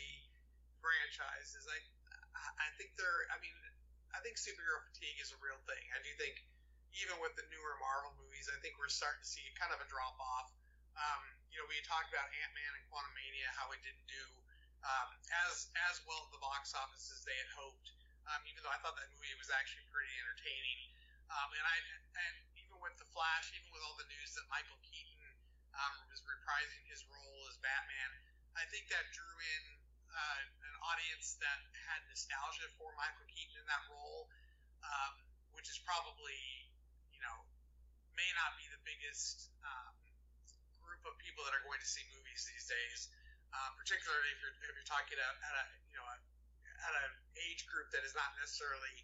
franchises. 0.84 1.64
I 1.68 1.80
I 2.60 2.68
think 2.76 2.96
they're. 2.98 3.28
I 3.32 3.38
mean, 3.40 3.56
I 4.14 4.20
think 4.26 4.36
superhero 4.36 4.84
fatigue 4.92 5.20
is 5.22 5.32
a 5.32 5.40
real 5.40 5.60
thing. 5.70 5.84
I 5.94 6.00
do 6.02 6.12
think 6.18 6.44
even 6.98 7.20
with 7.22 7.38
the 7.38 7.46
newer 7.54 7.78
Marvel 7.78 8.16
movies, 8.18 8.50
I 8.50 8.58
think 8.64 8.80
we're 8.82 8.92
starting 8.92 9.22
to 9.22 9.30
see 9.30 9.44
kind 9.60 9.70
of 9.70 9.80
a 9.84 9.88
drop 9.88 10.18
off. 10.18 10.50
Um, 10.98 11.22
you 11.54 11.62
know, 11.62 11.68
we 11.70 11.78
talked 11.86 12.10
about 12.10 12.26
Ant 12.26 12.54
Man 12.58 12.72
and 12.74 12.84
Quantumania, 12.90 13.48
how 13.54 13.70
it 13.70 13.80
didn't 13.86 14.08
do 14.10 14.24
um, 14.84 15.10
as 15.48 15.70
as 15.90 16.00
well 16.06 16.28
at 16.28 16.32
the 16.34 16.42
box 16.42 16.74
office 16.78 17.10
as 17.10 17.22
they 17.26 17.36
had 17.36 17.50
hoped. 17.58 17.90
Um, 18.28 18.44
even 18.44 18.60
though 18.60 18.76
I 18.76 18.80
thought 18.84 19.00
that 19.00 19.08
movie 19.16 19.32
was 19.40 19.48
actually 19.48 19.88
pretty 19.88 20.12
entertaining, 20.20 20.80
um, 21.32 21.48
and 21.56 21.64
I 21.64 21.76
and 22.28 22.36
even 22.60 22.76
with 22.84 22.96
the 23.00 23.08
Flash, 23.16 23.56
even 23.56 23.72
with 23.72 23.80
all 23.88 23.96
the 23.96 24.10
news 24.12 24.36
that 24.36 24.44
Michael 24.52 24.76
Keaton 24.84 25.28
um, 25.72 25.96
was 26.12 26.20
reprising 26.28 26.84
his 26.92 27.08
role 27.08 27.42
as 27.48 27.56
Batman, 27.64 28.12
I 28.60 28.68
think 28.68 28.92
that 28.92 29.08
drew 29.16 29.32
in 29.32 29.64
uh, 30.12 30.40
an 30.44 30.76
audience 30.92 31.40
that 31.40 31.60
had 31.88 32.04
nostalgia 32.12 32.68
for 32.76 32.92
Michael 33.00 33.28
Keaton 33.32 33.56
in 33.64 33.68
that 33.72 33.84
role, 33.88 34.28
um, 34.84 35.14
which 35.56 35.72
is 35.72 35.80
probably 35.88 36.68
you 37.16 37.24
know 37.24 37.38
may 38.12 38.28
not 38.36 38.60
be 38.60 38.68
the 38.68 38.82
biggest 38.84 39.56
um, 39.64 39.96
group 40.84 41.00
of 41.08 41.16
people 41.24 41.48
that 41.48 41.56
are 41.56 41.64
going 41.64 41.80
to 41.80 41.88
see 41.88 42.04
movies 42.12 42.44
these 42.44 42.68
days 42.68 43.08
uh, 43.54 43.72
particularly 43.80 44.30
if 44.36 44.40
you're, 44.44 44.56
if 44.68 44.74
you're 44.76 44.90
talking 44.90 45.18
at, 45.18 45.36
at 45.44 45.56
a 45.56 45.66
you 45.92 45.96
know 45.96 46.06
a, 46.06 46.18
at 46.84 46.94
an 47.08 47.14
age 47.48 47.68
group 47.68 47.88
that 47.96 48.04
is 48.04 48.14
not 48.14 48.32
necessarily 48.40 48.96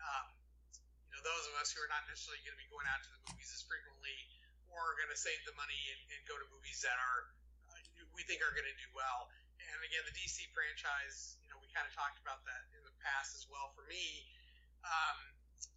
um, 0.00 0.26
you 1.08 1.12
know 1.16 1.22
those 1.24 1.44
of 1.50 1.54
us 1.60 1.72
who 1.72 1.80
are 1.84 1.90
not 1.92 2.04
necessarily 2.08 2.40
going 2.44 2.56
to 2.56 2.62
be 2.62 2.70
going 2.72 2.86
out 2.90 3.00
to 3.04 3.10
the 3.12 3.20
movies 3.30 3.50
as 3.52 3.62
frequently 3.64 4.16
or 4.74 4.78
are 4.80 4.96
going 4.98 5.12
to 5.12 5.18
save 5.18 5.38
the 5.46 5.54
money 5.54 5.78
and, 5.94 6.00
and 6.16 6.20
go 6.26 6.34
to 6.34 6.46
movies 6.50 6.82
that 6.82 6.96
are 6.98 7.30
uh, 7.70 7.78
we 8.12 8.26
think 8.26 8.42
are 8.42 8.54
going 8.54 8.66
to 8.66 8.78
do 8.78 8.90
well. 8.92 9.30
And 9.58 9.78
again, 9.86 10.04
the 10.04 10.14
DC 10.14 10.44
franchise, 10.52 11.38
you 11.40 11.48
know, 11.48 11.58
we 11.62 11.70
kind 11.72 11.86
of 11.86 11.94
talked 11.94 12.18
about 12.20 12.42
that 12.44 12.62
in 12.74 12.82
the 12.82 12.94
past 13.00 13.38
as 13.38 13.46
well. 13.48 13.72
For 13.72 13.86
me, 13.86 14.26
um, 14.84 15.18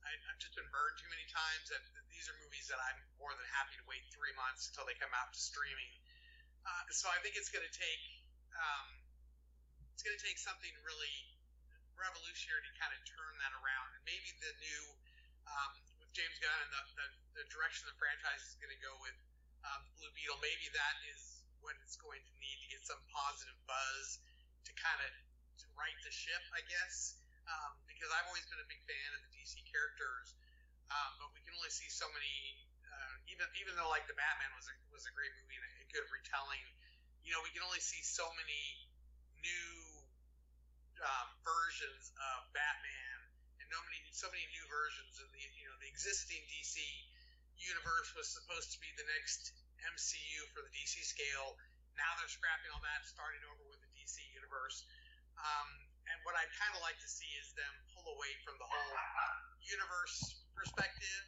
I, 0.03 0.11
I've 0.27 0.41
just 0.41 0.57
been 0.57 0.67
burned 0.73 0.97
too 0.99 1.07
many 1.13 1.23
times 1.29 1.71
that 1.71 1.83
these 2.11 2.27
are 2.27 2.35
movies 2.43 2.67
that 2.67 2.81
I'm 2.81 2.99
more 3.21 3.31
than 3.31 3.45
happy 3.53 3.77
to 3.79 3.85
wait 3.87 4.03
three 4.11 4.33
months 4.35 4.67
until 4.67 4.89
they 4.89 4.97
come 4.97 5.13
out 5.15 5.31
to 5.31 5.39
streaming 5.39 5.93
uh, 6.67 6.83
so 6.91 7.07
I 7.07 7.17
think 7.23 7.39
it's 7.39 7.47
going 7.47 7.63
to 7.63 7.75
take 7.75 8.03
um, 8.51 8.87
it's 9.95 10.03
going 10.03 10.13
to 10.13 10.21
take 10.21 10.37
something 10.37 10.69
really 10.83 11.17
revolutionary 11.97 12.61
to 12.67 12.73
kind 12.77 12.93
of 12.93 13.01
turn 13.09 13.33
that 13.41 13.53
around. 13.57 13.89
And 13.97 14.03
maybe 14.05 14.29
the 14.37 14.53
new 14.61 14.83
um, 15.49 15.71
with 15.97 16.11
James 16.13 16.37
Gunn 16.37 16.53
and 16.53 16.71
the, 16.75 16.83
the, 16.93 17.07
the 17.41 17.45
direction 17.49 17.89
the 17.89 17.97
franchise 17.97 18.43
is 18.45 18.55
going 18.61 18.69
to 18.69 18.81
go 18.83 18.93
with 19.01 19.17
um, 19.65 19.81
Blue 19.97 20.11
Beetle, 20.13 20.37
maybe 20.43 20.69
that 20.75 20.95
is 21.09 21.41
what 21.63 21.73
it's 21.81 21.97
going 21.97 22.21
to 22.21 22.33
need 22.37 22.57
to 22.61 22.67
get 22.69 22.83
some 22.85 22.99
positive 23.09 23.57
buzz 23.65 24.21
to 24.67 24.71
kind 24.77 24.99
of 25.01 25.11
to 25.63 25.65
right 25.73 25.97
the 26.05 26.13
ship, 26.13 26.43
I 26.53 26.61
guess. 26.69 27.17
Um, 27.47 27.79
because 27.87 28.11
I've 28.11 28.27
always 28.27 28.43
been 28.51 28.59
a 28.59 28.67
big 28.67 28.83
fan 28.83 29.09
of 29.15 29.23
the 29.23 29.31
DC 29.31 29.63
characters, 29.71 30.35
um, 30.91 31.15
but 31.15 31.31
we 31.31 31.39
can 31.47 31.55
only 31.55 31.71
see 31.71 31.87
so 31.87 32.05
many 32.11 32.59
uh, 32.83 33.31
even 33.31 33.47
even 33.55 33.71
though 33.79 33.87
like 33.87 34.03
the 34.05 34.19
Batman 34.19 34.51
was 34.51 34.67
a, 34.67 34.75
was 34.91 35.07
a 35.07 35.13
great 35.15 35.31
movie 35.39 35.55
and 35.55 35.76
good 35.93 36.07
retelling, 36.11 36.65
you 37.23 37.35
know 37.35 37.41
we 37.43 37.51
can 37.51 37.63
only 37.63 37.83
see 37.83 37.99
so 38.03 38.23
many 38.39 38.63
new 39.39 39.73
um, 41.03 41.27
versions 41.43 42.09
of 42.15 42.47
Batman 42.55 43.17
and 43.61 43.67
many 43.69 43.99
so 44.15 44.31
many 44.31 44.45
new 44.55 44.65
versions 44.71 45.19
of 45.19 45.27
the 45.35 45.43
you 45.59 45.67
know 45.67 45.77
the 45.83 45.89
existing 45.91 46.39
DC 46.47 46.79
universe 47.59 48.13
was 48.13 48.29
supposed 48.29 48.71
to 48.73 48.79
be 48.79 48.89
the 48.95 49.07
next 49.17 49.53
MCU 49.93 50.39
for 50.53 50.61
the 50.65 50.71
DC 50.73 51.03
scale. 51.05 51.57
Now 51.97 52.09
they're 52.21 52.29
scrapping 52.29 52.69
all 52.69 52.81
that, 52.85 53.01
starting 53.05 53.41
over 53.49 53.65
with 53.73 53.81
the 53.81 53.91
DC 53.97 54.21
universe. 54.33 54.85
Um, 55.37 55.69
and 56.09 56.17
what 56.25 56.37
I'd 56.37 56.53
kind 56.57 56.73
of 56.77 56.81
like 56.85 56.97
to 57.01 57.09
see 57.09 57.29
is 57.41 57.53
them 57.57 57.73
pull 57.93 58.05
away 58.13 58.31
from 58.45 58.57
the 58.61 58.65
whole 58.69 58.95
universe 59.61 60.37
perspective 60.53 61.23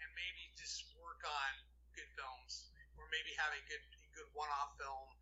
and 0.00 0.08
maybe 0.16 0.52
just 0.56 0.88
work 0.96 1.20
on 1.24 1.50
good 1.96 2.08
films, 2.16 2.72
or 3.00 3.08
maybe 3.12 3.32
have 3.36 3.52
a 3.52 3.62
good 3.68 3.84
good 4.16 4.32
one-off 4.32 4.72
film, 4.80 5.12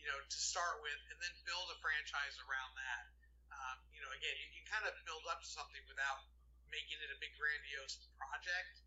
you 0.00 0.08
know, 0.08 0.18
to 0.18 0.38
start 0.40 0.80
with, 0.80 1.00
and 1.12 1.18
then 1.20 1.34
build 1.44 1.68
a 1.68 1.78
franchise 1.84 2.40
around 2.48 2.72
that. 2.80 3.04
Um, 3.52 3.76
you 3.92 4.00
know, 4.00 4.10
again, 4.16 4.34
you 4.40 4.48
can 4.56 4.64
kind 4.68 4.84
of 4.88 4.96
build 5.04 5.28
up 5.28 5.44
to 5.44 5.48
something 5.48 5.84
without 5.84 6.24
making 6.72 6.96
it 7.00 7.12
a 7.12 7.18
big 7.20 7.32
grandiose 7.36 8.00
project. 8.16 8.80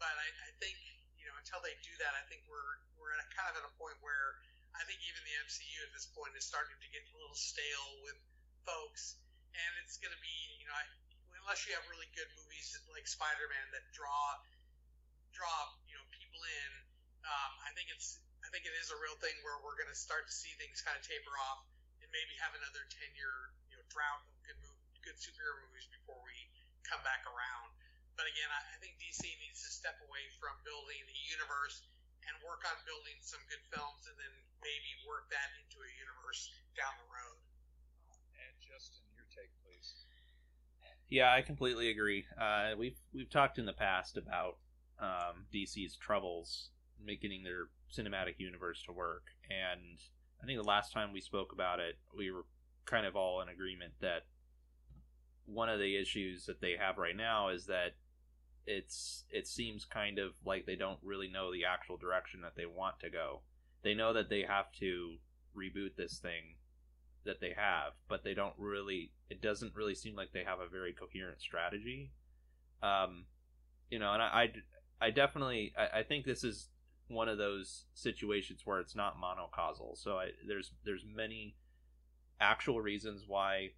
But 0.00 0.12
I, 0.16 0.28
I 0.48 0.50
think 0.58 0.76
you 1.20 1.28
know 1.28 1.36
until 1.38 1.60
they 1.62 1.76
do 1.84 1.92
that, 2.02 2.12
I 2.16 2.22
think 2.26 2.44
we're 2.48 2.74
we're 2.96 3.12
at 3.12 3.20
a, 3.22 3.28
kind 3.36 3.52
of 3.52 3.62
at 3.62 3.64
a 3.68 3.74
point 3.76 3.96
where 4.00 4.40
I 4.72 4.82
think 4.88 4.98
even 5.04 5.20
the 5.22 5.36
MCU 5.46 5.78
at 5.84 5.92
this 5.92 6.08
point 6.10 6.32
is 6.34 6.44
starting 6.48 6.74
to 6.74 6.88
get 6.90 7.04
a 7.12 7.14
little 7.20 7.36
stale 7.36 7.90
with 8.02 8.18
folks, 8.64 9.20
and 9.52 9.70
it's 9.84 10.00
going 10.00 10.12
to 10.12 10.22
be 10.22 10.36
you 10.58 10.66
know 10.66 10.74
I, 10.74 10.84
unless 11.44 11.66
you 11.66 11.76
have 11.76 11.84
really 11.90 12.08
good 12.16 12.28
movies 12.38 12.74
like 12.90 13.06
Spider-Man 13.06 13.66
that 13.76 13.84
draw 13.94 14.40
draw 15.34 15.58
you 15.86 15.94
know 15.96 16.04
people 16.12 16.40
in. 16.40 16.72
Um, 17.22 17.52
I 17.62 17.70
think 17.78 17.86
it's 17.94 18.18
I 18.42 18.48
think 18.50 18.66
it 18.66 18.74
is 18.78 18.90
a 18.90 18.98
real 18.98 19.14
thing 19.22 19.34
where 19.46 19.58
we're 19.62 19.78
going 19.78 19.90
to 19.90 19.96
start 19.96 20.26
to 20.26 20.34
see 20.34 20.50
things 20.58 20.82
kind 20.82 20.98
of 20.98 21.02
taper 21.06 21.34
off 21.50 21.62
and 22.02 22.10
maybe 22.10 22.34
have 22.42 22.52
another 22.58 22.82
ten 22.90 23.10
year 23.14 23.54
you 23.70 23.78
know 23.78 23.84
drought 23.88 24.26
of 24.26 24.34
good 24.42 24.58
move, 24.60 24.78
good 25.06 25.18
superhero 25.18 25.62
movies 25.62 25.86
before 25.94 26.18
we 26.26 26.36
come 26.82 27.00
back 27.06 27.22
around. 27.30 27.70
But 28.18 28.28
again, 28.28 28.50
I, 28.50 28.60
I 28.74 28.76
think 28.82 28.98
DC 29.00 29.24
needs 29.24 29.62
to 29.64 29.70
step 29.72 29.96
away 30.04 30.24
from 30.36 30.52
building 30.66 31.00
a 31.06 31.16
universe 31.32 31.86
and 32.28 32.34
work 32.46 32.62
on 32.66 32.76
building 32.86 33.18
some 33.22 33.42
good 33.50 33.62
films, 33.70 34.06
and 34.06 34.14
then 34.14 34.34
maybe 34.62 34.90
work 35.06 35.26
that 35.34 35.50
into 35.58 35.82
a 35.82 35.90
universe 35.98 36.54
down 36.78 36.94
the 37.02 37.08
road. 37.10 37.38
And 38.38 38.52
Justin, 38.62 39.02
your 39.14 39.26
take, 39.30 39.50
please. 39.62 40.06
Yeah, 41.10 41.34
I 41.34 41.42
completely 41.42 41.90
agree. 41.90 42.24
Uh, 42.38 42.72
we've 42.78 42.98
we've 43.12 43.30
talked 43.30 43.58
in 43.58 43.66
the 43.66 43.76
past 43.76 44.16
about 44.16 44.56
um, 45.02 45.44
DC's 45.52 45.96
troubles 45.96 46.70
making 47.04 47.42
their 47.42 47.68
cinematic 47.96 48.34
universe 48.38 48.82
to 48.86 48.92
work. 48.92 49.24
And 49.50 49.98
I 50.42 50.46
think 50.46 50.60
the 50.60 50.68
last 50.68 50.92
time 50.92 51.12
we 51.12 51.20
spoke 51.20 51.52
about 51.52 51.80
it, 51.80 51.96
we 52.16 52.30
were 52.30 52.44
kind 52.84 53.06
of 53.06 53.16
all 53.16 53.40
in 53.40 53.48
agreement 53.48 53.92
that 54.00 54.26
one 55.46 55.68
of 55.68 55.78
the 55.78 55.96
issues 55.96 56.46
that 56.46 56.60
they 56.60 56.74
have 56.78 56.98
right 56.98 57.16
now 57.16 57.48
is 57.48 57.66
that 57.66 57.94
it's 58.66 59.24
it 59.28 59.48
seems 59.48 59.84
kind 59.84 60.18
of 60.18 60.32
like 60.44 60.66
they 60.66 60.76
don't 60.76 61.00
really 61.02 61.28
know 61.28 61.52
the 61.52 61.64
actual 61.64 61.96
direction 61.96 62.40
that 62.42 62.54
they 62.56 62.66
want 62.66 63.00
to 63.00 63.10
go. 63.10 63.40
They 63.82 63.94
know 63.94 64.12
that 64.12 64.30
they 64.30 64.42
have 64.42 64.72
to 64.78 65.16
reboot 65.56 65.96
this 65.96 66.18
thing 66.18 66.56
that 67.24 67.40
they 67.40 67.52
have, 67.56 67.92
but 68.08 68.24
they 68.24 68.34
don't 68.34 68.54
really. 68.56 69.12
It 69.30 69.42
doesn't 69.42 69.74
really 69.74 69.94
seem 69.94 70.14
like 70.14 70.32
they 70.32 70.44
have 70.44 70.60
a 70.60 70.68
very 70.68 70.92
coherent 70.92 71.40
strategy. 71.40 72.12
Um, 72.82 73.24
you 73.90 73.98
know, 73.98 74.12
and 74.12 74.22
I, 74.22 74.50
I, 75.00 75.06
I 75.06 75.10
definitely 75.10 75.72
I, 75.78 76.00
I, 76.00 76.02
think 76.02 76.24
this 76.24 76.42
is 76.42 76.68
one 77.12 77.28
of 77.28 77.38
those 77.38 77.84
situations 77.94 78.62
where 78.64 78.80
it's 78.80 78.94
not 78.94 79.16
monocausal. 79.20 79.96
So 79.96 80.18
I, 80.18 80.30
there's 80.46 80.72
there's 80.84 81.04
many 81.04 81.56
actual 82.40 82.80
reasons 82.80 83.24
why 83.26 83.70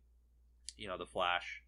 you 0.76 0.88
know 0.88 0.98
the 0.98 1.06
Flash 1.06 1.62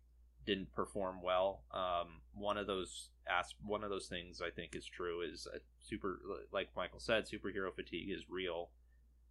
didn't 0.46 0.72
perform 0.72 1.22
well. 1.22 1.62
Um, 1.72 2.20
one 2.35 2.57
of 2.57 2.66
those 2.66 3.11
as 3.29 3.55
one 3.64 3.83
of 3.83 3.90
those 3.90 4.07
things 4.07 4.40
I 4.40 4.50
think 4.50 4.74
is 4.74 4.87
true 4.87 5.22
is 5.22 5.46
super 5.81 6.20
like 6.52 6.68
Michael 6.76 7.00
said, 7.00 7.26
superhero 7.26 7.74
fatigue 7.74 8.11
is 8.11 8.31
real. 8.31 8.70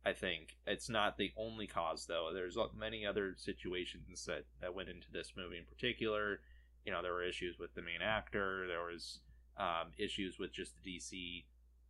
I 0.06 0.13
think 0.13 0.58
it's 0.67 0.89
not 0.89 1.17
the 1.17 1.32
only 1.36 1.65
cause 1.65 2.06
though. 2.06 2.30
There's 2.34 2.58
many 2.78 3.06
other 3.06 3.34
situations 3.38 4.26
that 4.26 4.45
that 4.62 4.76
went 4.76 4.89
into 4.89 5.12
this 5.12 5.34
movie 5.36 5.58
in 5.58 5.65
particular. 5.65 6.41
You 6.86 6.91
know, 6.91 7.02
there 7.02 7.13
were 7.13 7.24
issues 7.24 7.58
with 7.58 7.74
the 7.74 7.82
main 7.82 8.02
actor. 8.04 8.67
There 8.67 8.84
was 8.84 9.21
um, 9.58 9.91
issues 9.98 10.38
with 10.38 10.54
just 10.54 10.74
the 10.84 10.98
DC 10.98 11.45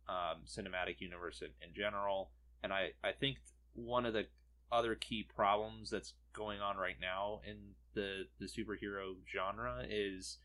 um, 0.08 0.42
cinematic 0.46 1.00
universe 1.00 1.42
in, 1.42 1.48
in 1.66 1.74
general. 1.74 2.30
And 2.62 2.72
I, 2.72 2.90
I 3.04 3.12
think 3.12 3.38
one 3.74 4.06
of 4.06 4.12
the 4.12 4.26
other 4.72 4.94
key 4.94 5.22
problems 5.34 5.90
that's 5.90 6.14
going 6.32 6.60
on 6.60 6.76
right 6.76 6.96
now 7.00 7.40
in 7.48 7.56
the, 7.94 8.24
the 8.38 8.46
superhero 8.46 9.14
genre 9.32 9.84
is 9.88 10.38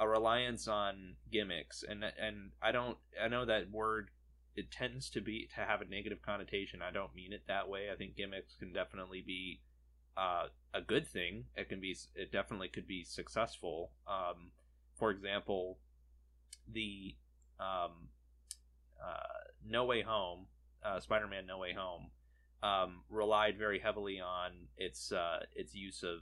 a 0.00 0.08
reliance 0.08 0.66
on 0.66 1.14
gimmicks 1.30 1.84
and 1.88 2.02
and 2.02 2.50
I 2.60 2.72
don't 2.72 2.98
I 3.22 3.28
know 3.28 3.44
that 3.44 3.70
word 3.70 4.10
it 4.56 4.70
tends 4.70 5.10
to 5.10 5.20
be 5.20 5.48
to 5.54 5.60
have 5.60 5.80
a 5.80 5.84
negative 5.84 6.22
connotation. 6.22 6.80
I 6.80 6.92
don't 6.92 7.14
mean 7.14 7.32
it 7.32 7.42
that 7.48 7.68
way. 7.68 7.88
I 7.92 7.96
think 7.96 8.16
gimmicks 8.16 8.54
can 8.54 8.72
definitely 8.72 9.22
be 9.26 9.60
uh, 10.16 10.46
a 10.72 10.80
good 10.80 11.08
thing. 11.08 11.46
It 11.56 11.68
can 11.68 11.80
be 11.80 11.96
it 12.14 12.30
definitely 12.30 12.68
could 12.68 12.86
be 12.86 13.04
successful. 13.04 13.90
Um, 14.06 14.52
for 14.96 15.10
example, 15.10 15.78
the 16.72 17.16
um, 17.58 18.08
No 19.66 19.84
Way 19.84 20.02
Home, 20.02 20.46
uh, 20.84 21.00
Spider-Man 21.00 21.46
No 21.46 21.58
Way 21.58 21.72
Home, 21.72 22.10
um, 22.62 23.02
relied 23.10 23.58
very 23.58 23.78
heavily 23.78 24.20
on 24.20 24.68
its 24.76 25.12
uh, 25.12 25.40
its 25.54 25.74
use 25.74 26.02
of 26.02 26.20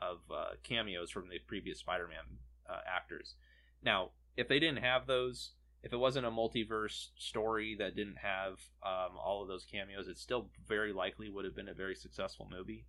of 0.00 0.18
uh, 0.30 0.54
cameos 0.62 1.10
from 1.10 1.28
the 1.28 1.38
previous 1.46 1.78
Spider-Man 1.78 2.38
uh, 2.68 2.80
actors. 2.86 3.34
Now, 3.82 4.10
if 4.36 4.48
they 4.48 4.58
didn't 4.58 4.82
have 4.82 5.06
those, 5.06 5.52
if 5.82 5.92
it 5.92 5.96
wasn't 5.96 6.26
a 6.26 6.30
multiverse 6.30 7.08
story 7.16 7.74
that 7.78 7.96
didn't 7.96 8.18
have 8.18 8.60
um, 8.82 9.16
all 9.16 9.42
of 9.42 9.48
those 9.48 9.64
cameos, 9.64 10.08
it 10.08 10.18
still 10.18 10.50
very 10.66 10.92
likely 10.92 11.28
would 11.28 11.44
have 11.44 11.56
been 11.56 11.68
a 11.68 11.74
very 11.74 11.94
successful 11.94 12.48
movie. 12.50 12.86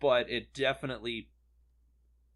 But 0.00 0.28
it 0.30 0.52
definitely 0.52 1.28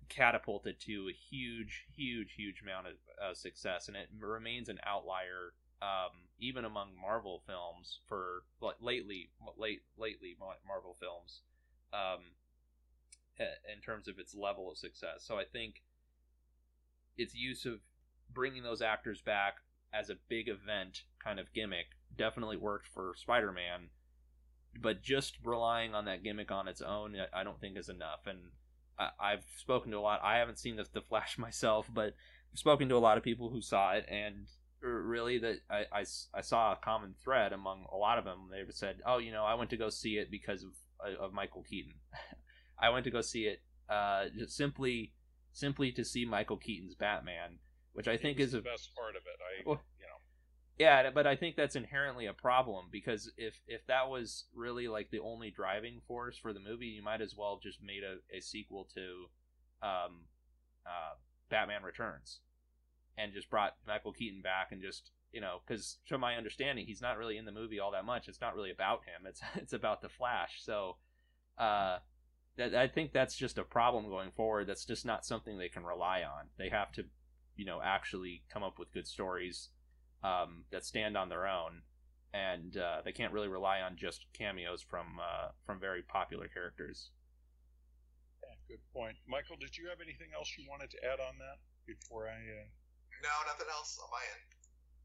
catapulted 0.08 0.80
to 0.80 1.08
a 1.08 1.12
huge, 1.12 1.86
huge, 1.94 2.34
huge 2.34 2.62
amount 2.62 2.86
of 2.86 2.92
uh, 3.22 3.34
success, 3.34 3.88
and 3.88 3.96
it 3.96 4.08
remains 4.18 4.68
an 4.68 4.78
outlier 4.86 5.54
um, 5.80 6.26
even 6.40 6.64
among 6.64 6.88
Marvel 7.00 7.42
films 7.46 8.00
for 8.08 8.42
like 8.60 8.76
lately, 8.80 9.30
late 9.56 9.82
lately 9.96 10.36
Marvel 10.66 10.96
films, 10.98 11.42
um, 11.92 12.20
in 13.38 13.80
terms 13.80 14.08
of 14.08 14.18
its 14.18 14.34
level 14.34 14.70
of 14.70 14.78
success. 14.78 15.18
So 15.18 15.36
I 15.36 15.44
think 15.44 15.82
its 17.16 17.34
use 17.34 17.64
of 17.64 17.80
bringing 18.32 18.62
those 18.62 18.82
actors 18.82 19.20
back 19.20 19.58
as 19.92 20.10
a 20.10 20.16
big 20.28 20.48
event 20.48 21.02
kind 21.22 21.38
of 21.38 21.52
gimmick 21.52 21.86
definitely 22.16 22.56
worked 22.56 22.88
for 22.88 23.14
Spider-Man, 23.16 23.88
but 24.80 25.02
just 25.02 25.38
relying 25.42 25.94
on 25.94 26.04
that 26.06 26.22
gimmick 26.22 26.50
on 26.50 26.68
its 26.68 26.82
own, 26.82 27.16
I 27.32 27.44
don't 27.44 27.60
think 27.60 27.76
is 27.76 27.88
enough. 27.88 28.26
And 28.26 28.38
I, 28.98 29.30
have 29.30 29.44
spoken 29.56 29.92
to 29.92 29.98
a 29.98 30.00
lot. 30.00 30.20
I 30.22 30.38
haven't 30.38 30.58
seen 30.58 30.76
the, 30.76 30.86
the 30.92 31.00
Flash 31.00 31.38
myself, 31.38 31.86
but 31.92 32.14
I've 32.52 32.58
spoken 32.58 32.88
to 32.88 32.96
a 32.96 32.98
lot 32.98 33.18
of 33.18 33.24
people 33.24 33.50
who 33.50 33.60
saw 33.60 33.92
it, 33.92 34.06
and 34.08 34.46
really 34.80 35.38
that 35.38 35.56
I, 35.70 35.84
I, 35.92 36.04
I 36.34 36.40
saw 36.40 36.72
a 36.72 36.76
common 36.76 37.14
thread 37.22 37.52
among 37.52 37.86
a 37.92 37.96
lot 37.96 38.18
of 38.18 38.24
them. 38.24 38.48
They 38.50 38.62
said, 38.72 39.00
"Oh, 39.06 39.18
you 39.18 39.32
know, 39.32 39.44
I 39.44 39.54
went 39.54 39.70
to 39.70 39.76
go 39.76 39.88
see 39.88 40.18
it 40.18 40.30
because 40.30 40.62
of 40.62 40.70
of 41.20 41.32
Michael 41.32 41.62
Keaton. 41.62 41.94
I 42.80 42.90
went 42.90 43.04
to 43.04 43.10
go 43.10 43.20
see 43.20 43.44
it 43.44 43.62
uh, 43.88 44.26
just 44.36 44.56
simply 44.56 45.12
simply 45.52 45.92
to 45.92 46.04
see 46.04 46.24
Michael 46.24 46.56
Keaton's 46.56 46.94
Batman, 46.94 47.58
which 47.92 48.08
I 48.08 48.16
think 48.16 48.38
is 48.38 48.52
the 48.52 48.58
a, 48.58 48.62
best 48.62 48.90
part 48.94 49.16
of 49.16 49.22
it. 49.22 49.38
I 49.40 49.68
well. 49.68 49.80
Yeah, 50.78 51.10
but 51.10 51.26
I 51.26 51.34
think 51.34 51.56
that's 51.56 51.74
inherently 51.74 52.26
a 52.26 52.32
problem 52.32 52.86
because 52.92 53.32
if 53.36 53.60
if 53.66 53.84
that 53.88 54.08
was 54.08 54.44
really 54.54 54.86
like 54.86 55.10
the 55.10 55.18
only 55.18 55.50
driving 55.50 56.00
force 56.06 56.38
for 56.38 56.52
the 56.52 56.60
movie, 56.60 56.86
you 56.86 57.02
might 57.02 57.20
as 57.20 57.34
well 57.36 57.56
have 57.56 57.62
just 57.62 57.82
made 57.82 58.02
a, 58.04 58.36
a 58.36 58.40
sequel 58.40 58.88
to 58.94 59.26
um, 59.82 60.26
uh, 60.86 61.16
Batman 61.50 61.82
Returns 61.82 62.38
and 63.16 63.32
just 63.32 63.50
brought 63.50 63.74
Michael 63.88 64.12
Keaton 64.12 64.40
back 64.40 64.68
and 64.70 64.80
just 64.80 65.10
you 65.32 65.40
know 65.40 65.62
because 65.66 65.98
from 66.06 66.20
my 66.20 66.36
understanding 66.36 66.86
he's 66.86 67.02
not 67.02 67.18
really 67.18 67.36
in 67.36 67.44
the 67.44 67.52
movie 67.52 67.80
all 67.80 67.90
that 67.90 68.04
much. 68.04 68.28
It's 68.28 68.40
not 68.40 68.54
really 68.54 68.70
about 68.70 69.00
him. 69.00 69.26
It's 69.26 69.40
it's 69.56 69.72
about 69.72 70.00
the 70.00 70.08
flash. 70.08 70.60
So 70.62 70.96
uh 71.58 71.98
that 72.56 72.74
i 72.74 72.88
think 72.88 73.12
that's 73.12 73.36
just 73.36 73.58
a 73.58 73.64
problem 73.64 74.08
going 74.08 74.30
forward. 74.30 74.68
That's 74.68 74.84
just 74.84 75.04
not 75.04 75.26
something 75.26 75.58
they 75.58 75.68
can 75.68 75.82
rely 75.82 76.22
on. 76.22 76.50
They 76.56 76.68
have 76.68 76.92
to 76.92 77.04
you 77.56 77.64
know 77.64 77.80
actually 77.82 78.44
come 78.48 78.62
up 78.62 78.78
with 78.78 78.92
good 78.92 79.08
stories 79.08 79.70
um, 80.22 80.64
that 80.70 80.84
stand 80.84 81.16
on 81.16 81.28
their 81.28 81.46
own 81.46 81.82
and 82.34 82.76
uh, 82.76 83.00
they 83.04 83.12
can't 83.12 83.32
really 83.32 83.48
rely 83.48 83.80
on 83.80 83.96
just 83.96 84.26
cameos 84.32 84.82
from 84.82 85.18
uh, 85.20 85.48
from 85.64 85.80
very 85.80 86.02
popular 86.02 86.48
characters 86.48 87.10
yeah, 88.42 88.54
good 88.68 88.82
point 88.92 89.16
michael 89.26 89.56
did 89.58 89.76
you 89.76 89.88
have 89.88 90.00
anything 90.00 90.28
else 90.36 90.52
you 90.58 90.64
wanted 90.68 90.90
to 90.90 90.98
add 91.04 91.20
on 91.20 91.38
that 91.38 91.58
before 91.86 92.28
i 92.28 92.36
uh... 92.36 92.66
No, 93.22 93.34
nothing 93.50 93.66
else 93.70 93.98
on 93.98 94.10
my 94.10 94.22
end. 94.22 94.46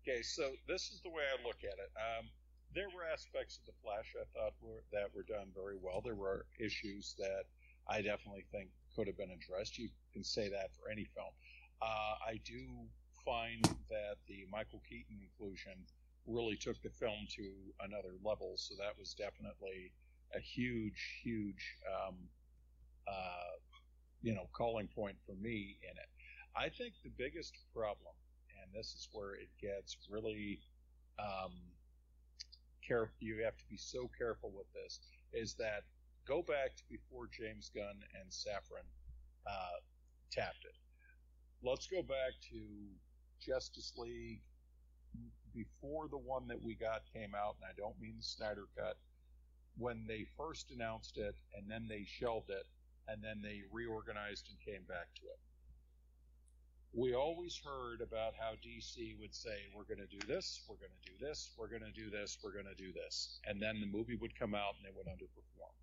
Okay, 0.04 0.22
so 0.22 0.54
this 0.68 0.92
is 0.92 1.02
the 1.02 1.10
way 1.10 1.24
I 1.26 1.42
look 1.42 1.64
at 1.64 1.80
it. 1.80 1.92
Um, 1.98 2.30
there 2.76 2.90
were 2.90 3.06
aspects 3.06 3.58
of 3.58 3.66
the 3.66 3.78
Flash 3.82 4.14
I 4.18 4.26
thought 4.34 4.54
were, 4.62 4.84
that 4.92 5.14
were 5.16 5.24
done 5.24 5.50
very 5.56 5.78
well. 5.80 6.02
There 6.02 6.18
were 6.18 6.46
issues 6.60 7.16
that 7.18 7.46
I 7.88 8.02
definitely 8.02 8.46
think 8.52 8.70
could 8.96 9.08
have 9.08 9.18
been 9.18 9.32
addressed. 9.32 9.78
You 9.78 9.90
can 10.12 10.24
say 10.24 10.50
that 10.50 10.76
for 10.78 10.90
any 10.90 11.06
film. 11.16 11.34
Uh, 11.82 12.16
I 12.22 12.40
do 12.46 12.86
find 13.26 13.64
that 13.90 14.18
the 14.28 14.46
Michael 14.52 14.82
Keaton 14.88 15.20
inclusion 15.22 15.74
really 16.26 16.56
took 16.56 16.82
the 16.82 16.90
film 16.90 17.28
to 17.36 17.52
another 17.82 18.16
level. 18.24 18.54
So 18.56 18.76
that 18.80 18.98
was 18.98 19.14
definitely 19.14 19.92
a 20.36 20.40
huge, 20.40 21.22
huge, 21.24 21.78
um, 21.88 22.16
uh, 23.08 23.60
you 24.22 24.34
know, 24.34 24.48
calling 24.54 24.88
point 24.88 25.18
for 25.26 25.36
me 25.36 25.78
in 25.84 25.98
it. 25.98 26.10
I 26.56 26.70
think 26.70 26.94
the 27.04 27.12
biggest 27.18 27.58
problem, 27.76 28.14
and 28.62 28.74
this 28.74 28.94
is 28.94 29.10
where 29.12 29.36
it 29.36 29.50
gets 29.60 29.98
really 30.10 30.60
um, 31.20 31.52
careful, 32.88 33.16
you 33.20 33.44
have 33.44 33.58
to 33.58 33.66
be 33.70 33.78
so 33.78 34.10
careful 34.18 34.52
with 34.56 34.68
this, 34.74 35.00
is 35.34 35.56
that 35.56 35.84
go 36.28 36.42
back 36.42 36.76
to 36.78 36.84
before 36.90 37.28
James 37.28 37.70
Gunn 37.74 38.00
and 38.20 38.30
Safran 38.30 38.88
uh, 39.48 39.80
tapped 40.32 40.64
it. 40.64 40.76
Let's 41.64 41.88
go 41.88 42.02
back 42.02 42.34
to 42.52 42.60
Justice 43.46 43.94
League 43.98 44.42
before 45.54 46.08
the 46.08 46.18
one 46.18 46.48
that 46.48 46.62
we 46.62 46.76
got 46.76 47.04
came 47.14 47.36
out, 47.36 47.56
and 47.62 47.70
I 47.70 47.74
don't 47.78 48.00
mean 48.02 48.16
the 48.18 48.24
Snyder 48.24 48.66
Cut, 48.78 48.98
when 49.78 50.06
they 50.08 50.26
first 50.38 50.72
announced 50.72 51.18
it 51.18 51.36
and 51.56 51.70
then 51.70 51.88
they 51.88 52.06
shelved 52.06 52.50
it 52.50 52.66
and 53.08 53.24
then 53.24 53.42
they 53.42 53.62
reorganized 53.72 54.50
and 54.50 54.58
came 54.60 54.84
back 54.88 55.14
to 55.16 55.22
it 55.24 55.40
we 56.94 57.16
always 57.16 57.58
heard 57.58 58.02
about 58.06 58.38
how 58.38 58.54
DC 58.62 59.18
would 59.20 59.34
say, 59.34 59.66
we're 59.74 59.90
going 59.90 60.06
to 60.06 60.14
do 60.14 60.22
this, 60.30 60.62
we're 60.70 60.78
going 60.78 60.94
to 60.94 61.10
do 61.10 61.18
this, 61.18 61.50
we're 61.58 61.68
going 61.68 61.82
to 61.82 61.92
do 61.92 62.14
this, 62.14 62.38
we're 62.44 62.54
going 62.54 62.70
to 62.70 62.78
do 62.78 62.94
this. 62.94 63.42
And 63.50 63.60
then 63.60 63.82
the 63.82 63.90
movie 63.90 64.16
would 64.16 64.38
come 64.38 64.54
out 64.54 64.78
and 64.78 64.86
it 64.86 64.94
would 64.94 65.10
underperform. 65.10 65.74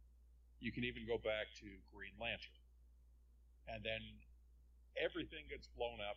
You 0.60 0.70
can 0.70 0.84
even 0.84 1.02
go 1.10 1.18
back 1.18 1.50
to 1.58 1.66
Green 1.90 2.14
Lantern. 2.20 2.54
And 3.66 3.82
then 3.82 3.98
everything 4.94 5.50
gets 5.50 5.66
blown 5.74 5.98
up 5.98 6.16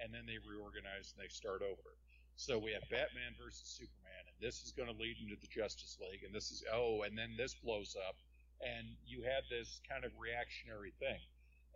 and 0.00 0.12
then 0.12 0.26
they 0.26 0.38
reorganize 0.42 1.14
and 1.14 1.18
they 1.22 1.30
start 1.30 1.62
over. 1.62 1.96
So 2.36 2.58
we 2.58 2.72
have 2.74 2.82
Batman 2.90 3.38
versus 3.38 3.78
Superman, 3.78 4.26
and 4.26 4.36
this 4.42 4.62
is 4.66 4.72
going 4.74 4.90
to 4.90 4.98
lead 4.98 5.16
into 5.22 5.38
the 5.38 5.46
Justice 5.46 5.98
League, 6.02 6.24
and 6.26 6.34
this 6.34 6.50
is, 6.50 6.64
oh, 6.72 7.02
and 7.06 7.16
then 7.16 7.36
this 7.38 7.54
blows 7.54 7.96
up. 8.08 8.16
And 8.58 8.96
you 9.06 9.22
had 9.22 9.46
this 9.50 9.80
kind 9.88 10.04
of 10.04 10.10
reactionary 10.18 10.92
thing. 10.98 11.20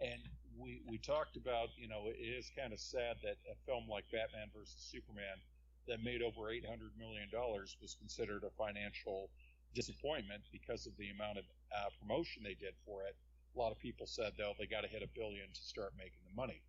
And 0.00 0.22
we 0.58 0.82
we 0.86 0.98
talked 0.98 1.36
about, 1.36 1.70
you 1.76 1.88
know, 1.88 2.06
it 2.06 2.18
is 2.18 2.50
kind 2.56 2.72
of 2.72 2.80
sad 2.80 3.18
that 3.22 3.38
a 3.50 3.54
film 3.66 3.86
like 3.88 4.10
Batman 4.10 4.50
versus 4.54 4.78
Superman 4.78 5.38
that 5.86 6.02
made 6.02 6.22
over 6.22 6.50
800 6.50 6.92
million 6.98 7.28
dollars 7.30 7.76
was 7.80 7.94
considered 7.94 8.44
a 8.44 8.50
financial 8.50 9.30
disappointment 9.74 10.42
because 10.52 10.86
of 10.86 10.96
the 10.98 11.10
amount 11.10 11.38
of 11.38 11.44
uh, 11.74 11.90
promotion 12.00 12.42
they 12.42 12.54
did 12.54 12.74
for 12.86 13.02
it. 13.06 13.14
A 13.54 13.58
lot 13.58 13.72
of 13.72 13.78
people 13.78 14.06
said 14.06 14.32
though 14.38 14.54
they 14.58 14.66
got 14.66 14.82
to 14.82 14.88
hit 14.88 15.02
a 15.02 15.10
billion 15.14 15.50
to 15.52 15.62
start 15.62 15.92
making 15.98 16.22
the 16.26 16.34
money. 16.34 16.62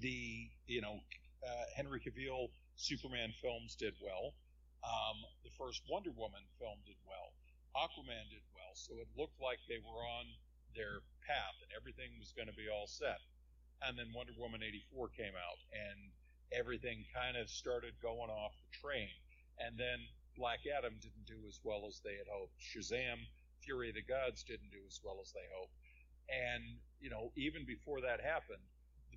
The 0.00 0.48
you 0.66 0.80
know 0.80 1.00
uh, 1.44 1.64
Henry 1.74 2.00
Cavill 2.00 2.48
Superman 2.76 3.32
films 3.40 3.74
did 3.76 3.94
well. 4.02 4.34
Um, 4.84 5.24
the 5.42 5.50
first 5.58 5.82
Wonder 5.88 6.12
Woman 6.12 6.44
film 6.60 6.78
did 6.86 7.00
well. 7.08 7.32
Aquaman 7.74 8.28
did 8.30 8.44
well. 8.54 8.72
So 8.74 9.00
it 9.00 9.08
looked 9.16 9.40
like 9.40 9.58
they 9.68 9.80
were 9.80 10.04
on 10.04 10.26
their 10.76 11.00
path 11.24 11.56
and 11.64 11.72
everything 11.72 12.12
was 12.20 12.32
going 12.36 12.48
to 12.48 12.54
be 12.56 12.68
all 12.68 12.86
set. 12.86 13.18
And 13.82 13.98
then 13.98 14.12
Wonder 14.14 14.32
Woman 14.36 14.62
84 14.62 15.08
came 15.16 15.36
out 15.36 15.60
and 15.72 15.98
everything 16.52 17.04
kind 17.12 17.36
of 17.36 17.48
started 17.48 17.92
going 18.00 18.30
off 18.30 18.52
the 18.56 18.70
train. 18.76 19.12
And 19.58 19.76
then 19.76 20.00
Black 20.36 20.64
Adam 20.68 20.96
didn't 21.00 21.26
do 21.26 21.40
as 21.48 21.60
well 21.64 21.88
as 21.88 22.00
they 22.04 22.16
had 22.16 22.28
hoped. 22.28 22.56
Shazam, 22.60 23.24
Fury 23.64 23.88
of 23.88 23.96
the 23.96 24.04
Gods 24.04 24.44
didn't 24.44 24.70
do 24.70 24.84
as 24.86 25.00
well 25.02 25.18
as 25.20 25.32
they 25.32 25.44
hoped. 25.56 25.76
And, 26.28 26.62
you 27.00 27.08
know, 27.08 27.32
even 27.36 27.64
before 27.64 28.00
that 28.02 28.20
happened, 28.20 28.64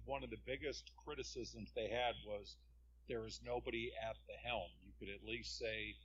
one 0.10 0.24
of 0.24 0.32
the 0.32 0.42
biggest 0.46 0.92
criticisms 1.06 1.72
they 1.76 1.88
had 1.88 2.16
was 2.26 2.58
there 3.08 3.26
is 3.28 3.40
nobody 3.46 3.92
at 4.02 4.16
the 4.28 4.34
helm. 4.44 4.70
You 4.84 4.92
could 4.98 5.14
at 5.14 5.24
least 5.24 5.60
say, 5.60 5.96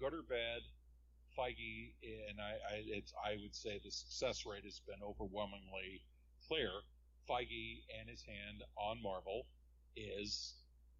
good 0.00 0.14
or 0.14 0.22
bad, 0.22 0.62
Feige, 1.38 1.92
and 2.30 2.40
I, 2.40 2.56
I, 2.74 3.32
I 3.32 3.36
would 3.42 3.54
say 3.54 3.78
the 3.84 3.90
success 3.90 4.44
rate 4.46 4.64
has 4.64 4.80
been 4.80 5.02
overwhelmingly 5.04 6.02
clear. 6.48 6.70
Feige 7.28 7.82
and 8.00 8.08
his 8.08 8.22
hand 8.22 8.64
on 8.76 9.02
Marvel 9.02 9.46
is 9.96 10.54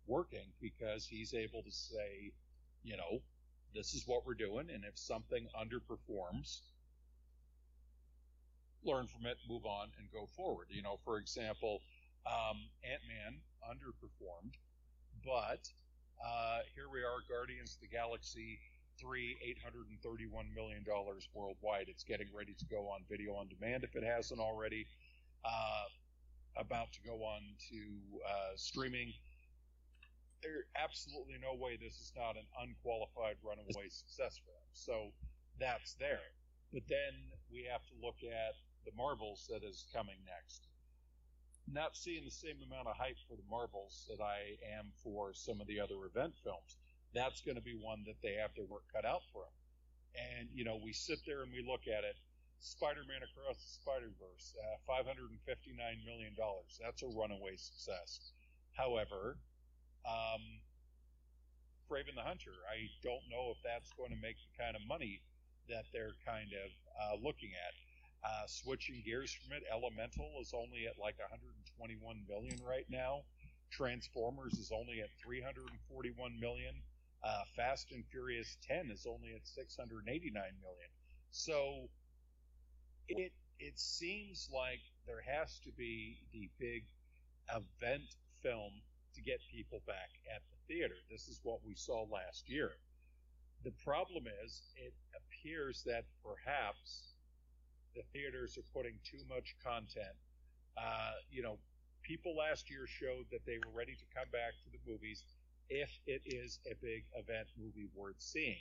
working 0.07 0.53
because 0.61 1.07
he's 1.07 1.33
able 1.33 1.63
to 1.63 1.73
say, 1.73 2.33
you 2.85 2.97
know, 2.97 3.23
this 3.75 3.95
is 3.95 4.07
what 4.07 4.27
we're 4.27 4.35
doing, 4.35 4.69
and 4.73 4.85
if 4.85 4.99
something 4.99 5.49
underperforms, 5.59 6.61
learn 8.85 9.07
from 9.07 9.25
it, 9.25 9.39
move 9.49 9.65
on, 9.65 9.89
and 9.99 10.11
go 10.13 10.27
forward. 10.37 10.67
You 10.71 10.83
know, 10.83 10.99
for 11.05 11.19
example, 11.19 11.81
um, 12.27 12.69
Ant 12.85 13.03
Man 13.09 13.41
underperformed, 13.65 14.55
but 15.25 15.69
uh, 16.23 16.61
here 16.75 16.89
we 16.93 17.01
are, 17.01 17.23
Guardians 17.29 17.75
of 17.75 17.81
the 17.81 17.89
Galaxy 17.89 18.59
three, 18.99 19.37
$831 19.67 20.55
million 20.55 20.85
worldwide. 21.35 21.87
It's 21.89 22.05
getting 22.05 22.29
ready 22.35 22.55
to 22.55 22.65
go 22.67 22.89
on 22.89 23.01
video 23.11 23.35
on 23.35 23.49
demand 23.49 23.85
if 23.85 23.97
it 23.97 24.05
hasn't 24.05 24.41
already. 24.41 24.87
Uh, 25.45 25.91
about 26.57 26.93
to 26.93 27.01
go 27.01 27.25
on 27.25 27.41
to 27.71 27.81
uh, 28.23 28.53
streaming. 28.57 29.13
There's 30.43 30.67
absolutely 30.77 31.39
no 31.41 31.55
way 31.59 31.79
this 31.81 31.97
is 31.99 32.13
not 32.15 32.37
an 32.37 32.47
unqualified 32.61 33.37
runaway 33.43 33.89
success 33.89 34.39
for 34.43 34.53
them. 34.53 34.69
So 34.75 34.95
that's 35.59 35.95
there. 35.95 36.23
But 36.73 36.83
then 36.89 37.15
we 37.51 37.67
have 37.71 37.83
to 37.89 37.95
look 38.03 38.21
at 38.23 38.55
the 38.85 38.93
Marvels 38.97 39.49
that 39.51 39.65
is 39.65 39.87
coming 39.95 40.19
next. 40.27 40.69
Not 41.71 41.97
seeing 41.97 42.25
the 42.25 42.31
same 42.31 42.57
amount 42.67 42.89
of 42.89 42.97
hype 42.97 43.17
for 43.29 43.37
the 43.37 43.49
Marvels 43.51 44.09
that 44.11 44.23
I 44.23 44.59
am 44.79 44.93
for 45.03 45.33
some 45.33 45.61
of 45.61 45.67
the 45.67 45.81
other 45.81 45.97
event 46.07 46.35
films 46.43 46.77
that's 47.15 47.41
going 47.45 47.57
to 47.57 47.63
be 47.65 47.77
one 47.77 48.05
that 48.07 48.21
they 48.23 48.41
have 48.41 48.51
their 48.57 48.65
work 48.65 48.85
cut 48.93 49.05
out 49.05 49.23
for 49.33 49.45
them. 49.45 49.57
And, 50.17 50.49
you 50.53 50.65
know, 50.65 50.81
we 50.83 50.93
sit 50.93 51.21
there 51.27 51.43
and 51.43 51.53
we 51.53 51.65
look 51.65 51.89
at 51.89 52.05
it. 52.05 52.17
Spider 52.61 53.03
Man 53.09 53.21
Across 53.25 53.59
the 53.59 53.73
Spider 53.83 54.13
Verse, 54.21 54.55
uh, 54.55 54.77
$559 54.87 55.75
million. 56.07 56.33
That's 56.81 57.03
a 57.03 57.09
runaway 57.09 57.57
success. 57.57 58.33
However, 58.73 59.37
um, 60.07 60.43
Kraven 61.91 62.15
the 62.15 62.23
Hunter. 62.23 62.55
I 62.71 62.89
don't 63.03 63.25
know 63.29 63.53
if 63.53 63.61
that's 63.65 63.93
going 63.99 64.15
to 64.15 64.21
make 64.21 64.37
the 64.39 64.53
kind 64.57 64.77
of 64.77 64.83
money 64.87 65.21
that 65.69 65.85
they're 65.93 66.17
kind 66.25 66.49
of 66.55 66.71
uh, 66.97 67.15
looking 67.21 67.51
at. 67.53 67.75
Uh, 68.25 68.47
switching 68.47 69.03
gears 69.05 69.33
from 69.33 69.57
it, 69.57 69.65
Elemental 69.71 70.31
is 70.41 70.55
only 70.55 70.87
at 70.87 70.99
like 70.99 71.19
121 71.19 72.25
million 72.29 72.59
right 72.65 72.87
now. 72.89 73.23
Transformers 73.71 74.55
is 74.55 74.71
only 74.71 75.01
at 75.01 75.09
341 75.25 76.39
million. 76.39 76.75
Uh, 77.25 77.43
Fast 77.57 77.91
and 77.93 78.05
Furious 78.11 78.57
10 78.69 78.91
is 78.91 79.07
only 79.07 79.35
at 79.35 79.47
689 79.47 80.33
million. 80.35 80.91
So 81.31 81.89
it 83.09 83.33
it 83.59 83.79
seems 83.79 84.49
like 84.53 84.81
there 85.07 85.23
has 85.23 85.59
to 85.65 85.71
be 85.73 86.19
the 86.33 86.51
big 86.59 86.85
event 87.51 88.03
film 88.43 88.73
to 89.15 89.23
get 89.23 89.39
people 89.51 89.83
back 89.87 90.11
at 90.35 90.43
the 90.51 90.75
theater. 90.75 90.95
This 91.11 91.29
is 91.29 91.41
what 91.43 91.61
we 91.65 91.75
saw 91.75 92.05
last 92.11 92.49
year. 92.49 92.73
The 93.65 93.73
problem 93.85 94.25
is, 94.45 94.63
it 94.77 94.93
appears 95.15 95.85
that 95.87 96.05
perhaps 96.25 97.12
the 97.95 98.03
theaters 98.13 98.57
are 98.59 98.67
putting 98.73 98.99
too 99.05 99.23
much 99.29 99.57
content. 99.65 100.17
Uh, 100.77 101.13
you 101.31 101.43
know, 101.43 101.59
people 102.03 102.37
last 102.37 102.71
year 102.71 102.87
showed 102.87 103.27
that 103.31 103.45
they 103.47 103.59
were 103.59 103.73
ready 103.73 103.95
to 103.95 104.05
come 104.15 104.29
back 104.33 104.53
to 104.65 104.71
the 104.71 104.91
movies 104.91 105.25
if 105.69 105.91
it 106.07 106.23
is 106.27 106.59
a 106.71 106.75
big 106.83 107.05
event 107.15 107.49
movie 107.59 107.89
worth 107.95 108.17
seeing. 108.19 108.61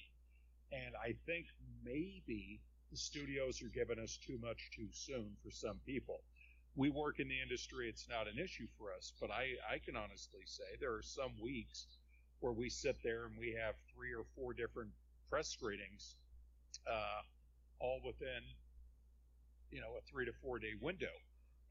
And 0.71 0.95
I 0.95 1.15
think 1.25 1.47
maybe 1.84 2.61
the 2.91 2.97
studios 2.97 3.61
are 3.61 3.69
giving 3.69 3.99
us 3.99 4.17
too 4.17 4.38
much 4.41 4.71
too 4.75 4.88
soon 4.91 5.36
for 5.43 5.51
some 5.51 5.79
people. 5.86 6.21
We 6.75 6.89
work 6.89 7.19
in 7.19 7.27
the 7.27 7.41
industry, 7.41 7.89
it's 7.89 8.07
not 8.07 8.27
an 8.27 8.39
issue 8.39 8.67
for 8.77 8.93
us, 8.93 9.11
but 9.19 9.29
I, 9.29 9.55
I 9.69 9.79
can 9.79 9.97
honestly 9.97 10.43
say 10.45 10.63
there 10.79 10.93
are 10.93 11.01
some 11.03 11.34
weeks 11.41 11.88
where 12.39 12.53
we 12.53 12.69
sit 12.69 12.95
there 13.03 13.25
and 13.25 13.38
we 13.38 13.53
have 13.61 13.75
three 13.93 14.13
or 14.13 14.23
four 14.36 14.53
different 14.53 14.91
press 15.29 15.49
screenings, 15.49 16.15
uh, 16.89 17.21
all 17.79 17.99
within, 18.05 18.43
you 19.72 19.82
know, 19.82 19.97
a 19.97 20.01
three 20.09 20.26
to 20.26 20.34
four 20.41 20.59
day 20.59 20.74
window. 20.80 21.13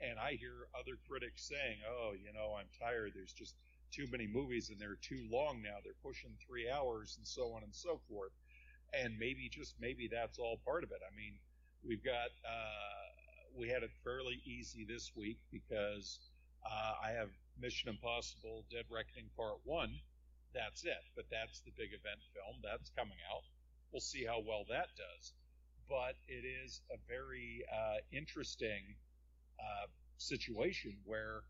And 0.01 0.19
I 0.19 0.33
hear 0.33 0.67
other 0.79 0.97
critics 1.09 1.47
saying, 1.47 1.79
oh, 1.87 2.13
you 2.17 2.33
know, 2.33 2.57
I'm 2.59 2.69
tired. 2.81 3.13
There's 3.15 3.35
just 3.35 3.55
too 3.93 4.07
many 4.11 4.27
movies 4.27 4.71
and 4.71 4.81
they're 4.81 4.97
too 5.03 5.27
long 5.31 5.61
now. 5.63 5.77
They're 5.85 5.93
pushing 6.03 6.31
three 6.47 6.71
hours 6.71 7.17
and 7.19 7.27
so 7.27 7.53
on 7.53 7.63
and 7.63 7.75
so 7.75 8.01
forth 8.09 8.33
and 8.93 9.19
maybe 9.19 9.49
just 9.49 9.75
maybe 9.81 10.09
that's 10.11 10.39
all 10.39 10.61
part 10.65 10.85
of 10.85 10.91
it. 10.91 11.01
I 11.05 11.15
mean, 11.17 11.35
we've 11.85 12.03
got 12.03 12.31
uh, 12.45 13.07
we 13.57 13.69
had 13.69 13.83
it 13.83 13.91
fairly 14.05 14.41
easy 14.45 14.85
this 14.85 15.13
week 15.15 15.39
because 15.51 16.19
uh, 16.65 16.95
I 17.05 17.13
have 17.13 17.31
Mission 17.61 17.89
Impossible: 17.91 18.65
Dead 18.71 18.85
Reckoning 18.91 19.31
Part 19.37 19.61
One. 19.65 19.95
That's 20.55 20.85
it, 20.85 21.05
but 21.15 21.27
that's 21.31 21.61
the 21.61 21.71
big 21.79 21.95
event 21.95 22.19
film 22.35 22.59
that's 22.63 22.91
coming 22.99 23.19
out. 23.31 23.47
We'll 23.93 24.03
see 24.03 24.25
how 24.25 24.43
well 24.43 24.67
that 24.69 24.91
does, 24.99 25.33
but 25.91 26.15
it 26.29 26.47
is 26.47 26.81
a 26.91 26.97
very 27.09 27.65
uh, 27.69 27.99
interesting 28.13 28.95
uh, 29.59 29.87
situation 30.17 30.97
where 31.05 31.43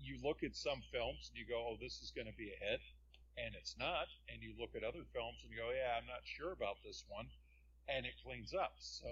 you 0.00 0.16
look 0.24 0.42
at 0.42 0.56
some 0.56 0.80
films 0.90 1.30
and 1.30 1.38
you 1.38 1.46
go, 1.46 1.60
"Oh, 1.68 1.76
this 1.80 2.00
is 2.02 2.10
going 2.10 2.26
to 2.26 2.32
be 2.32 2.48
a 2.50 2.58
hit," 2.64 2.80
and 3.38 3.54
it's 3.54 3.76
not. 3.78 4.10
And 4.28 4.42
you 4.42 4.52
look 4.58 4.74
at 4.74 4.82
other 4.82 5.06
films 5.14 5.38
and 5.42 5.52
you 5.52 5.58
go, 5.58 5.70
yeah, 5.70 5.94
I'm 5.96 6.06
not 6.06 6.26
sure 6.26 6.52
about 6.52 6.82
this 6.84 7.04
one, 7.08 7.26
and 7.88 8.04
it 8.04 8.18
cleans 8.24 8.52
up. 8.54 8.74
So 8.78 9.08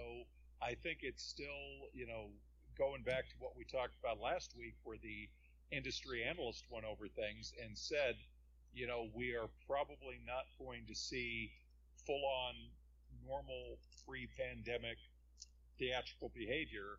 I 0.60 0.74
think 0.74 1.00
it's 1.02 1.22
still, 1.22 1.90
you 1.94 2.06
know, 2.06 2.30
going 2.76 3.02
back 3.02 3.28
to 3.30 3.36
what 3.38 3.56
we 3.56 3.64
talked 3.64 3.96
about 4.02 4.20
last 4.20 4.54
week, 4.58 4.74
where 4.84 4.98
the 4.98 5.28
industry 5.70 6.22
analyst 6.22 6.64
went 6.70 6.84
over 6.84 7.08
things 7.08 7.52
and 7.62 7.76
said, 7.78 8.16
you 8.74 8.86
know, 8.86 9.08
we 9.14 9.34
are 9.34 9.48
probably 9.66 10.20
not 10.26 10.44
going 10.58 10.84
to 10.86 10.94
see 10.94 11.50
full 12.04 12.22
on 12.24 12.54
normal 13.26 13.78
pre 14.06 14.28
pandemic 14.38 14.98
theatrical 15.78 16.30
behavior 16.34 16.98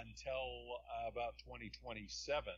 until 0.00 0.80
uh, 0.86 1.08
about 1.08 1.36
2027. 1.44 2.54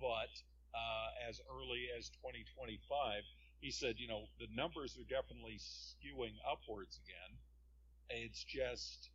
But 0.00 0.30
uh, 0.74 1.28
as 1.28 1.40
early 1.52 1.88
as 1.96 2.08
2025. 2.24 3.22
He 3.60 3.70
said, 3.70 3.96
you 3.98 4.08
know, 4.08 4.26
the 4.40 4.48
numbers 4.54 4.98
are 4.98 5.06
definitely 5.06 5.60
skewing 5.60 6.34
upwards 6.48 6.98
again. 7.04 7.38
It's 8.10 8.42
just 8.42 9.10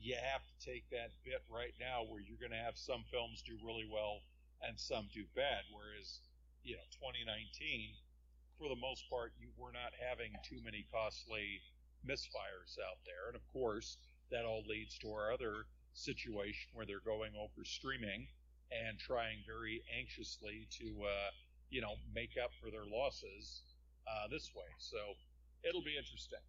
you 0.00 0.16
have 0.18 0.42
to 0.42 0.54
take 0.58 0.88
that 0.90 1.14
bit 1.24 1.44
right 1.46 1.72
now 1.78 2.02
where 2.02 2.18
you're 2.18 2.40
going 2.40 2.56
to 2.56 2.58
have 2.58 2.74
some 2.74 3.04
films 3.06 3.42
do 3.46 3.54
really 3.62 3.86
well 3.86 4.18
and 4.66 4.74
some 4.74 5.06
do 5.14 5.22
bad. 5.36 5.62
Whereas, 5.70 6.18
you 6.64 6.74
know, 6.74 6.86
2019, 6.98 7.94
for 8.58 8.66
the 8.68 8.80
most 8.80 9.06
part, 9.06 9.30
you 9.38 9.54
were 9.54 9.70
not 9.70 9.94
having 9.94 10.34
too 10.42 10.58
many 10.64 10.86
costly 10.90 11.62
misfires 12.06 12.78
out 12.78 12.98
there. 13.04 13.28
And 13.28 13.36
of 13.36 13.46
course, 13.52 13.98
that 14.30 14.44
all 14.44 14.62
leads 14.68 14.98
to 14.98 15.12
our 15.12 15.32
other 15.32 15.66
situation 15.92 16.70
where 16.72 16.86
they're 16.86 17.04
going 17.04 17.32
over 17.36 17.64
streaming 17.64 18.26
and 18.72 18.98
trying 18.98 19.44
very 19.46 19.82
anxiously 19.98 20.66
to, 20.80 21.04
uh, 21.04 21.30
you 21.70 21.80
know, 21.80 21.94
make 22.14 22.36
up 22.42 22.50
for 22.62 22.70
their 22.70 22.86
losses 22.86 23.62
uh, 24.08 24.28
this 24.30 24.50
way. 24.56 24.68
So 24.78 24.98
it'll 25.62 25.84
be 25.84 25.96
interesting. 25.96 26.40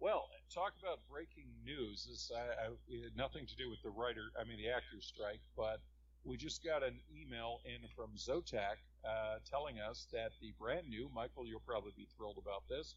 Well, 0.00 0.30
talk 0.52 0.74
about 0.78 1.00
breaking 1.10 1.50
news. 1.64 2.06
This 2.08 2.30
I, 2.30 2.70
I, 2.70 3.02
had 3.02 3.16
nothing 3.16 3.46
to 3.46 3.56
do 3.56 3.70
with 3.70 3.82
the 3.82 3.90
writer, 3.90 4.30
I 4.38 4.44
mean 4.44 4.58
the 4.58 4.70
actor 4.70 5.00
strike, 5.00 5.42
but 5.56 5.80
we 6.24 6.36
just 6.36 6.62
got 6.62 6.82
an 6.82 7.00
email 7.10 7.58
in 7.64 7.82
from 7.96 8.10
Zotac 8.14 8.78
uh, 9.04 9.38
telling 9.48 9.80
us 9.80 10.06
that 10.12 10.32
the 10.40 10.52
brand 10.58 10.88
new, 10.88 11.10
Michael, 11.14 11.46
you'll 11.46 11.66
probably 11.66 11.92
be 11.96 12.06
thrilled 12.16 12.38
about 12.38 12.62
this, 12.68 12.94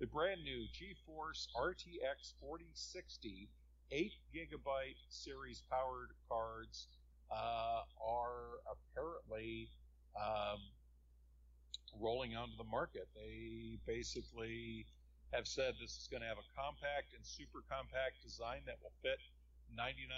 the 0.00 0.06
brand 0.06 0.42
new 0.42 0.64
GeForce 0.72 1.46
RTX 1.54 2.32
4060 2.40 3.48
8 3.92 4.12
gigabyte 4.32 4.96
series 5.08 5.62
powered 5.68 6.10
cards 6.28 6.88
uh, 7.30 7.82
are 8.00 8.62
apparently 8.70 9.68
um, 10.16 10.60
rolling 12.00 12.34
onto 12.36 12.56
the 12.56 12.64
market. 12.64 13.08
They 13.14 13.78
basically 13.86 14.86
have 15.34 15.46
said 15.46 15.74
this 15.80 15.98
is 15.98 16.08
going 16.10 16.22
to 16.22 16.28
have 16.28 16.38
a 16.38 16.48
compact 16.56 17.14
and 17.14 17.26
super 17.26 17.60
compact 17.68 18.22
design 18.22 18.62
that 18.66 18.78
will 18.82 18.94
fit 19.02 19.18
99% 19.74 20.08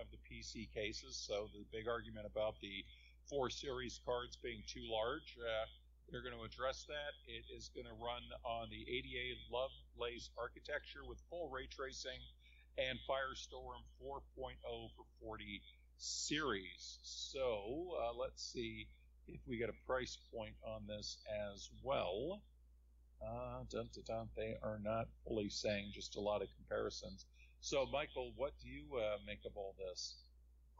of 0.00 0.06
the 0.12 0.20
PC 0.24 0.72
cases. 0.72 1.16
So 1.16 1.48
the 1.52 1.64
big 1.72 1.88
argument 1.88 2.26
about 2.26 2.60
the 2.60 2.84
4 3.28 3.50
series 3.50 4.00
cards 4.04 4.36
being 4.36 4.62
too 4.66 4.84
large, 4.88 5.36
uh, 5.40 5.66
they're 6.10 6.22
going 6.22 6.36
to 6.36 6.44
address 6.44 6.84
that. 6.90 7.14
It 7.26 7.46
is 7.54 7.70
going 7.74 7.86
to 7.86 7.94
run 7.94 8.22
on 8.44 8.68
the 8.70 8.82
ADA 8.82 9.38
Lovelace 9.50 10.30
architecture 10.36 11.06
with 11.06 11.18
full 11.30 11.48
ray 11.48 11.66
tracing 11.70 12.18
and 12.78 12.98
Firestorm 13.06 13.82
4.0 14.02 14.58
for 14.96 15.04
40 15.22 15.62
series. 15.98 16.98
So 17.02 17.94
uh, 17.98 18.14
let's 18.18 18.42
see 18.42 18.88
if 19.28 19.40
we 19.46 19.58
get 19.58 19.70
a 19.70 19.86
price 19.86 20.18
point 20.34 20.54
on 20.66 20.86
this 20.86 21.18
as 21.52 21.70
well. 21.82 22.42
Uh, 23.20 23.62
dun, 23.68 23.86
dun, 23.92 24.04
dun, 24.06 24.26
they 24.34 24.56
are 24.62 24.80
not 24.82 25.06
fully 25.28 25.50
saying, 25.50 25.92
just 25.92 26.16
a 26.16 26.20
lot 26.20 26.40
of 26.40 26.48
comparisons. 26.56 27.26
So, 27.60 27.84
Michael, 27.92 28.32
what 28.40 28.56
do 28.64 28.68
you 28.72 28.88
uh, 28.96 29.20
make 29.28 29.44
of 29.44 29.52
all 29.60 29.76
this? 29.76 30.24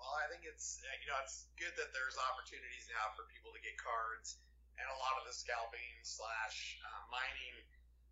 Well, 0.00 0.16
I 0.16 0.32
think 0.32 0.48
it's 0.48 0.80
you 0.80 1.12
know 1.12 1.20
it's 1.20 1.44
good 1.60 1.76
that 1.76 1.92
there's 1.92 2.16
opportunities 2.32 2.88
now 2.88 3.12
for 3.12 3.28
people 3.28 3.52
to 3.52 3.60
get 3.60 3.76
cards, 3.76 4.40
and 4.78 4.86
a 4.86 4.98
lot 5.00 5.18
of 5.18 5.24
the 5.26 5.34
scalping 5.34 5.92
slash 6.02 6.78
uh, 6.84 7.02
mining 7.10 7.56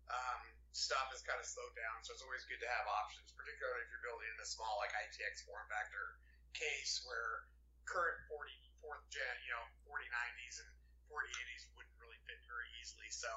um, 0.09 0.41
stuff 0.73 1.09
has 1.13 1.21
kind 1.21 1.37
of 1.37 1.45
slowed 1.45 1.73
down. 1.77 2.01
So 2.03 2.13
it's 2.13 2.25
always 2.25 2.45
good 2.49 2.61
to 2.61 2.69
have 2.69 2.85
options, 2.89 3.31
particularly 3.33 3.85
if 3.85 3.89
you're 3.93 4.05
building 4.05 4.29
in 4.29 4.37
a 4.41 4.49
small 4.49 4.81
like 4.81 4.93
ITX 4.95 5.45
form 5.45 5.65
factor 5.69 6.19
case 6.57 7.05
where 7.05 7.45
current 7.85 8.17
40 8.29 8.49
fourth 8.81 9.03
gen, 9.11 9.35
you 9.45 9.51
know, 9.53 9.65
4090s 9.85 10.63
and 10.63 10.69
4080s 11.11 11.63
wouldn't 11.75 11.97
really 11.99 12.19
fit 12.25 12.39
very 12.47 12.69
easily. 12.79 13.09
So 13.11 13.29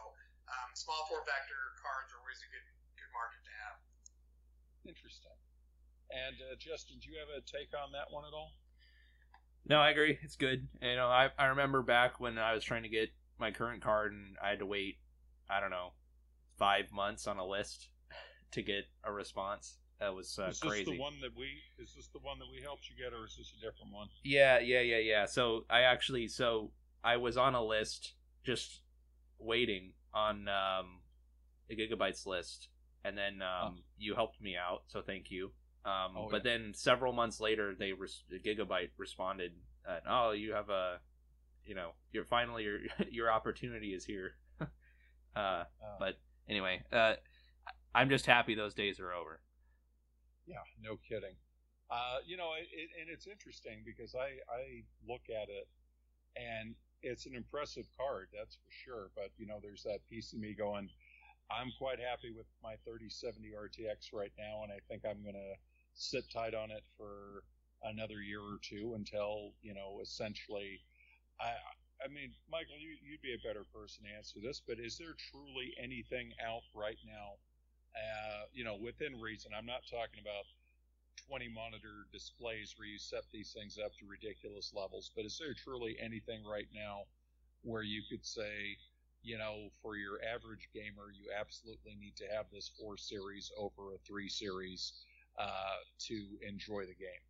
um, 0.48 0.70
small 0.76 1.08
form 1.08 1.24
factor 1.24 1.76
cards 1.80 2.12
are 2.12 2.20
always 2.20 2.40
a 2.44 2.48
good 2.52 2.66
good 2.96 3.12
market 3.12 3.40
to 3.42 3.52
have. 3.66 3.76
Interesting. 4.86 5.36
And 6.12 6.36
uh, 6.44 6.54
Justin, 6.60 7.00
do 7.00 7.08
you 7.08 7.16
have 7.16 7.32
a 7.32 7.40
take 7.42 7.72
on 7.72 7.94
that 7.96 8.12
one 8.12 8.28
at 8.28 8.36
all? 8.36 8.52
No, 9.66 9.78
I 9.78 9.90
agree. 9.90 10.18
It's 10.22 10.36
good. 10.36 10.68
You 10.80 10.96
know, 10.96 11.06
I 11.06 11.30
I 11.38 11.46
remember 11.46 11.82
back 11.82 12.20
when 12.20 12.38
I 12.38 12.54
was 12.54 12.64
trying 12.64 12.82
to 12.82 12.88
get 12.88 13.10
my 13.38 13.50
current 13.50 13.82
card 13.82 14.12
and 14.12 14.36
I 14.42 14.50
had 14.50 14.58
to 14.58 14.66
wait, 14.66 14.98
I 15.48 15.60
don't 15.60 15.70
know, 15.70 15.92
five 16.58 16.92
months 16.92 17.26
on 17.26 17.38
a 17.38 17.46
list 17.46 17.88
to 18.52 18.62
get 18.62 18.84
a 19.04 19.12
response. 19.12 19.78
That 20.00 20.14
was 20.14 20.36
uh, 20.38 20.48
is 20.48 20.58
this 20.60 20.68
crazy. 20.68 20.92
the 20.92 21.00
one 21.00 21.14
that 21.22 21.36
we 21.36 21.46
is 21.78 21.94
this 21.94 22.08
the 22.08 22.18
one 22.18 22.38
that 22.40 22.46
we 22.52 22.60
helped 22.60 22.88
you 22.90 22.96
get, 22.96 23.12
or 23.12 23.24
is 23.24 23.36
this 23.36 23.52
a 23.56 23.60
different 23.64 23.92
one? 23.92 24.08
Yeah, 24.24 24.58
yeah, 24.58 24.80
yeah, 24.80 24.98
yeah. 24.98 25.26
So 25.26 25.64
I 25.70 25.82
actually, 25.82 26.26
so 26.26 26.72
I 27.04 27.16
was 27.16 27.36
on 27.36 27.54
a 27.54 27.62
list 27.62 28.14
just 28.44 28.80
waiting 29.38 29.92
on 30.12 30.48
um, 30.48 31.00
a 31.70 31.76
Gigabyte's 31.76 32.26
list, 32.26 32.68
and 33.04 33.16
then 33.16 33.42
um, 33.42 33.74
oh. 33.76 33.82
you 33.96 34.16
helped 34.16 34.40
me 34.40 34.56
out, 34.56 34.82
so 34.88 35.02
thank 35.02 35.30
you. 35.30 35.52
Um, 35.84 36.14
oh, 36.16 36.28
but 36.30 36.44
yeah. 36.44 36.52
then 36.52 36.74
several 36.74 37.12
months 37.12 37.40
later, 37.40 37.74
they 37.76 37.92
res- 37.92 38.22
Gigabyte 38.44 38.90
responded, 38.96 39.52
uh, 39.88 39.98
"Oh, 40.08 40.30
you 40.30 40.52
have 40.52 40.70
a, 40.70 41.00
you 41.64 41.74
know, 41.74 41.90
you're 42.12 42.24
finally 42.24 42.64
your 42.64 42.78
your 43.10 43.30
opportunity 43.30 43.94
is 43.94 44.04
here." 44.04 44.34
Uh, 45.34 45.64
uh, 45.80 45.96
but 45.98 46.20
anyway, 46.46 46.82
uh, 46.92 47.14
I'm 47.94 48.10
just 48.10 48.26
happy 48.26 48.54
those 48.54 48.74
days 48.74 49.00
are 49.00 49.14
over. 49.14 49.40
Yeah, 50.46 50.60
no 50.78 50.98
kidding. 51.08 51.36
Uh, 51.90 52.18
you 52.26 52.36
know, 52.36 52.52
it, 52.52 52.68
it, 52.68 52.90
and 53.00 53.08
it's 53.08 53.26
interesting 53.26 53.80
because 53.86 54.14
I 54.14 54.44
I 54.52 54.84
look 55.08 55.22
at 55.30 55.48
it 55.48 55.68
and 56.36 56.74
it's 57.02 57.26
an 57.26 57.34
impressive 57.34 57.86
card, 57.96 58.28
that's 58.32 58.56
for 58.56 58.70
sure. 58.70 59.10
But 59.14 59.30
you 59.36 59.46
know, 59.46 59.58
there's 59.60 59.82
that 59.84 60.06
piece 60.08 60.32
of 60.32 60.38
me 60.38 60.54
going, 60.54 60.88
I'm 61.50 61.72
quite 61.78 61.98
happy 61.98 62.32
with 62.32 62.46
my 62.62 62.76
3070 62.84 63.52
RTX 63.52 64.12
right 64.12 64.32
now, 64.38 64.62
and 64.62 64.72
I 64.72 64.78
think 64.88 65.02
I'm 65.04 65.24
gonna 65.24 65.56
sit 65.94 66.30
tight 66.30 66.54
on 66.54 66.70
it 66.70 66.84
for 66.96 67.44
another 67.82 68.20
year 68.22 68.40
or 68.40 68.58
two 68.62 68.94
until 68.94 69.52
you 69.62 69.74
know, 69.74 70.00
essentially, 70.02 70.80
I. 71.40 71.54
I 72.04 72.08
mean, 72.08 72.34
Michael, 72.50 72.74
you, 72.82 72.96
you'd 73.00 73.22
be 73.22 73.32
a 73.34 73.46
better 73.46 73.62
person 73.72 74.04
to 74.04 74.10
answer 74.10 74.40
this, 74.42 74.60
but 74.66 74.80
is 74.80 74.98
there 74.98 75.14
truly 75.30 75.72
anything 75.78 76.32
out 76.44 76.62
right 76.74 76.98
now, 77.06 77.38
uh, 77.94 78.46
you 78.52 78.64
know, 78.64 78.74
within 78.74 79.20
reason? 79.20 79.52
I'm 79.56 79.66
not 79.66 79.86
talking 79.88 80.18
about 80.20 80.44
20 81.28 81.48
monitor 81.48 82.06
displays 82.12 82.74
where 82.76 82.88
you 82.88 82.98
set 82.98 83.22
these 83.32 83.52
things 83.52 83.78
up 83.78 83.92
to 83.98 84.06
ridiculous 84.06 84.72
levels. 84.74 85.12
But 85.14 85.24
is 85.26 85.38
there 85.38 85.54
truly 85.54 85.96
anything 86.00 86.44
right 86.44 86.68
now 86.74 87.04
where 87.62 87.82
you 87.82 88.02
could 88.10 88.26
say, 88.26 88.76
you 89.22 89.38
know, 89.38 89.70
for 89.80 89.96
your 89.96 90.18
average 90.24 90.68
gamer, 90.74 91.12
you 91.14 91.30
absolutely 91.38 91.94
need 91.94 92.16
to 92.16 92.26
have 92.34 92.46
this 92.52 92.70
4 92.80 92.96
series 92.96 93.50
over 93.56 93.94
a 93.94 93.98
3 93.98 94.28
series 94.28 94.92
uh, 95.38 95.78
to 96.08 96.16
enjoy 96.44 96.84
the 96.86 96.96
game? 96.96 97.24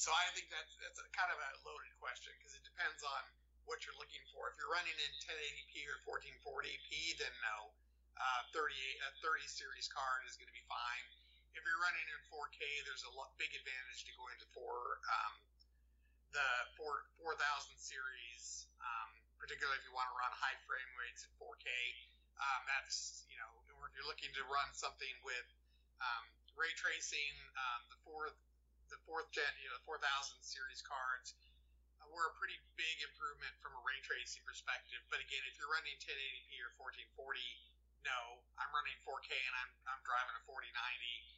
So 0.00 0.10
I 0.10 0.26
think 0.34 0.50
that's 0.50 0.74
that's 0.82 0.98
kind 1.14 1.30
of 1.30 1.38
a 1.38 1.50
loaded 1.62 1.94
question 2.02 2.34
because 2.38 2.52
it 2.58 2.64
depends 2.66 3.00
on 3.06 3.22
what 3.64 3.80
you're 3.86 3.96
looking 3.96 4.22
for. 4.34 4.50
If 4.52 4.58
you're 4.60 4.72
running 4.72 4.94
in 4.98 5.10
1080p 5.24 5.86
or 5.88 6.18
1440p, 6.18 7.16
then 7.22 7.32
no, 7.40 7.72
uh, 8.18 8.42
30 8.52 8.74
a 8.74 9.08
30 9.22 9.46
series 9.48 9.86
card 9.88 10.26
is 10.28 10.36
going 10.36 10.50
to 10.50 10.56
be 10.56 10.66
fine 10.66 11.06
if 11.54 11.62
you're 11.62 11.82
running 11.82 12.06
in 12.10 12.20
4K, 12.34 12.60
there's 12.84 13.06
a 13.06 13.12
big 13.38 13.50
advantage 13.54 14.02
to 14.10 14.12
going 14.18 14.34
to 14.42 14.46
four 14.50 14.98
um, 15.06 15.34
the 16.34 16.48
4 16.74 17.06
4000 17.22 17.38
series, 17.78 18.66
um, 18.82 19.10
particularly 19.38 19.78
if 19.78 19.86
you 19.86 19.94
want 19.94 20.10
to 20.10 20.16
run 20.18 20.34
high 20.34 20.58
frame 20.66 20.90
rates 20.98 21.22
in 21.22 21.30
4K. 21.38 21.70
Um, 22.34 22.60
that's 22.66 23.22
you 23.30 23.38
know, 23.38 23.50
or 23.78 23.86
if 23.86 23.94
you're 23.94 24.10
looking 24.10 24.34
to 24.34 24.42
run 24.50 24.66
something 24.74 25.14
with 25.22 25.46
um, 26.02 26.24
ray 26.58 26.72
tracing, 26.78 27.34
um, 27.58 27.80
the 27.90 27.98
fourth 28.06 28.36
the 28.92 29.00
fourth 29.08 29.26
gen, 29.32 29.48
you 29.64 29.68
know, 29.72 29.80
4000 29.88 30.02
series 30.44 30.84
cards 30.84 31.34
uh, 31.98 32.06
were 32.12 32.28
a 32.28 32.34
pretty 32.36 32.60
big 32.76 32.96
improvement 33.00 33.50
from 33.64 33.72
a 33.74 33.82
ray 33.82 33.96
tracing 34.04 34.44
perspective. 34.44 35.00
But 35.08 35.24
again, 35.24 35.40
if 35.48 35.56
you're 35.56 35.72
running 35.72 35.96
1080p 35.98 36.52
or 36.62 36.70
1440, 36.76 37.40
no, 38.04 38.44
I'm 38.60 38.70
running 38.76 38.94
4K 39.02 39.32
and 39.32 39.54
I'm 39.56 39.70
I'm 39.88 40.02
driving 40.04 40.36
a 40.36 40.42
4090 40.46 41.34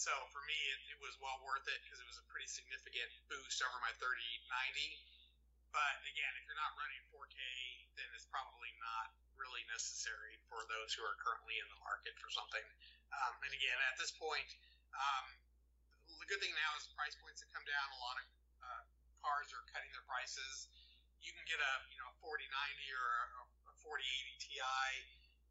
so 0.00 0.14
for 0.30 0.40
me, 0.46 0.54
it, 0.54 0.96
it 0.96 0.98
was 1.02 1.18
well 1.18 1.36
worth 1.42 1.66
it 1.66 1.82
because 1.82 1.98
it 1.98 2.06
was 2.06 2.16
a 2.16 2.26
pretty 2.30 2.46
significant 2.46 3.10
boost 3.26 3.58
over 3.60 3.78
my 3.82 3.90
3090. 3.98 4.48
But 5.74 5.94
again, 6.06 6.32
if 6.38 6.46
you're 6.46 6.58
not 6.58 6.74
running 6.78 7.02
4K, 7.10 7.36
then 7.98 8.08
it's 8.14 8.26
probably 8.30 8.70
not 8.80 9.12
really 9.38 9.62
necessary 9.70 10.38
for 10.48 10.62
those 10.70 10.94
who 10.94 11.02
are 11.04 11.18
currently 11.18 11.58
in 11.58 11.66
the 11.70 11.80
market 11.82 12.14
for 12.18 12.30
something. 12.30 12.64
Um, 13.10 13.34
and 13.42 13.52
again, 13.54 13.78
at 13.90 13.96
this 13.98 14.14
point, 14.14 14.50
um, 14.94 15.26
the 16.18 16.26
good 16.30 16.40
thing 16.42 16.54
now 16.54 16.70
is 16.78 16.86
price 16.94 17.16
points 17.18 17.42
have 17.42 17.50
come 17.50 17.66
down. 17.66 17.86
A 17.96 18.00
lot 18.00 18.16
of 18.18 18.26
uh, 18.62 18.82
cars 19.22 19.50
are 19.54 19.64
cutting 19.70 19.90
their 19.94 20.04
prices. 20.06 20.70
You 21.20 21.34
can 21.34 21.44
get 21.44 21.60
a 21.60 21.72
you 21.92 21.98
know 22.00 22.08
a 22.08 22.16
4090 22.22 22.46
or 22.96 23.08
a, 23.38 23.42
a 23.70 23.74
4080 23.82 24.00
Ti, 24.40 24.56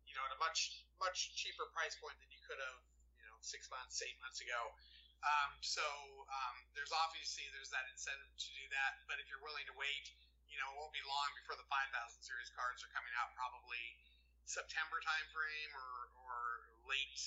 you 0.09 0.13
know, 0.17 0.23
at 0.25 0.33
a 0.33 0.39
much 0.41 0.81
much 0.97 1.35
cheaper 1.37 1.69
price 1.75 1.95
point 1.99 2.17
than 2.23 2.29
you 2.33 2.41
could 2.47 2.57
have 2.57 2.79
you 3.19 3.23
know 3.27 3.35
six 3.41 3.69
months, 3.69 4.01
eight 4.01 4.17
months 4.23 4.41
ago. 4.41 4.73
Um, 5.19 5.51
so 5.59 5.83
um, 6.31 6.55
there's 6.73 6.95
obviously 6.95 7.43
there's 7.51 7.71
that 7.75 7.83
incentive 7.91 8.31
to 8.39 8.49
do 8.55 8.65
that. 8.71 9.03
But 9.05 9.19
if 9.19 9.27
you're 9.27 9.43
willing 9.43 9.67
to 9.67 9.75
wait, 9.75 10.05
you 10.47 10.57
know, 10.57 10.67
it 10.73 10.75
won't 10.79 10.95
be 10.95 11.03
long 11.05 11.29
before 11.35 11.59
the 11.59 11.67
5000 11.67 11.91
series 12.23 12.49
cards 12.55 12.81
are 12.81 12.91
coming 12.95 13.11
out, 13.19 13.35
probably 13.35 13.83
September 14.47 14.97
timeframe 15.03 15.71
or 15.75 15.91
or 16.23 16.35
late 16.87 17.19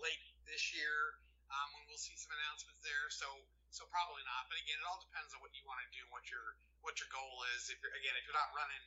late 0.00 0.24
this 0.46 0.72
year 0.72 1.18
um, 1.50 1.68
when 1.74 1.82
we'll 1.88 2.00
see 2.00 2.16
some 2.18 2.32
announcements 2.36 2.82
there. 2.82 3.06
So 3.10 3.28
so 3.70 3.84
probably 3.92 4.24
not. 4.24 4.48
But 4.48 4.56
again, 4.62 4.78
it 4.80 4.86
all 4.88 5.02
depends 5.02 5.36
on 5.36 5.42
what 5.44 5.52
you 5.52 5.62
want 5.68 5.82
to 5.84 5.88
do, 5.92 6.00
what 6.08 6.24
your 6.32 6.56
what 6.80 6.96
your 7.02 7.10
goal 7.12 7.44
is. 7.56 7.68
If 7.68 7.82
you're 7.82 7.92
again, 7.92 8.14
if 8.16 8.24
you're 8.24 8.38
not 8.38 8.52
running 8.56 8.84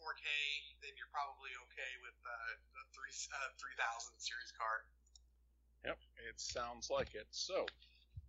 4K, 0.00 0.24
then 0.80 0.96
you're 0.96 1.12
probably 1.12 1.52
okay 1.68 1.92
with 2.00 2.16
uh, 2.24 2.52
the 2.72 2.82
three 2.96 3.12
uh, 3.12 3.52
3000 3.60 4.16
series 4.16 4.48
card. 4.56 4.88
Yep, 5.84 6.00
it 6.24 6.40
sounds 6.40 6.88
like 6.88 7.12
it. 7.12 7.28
So, 7.32 7.68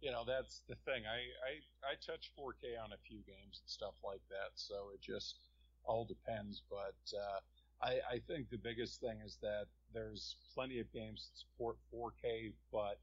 you 0.04 0.12
know, 0.12 0.24
that's 0.28 0.64
the 0.68 0.76
thing. 0.84 1.08
I, 1.08 1.32
I, 1.44 1.52
I 1.84 1.94
touch 2.00 2.32
4K 2.36 2.76
on 2.76 2.92
a 2.92 3.00
few 3.08 3.24
games 3.24 3.64
and 3.64 3.70
stuff 3.72 3.96
like 4.04 4.24
that, 4.28 4.56
so 4.56 4.92
it 4.92 5.00
just 5.00 5.40
all 5.88 6.04
depends. 6.04 6.64
But 6.68 7.00
uh, 7.16 7.40
I, 7.84 8.00
I 8.16 8.20
think 8.28 8.50
the 8.50 8.58
biggest 8.58 9.02
thing 9.02 9.18
is 9.26 9.38
that 9.42 9.66
there's 9.94 10.36
plenty 10.54 10.80
of 10.80 10.92
games 10.92 11.30
that 11.30 11.40
support 11.40 11.78
4K, 11.94 12.54
but 12.72 13.00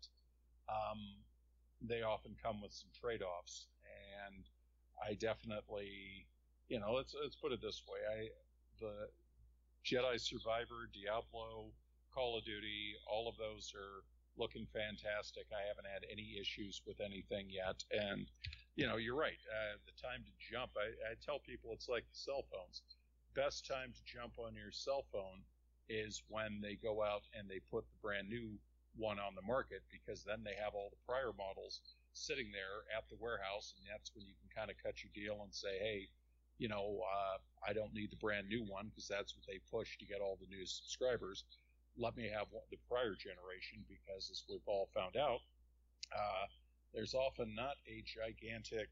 um, 0.68 1.00
they 1.82 2.02
often 2.02 2.36
come 2.42 2.62
with 2.62 2.72
some 2.72 2.90
trade-offs, 2.98 3.66
and 4.26 4.44
I 5.04 5.14
definitely, 5.14 6.26
you 6.68 6.78
know, 6.78 6.92
let's 6.92 7.14
let's 7.20 7.36
put 7.36 7.52
it 7.52 7.60
this 7.60 7.82
way: 7.88 7.98
I 8.06 8.28
the 8.80 9.08
Jedi 9.84 10.20
Survivor, 10.20 10.90
Diablo, 10.92 11.72
Call 12.14 12.38
of 12.38 12.44
Duty, 12.44 12.94
all 13.06 13.28
of 13.28 13.36
those 13.36 13.72
are 13.74 14.04
looking 14.36 14.66
fantastic. 14.72 15.46
I 15.50 15.66
haven't 15.66 15.86
had 15.90 16.06
any 16.10 16.38
issues 16.40 16.82
with 16.86 17.00
anything 17.00 17.50
yet. 17.50 17.82
And, 17.90 18.30
you 18.76 18.86
know, 18.86 18.96
you're 18.96 19.18
right. 19.18 19.38
Uh, 19.50 19.78
the 19.86 19.96
time 20.00 20.22
to 20.22 20.32
jump, 20.38 20.70
I, 20.78 20.94
I 21.10 21.14
tell 21.24 21.40
people 21.40 21.72
it's 21.72 21.88
like 21.88 22.04
cell 22.12 22.44
phones. 22.52 22.82
Best 23.38 23.70
time 23.70 23.94
to 23.94 24.02
jump 24.02 24.34
on 24.42 24.58
your 24.58 24.74
cell 24.74 25.06
phone 25.14 25.46
is 25.86 26.26
when 26.26 26.58
they 26.58 26.74
go 26.74 27.06
out 27.06 27.22
and 27.38 27.46
they 27.46 27.62
put 27.70 27.86
the 27.86 28.02
brand 28.02 28.28
new 28.28 28.58
one 28.98 29.22
on 29.22 29.38
the 29.38 29.46
market 29.46 29.86
because 29.94 30.26
then 30.26 30.42
they 30.42 30.58
have 30.58 30.74
all 30.74 30.90
the 30.90 31.06
prior 31.06 31.30
models 31.38 31.78
sitting 32.18 32.50
there 32.50 32.82
at 32.90 33.06
the 33.06 33.14
warehouse. 33.22 33.78
And 33.78 33.86
that's 33.86 34.10
when 34.10 34.26
you 34.26 34.34
can 34.42 34.50
kind 34.50 34.74
of 34.74 34.76
cut 34.82 35.06
your 35.06 35.14
deal 35.14 35.38
and 35.46 35.54
say, 35.54 35.78
hey, 35.78 36.10
you 36.58 36.66
know, 36.66 36.98
uh, 37.06 37.38
I 37.62 37.72
don't 37.72 37.94
need 37.94 38.10
the 38.10 38.18
brand 38.18 38.50
new 38.50 38.66
one 38.66 38.90
because 38.90 39.06
that's 39.06 39.38
what 39.38 39.46
they 39.46 39.62
push 39.70 39.96
to 40.02 40.04
get 40.04 40.18
all 40.18 40.36
the 40.42 40.50
new 40.50 40.66
subscribers 40.66 41.44
let 41.98 42.16
me 42.16 42.30
have 42.32 42.46
one, 42.50 42.62
the 42.70 42.78
prior 42.88 43.14
generation 43.18 43.82
because, 43.90 44.30
as 44.30 44.44
we've 44.48 44.66
all 44.66 44.88
found 44.94 45.16
out, 45.16 45.40
uh, 46.14 46.46
there's 46.94 47.14
often 47.14 47.54
not 47.54 47.74
a 47.86 48.02
gigantic 48.06 48.88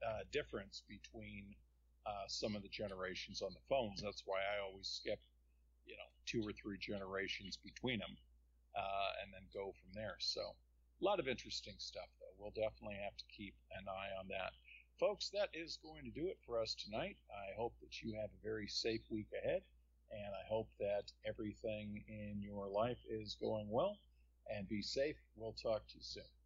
uh, 0.00 0.24
difference 0.32 0.82
between 0.88 1.54
uh, 2.10 2.26
some 2.26 2.56
of 2.56 2.62
the 2.62 2.68
generations 2.68 3.42
on 3.42 3.52
the 3.54 3.62
phones. 3.68 4.02
That's 4.02 4.24
why 4.26 4.38
I 4.42 4.66
always 4.66 4.88
skip, 4.88 5.20
you 5.86 5.94
know, 5.94 6.10
two 6.26 6.42
or 6.42 6.52
three 6.52 6.78
generations 6.78 7.56
between 7.62 8.00
them, 8.00 8.16
uh, 8.74 9.10
and 9.22 9.32
then 9.32 9.46
go 9.54 9.70
from 9.78 9.94
there. 9.94 10.16
So, 10.18 10.42
a 10.42 11.04
lot 11.04 11.20
of 11.20 11.28
interesting 11.28 11.78
stuff, 11.78 12.10
though. 12.18 12.34
We'll 12.38 12.58
definitely 12.58 12.98
have 13.04 13.16
to 13.16 13.24
keep 13.30 13.54
an 13.78 13.86
eye 13.86 14.10
on 14.18 14.26
that. 14.28 14.52
Folks, 14.98 15.30
that 15.30 15.48
is 15.54 15.78
going 15.82 16.04
to 16.04 16.10
do 16.10 16.26
it 16.26 16.38
for 16.44 16.60
us 16.60 16.74
tonight. 16.74 17.16
I 17.30 17.54
hope 17.56 17.74
that 17.80 18.02
you 18.02 18.12
have 18.20 18.30
a 18.34 18.44
very 18.44 18.66
safe 18.66 19.00
week 19.08 19.28
ahead 19.32 19.62
and 20.10 20.34
I 20.34 20.46
hope 20.48 20.68
that 20.80 21.12
everything 21.24 22.04
in 22.08 22.42
your 22.42 22.66
life 22.66 22.98
is 23.08 23.36
going 23.40 23.70
well. 23.70 23.98
And 24.52 24.66
be 24.66 24.82
safe. 24.82 25.16
We'll 25.36 25.52
talk 25.52 25.86
to 25.86 25.94
you 25.96 26.02
soon. 26.02 26.39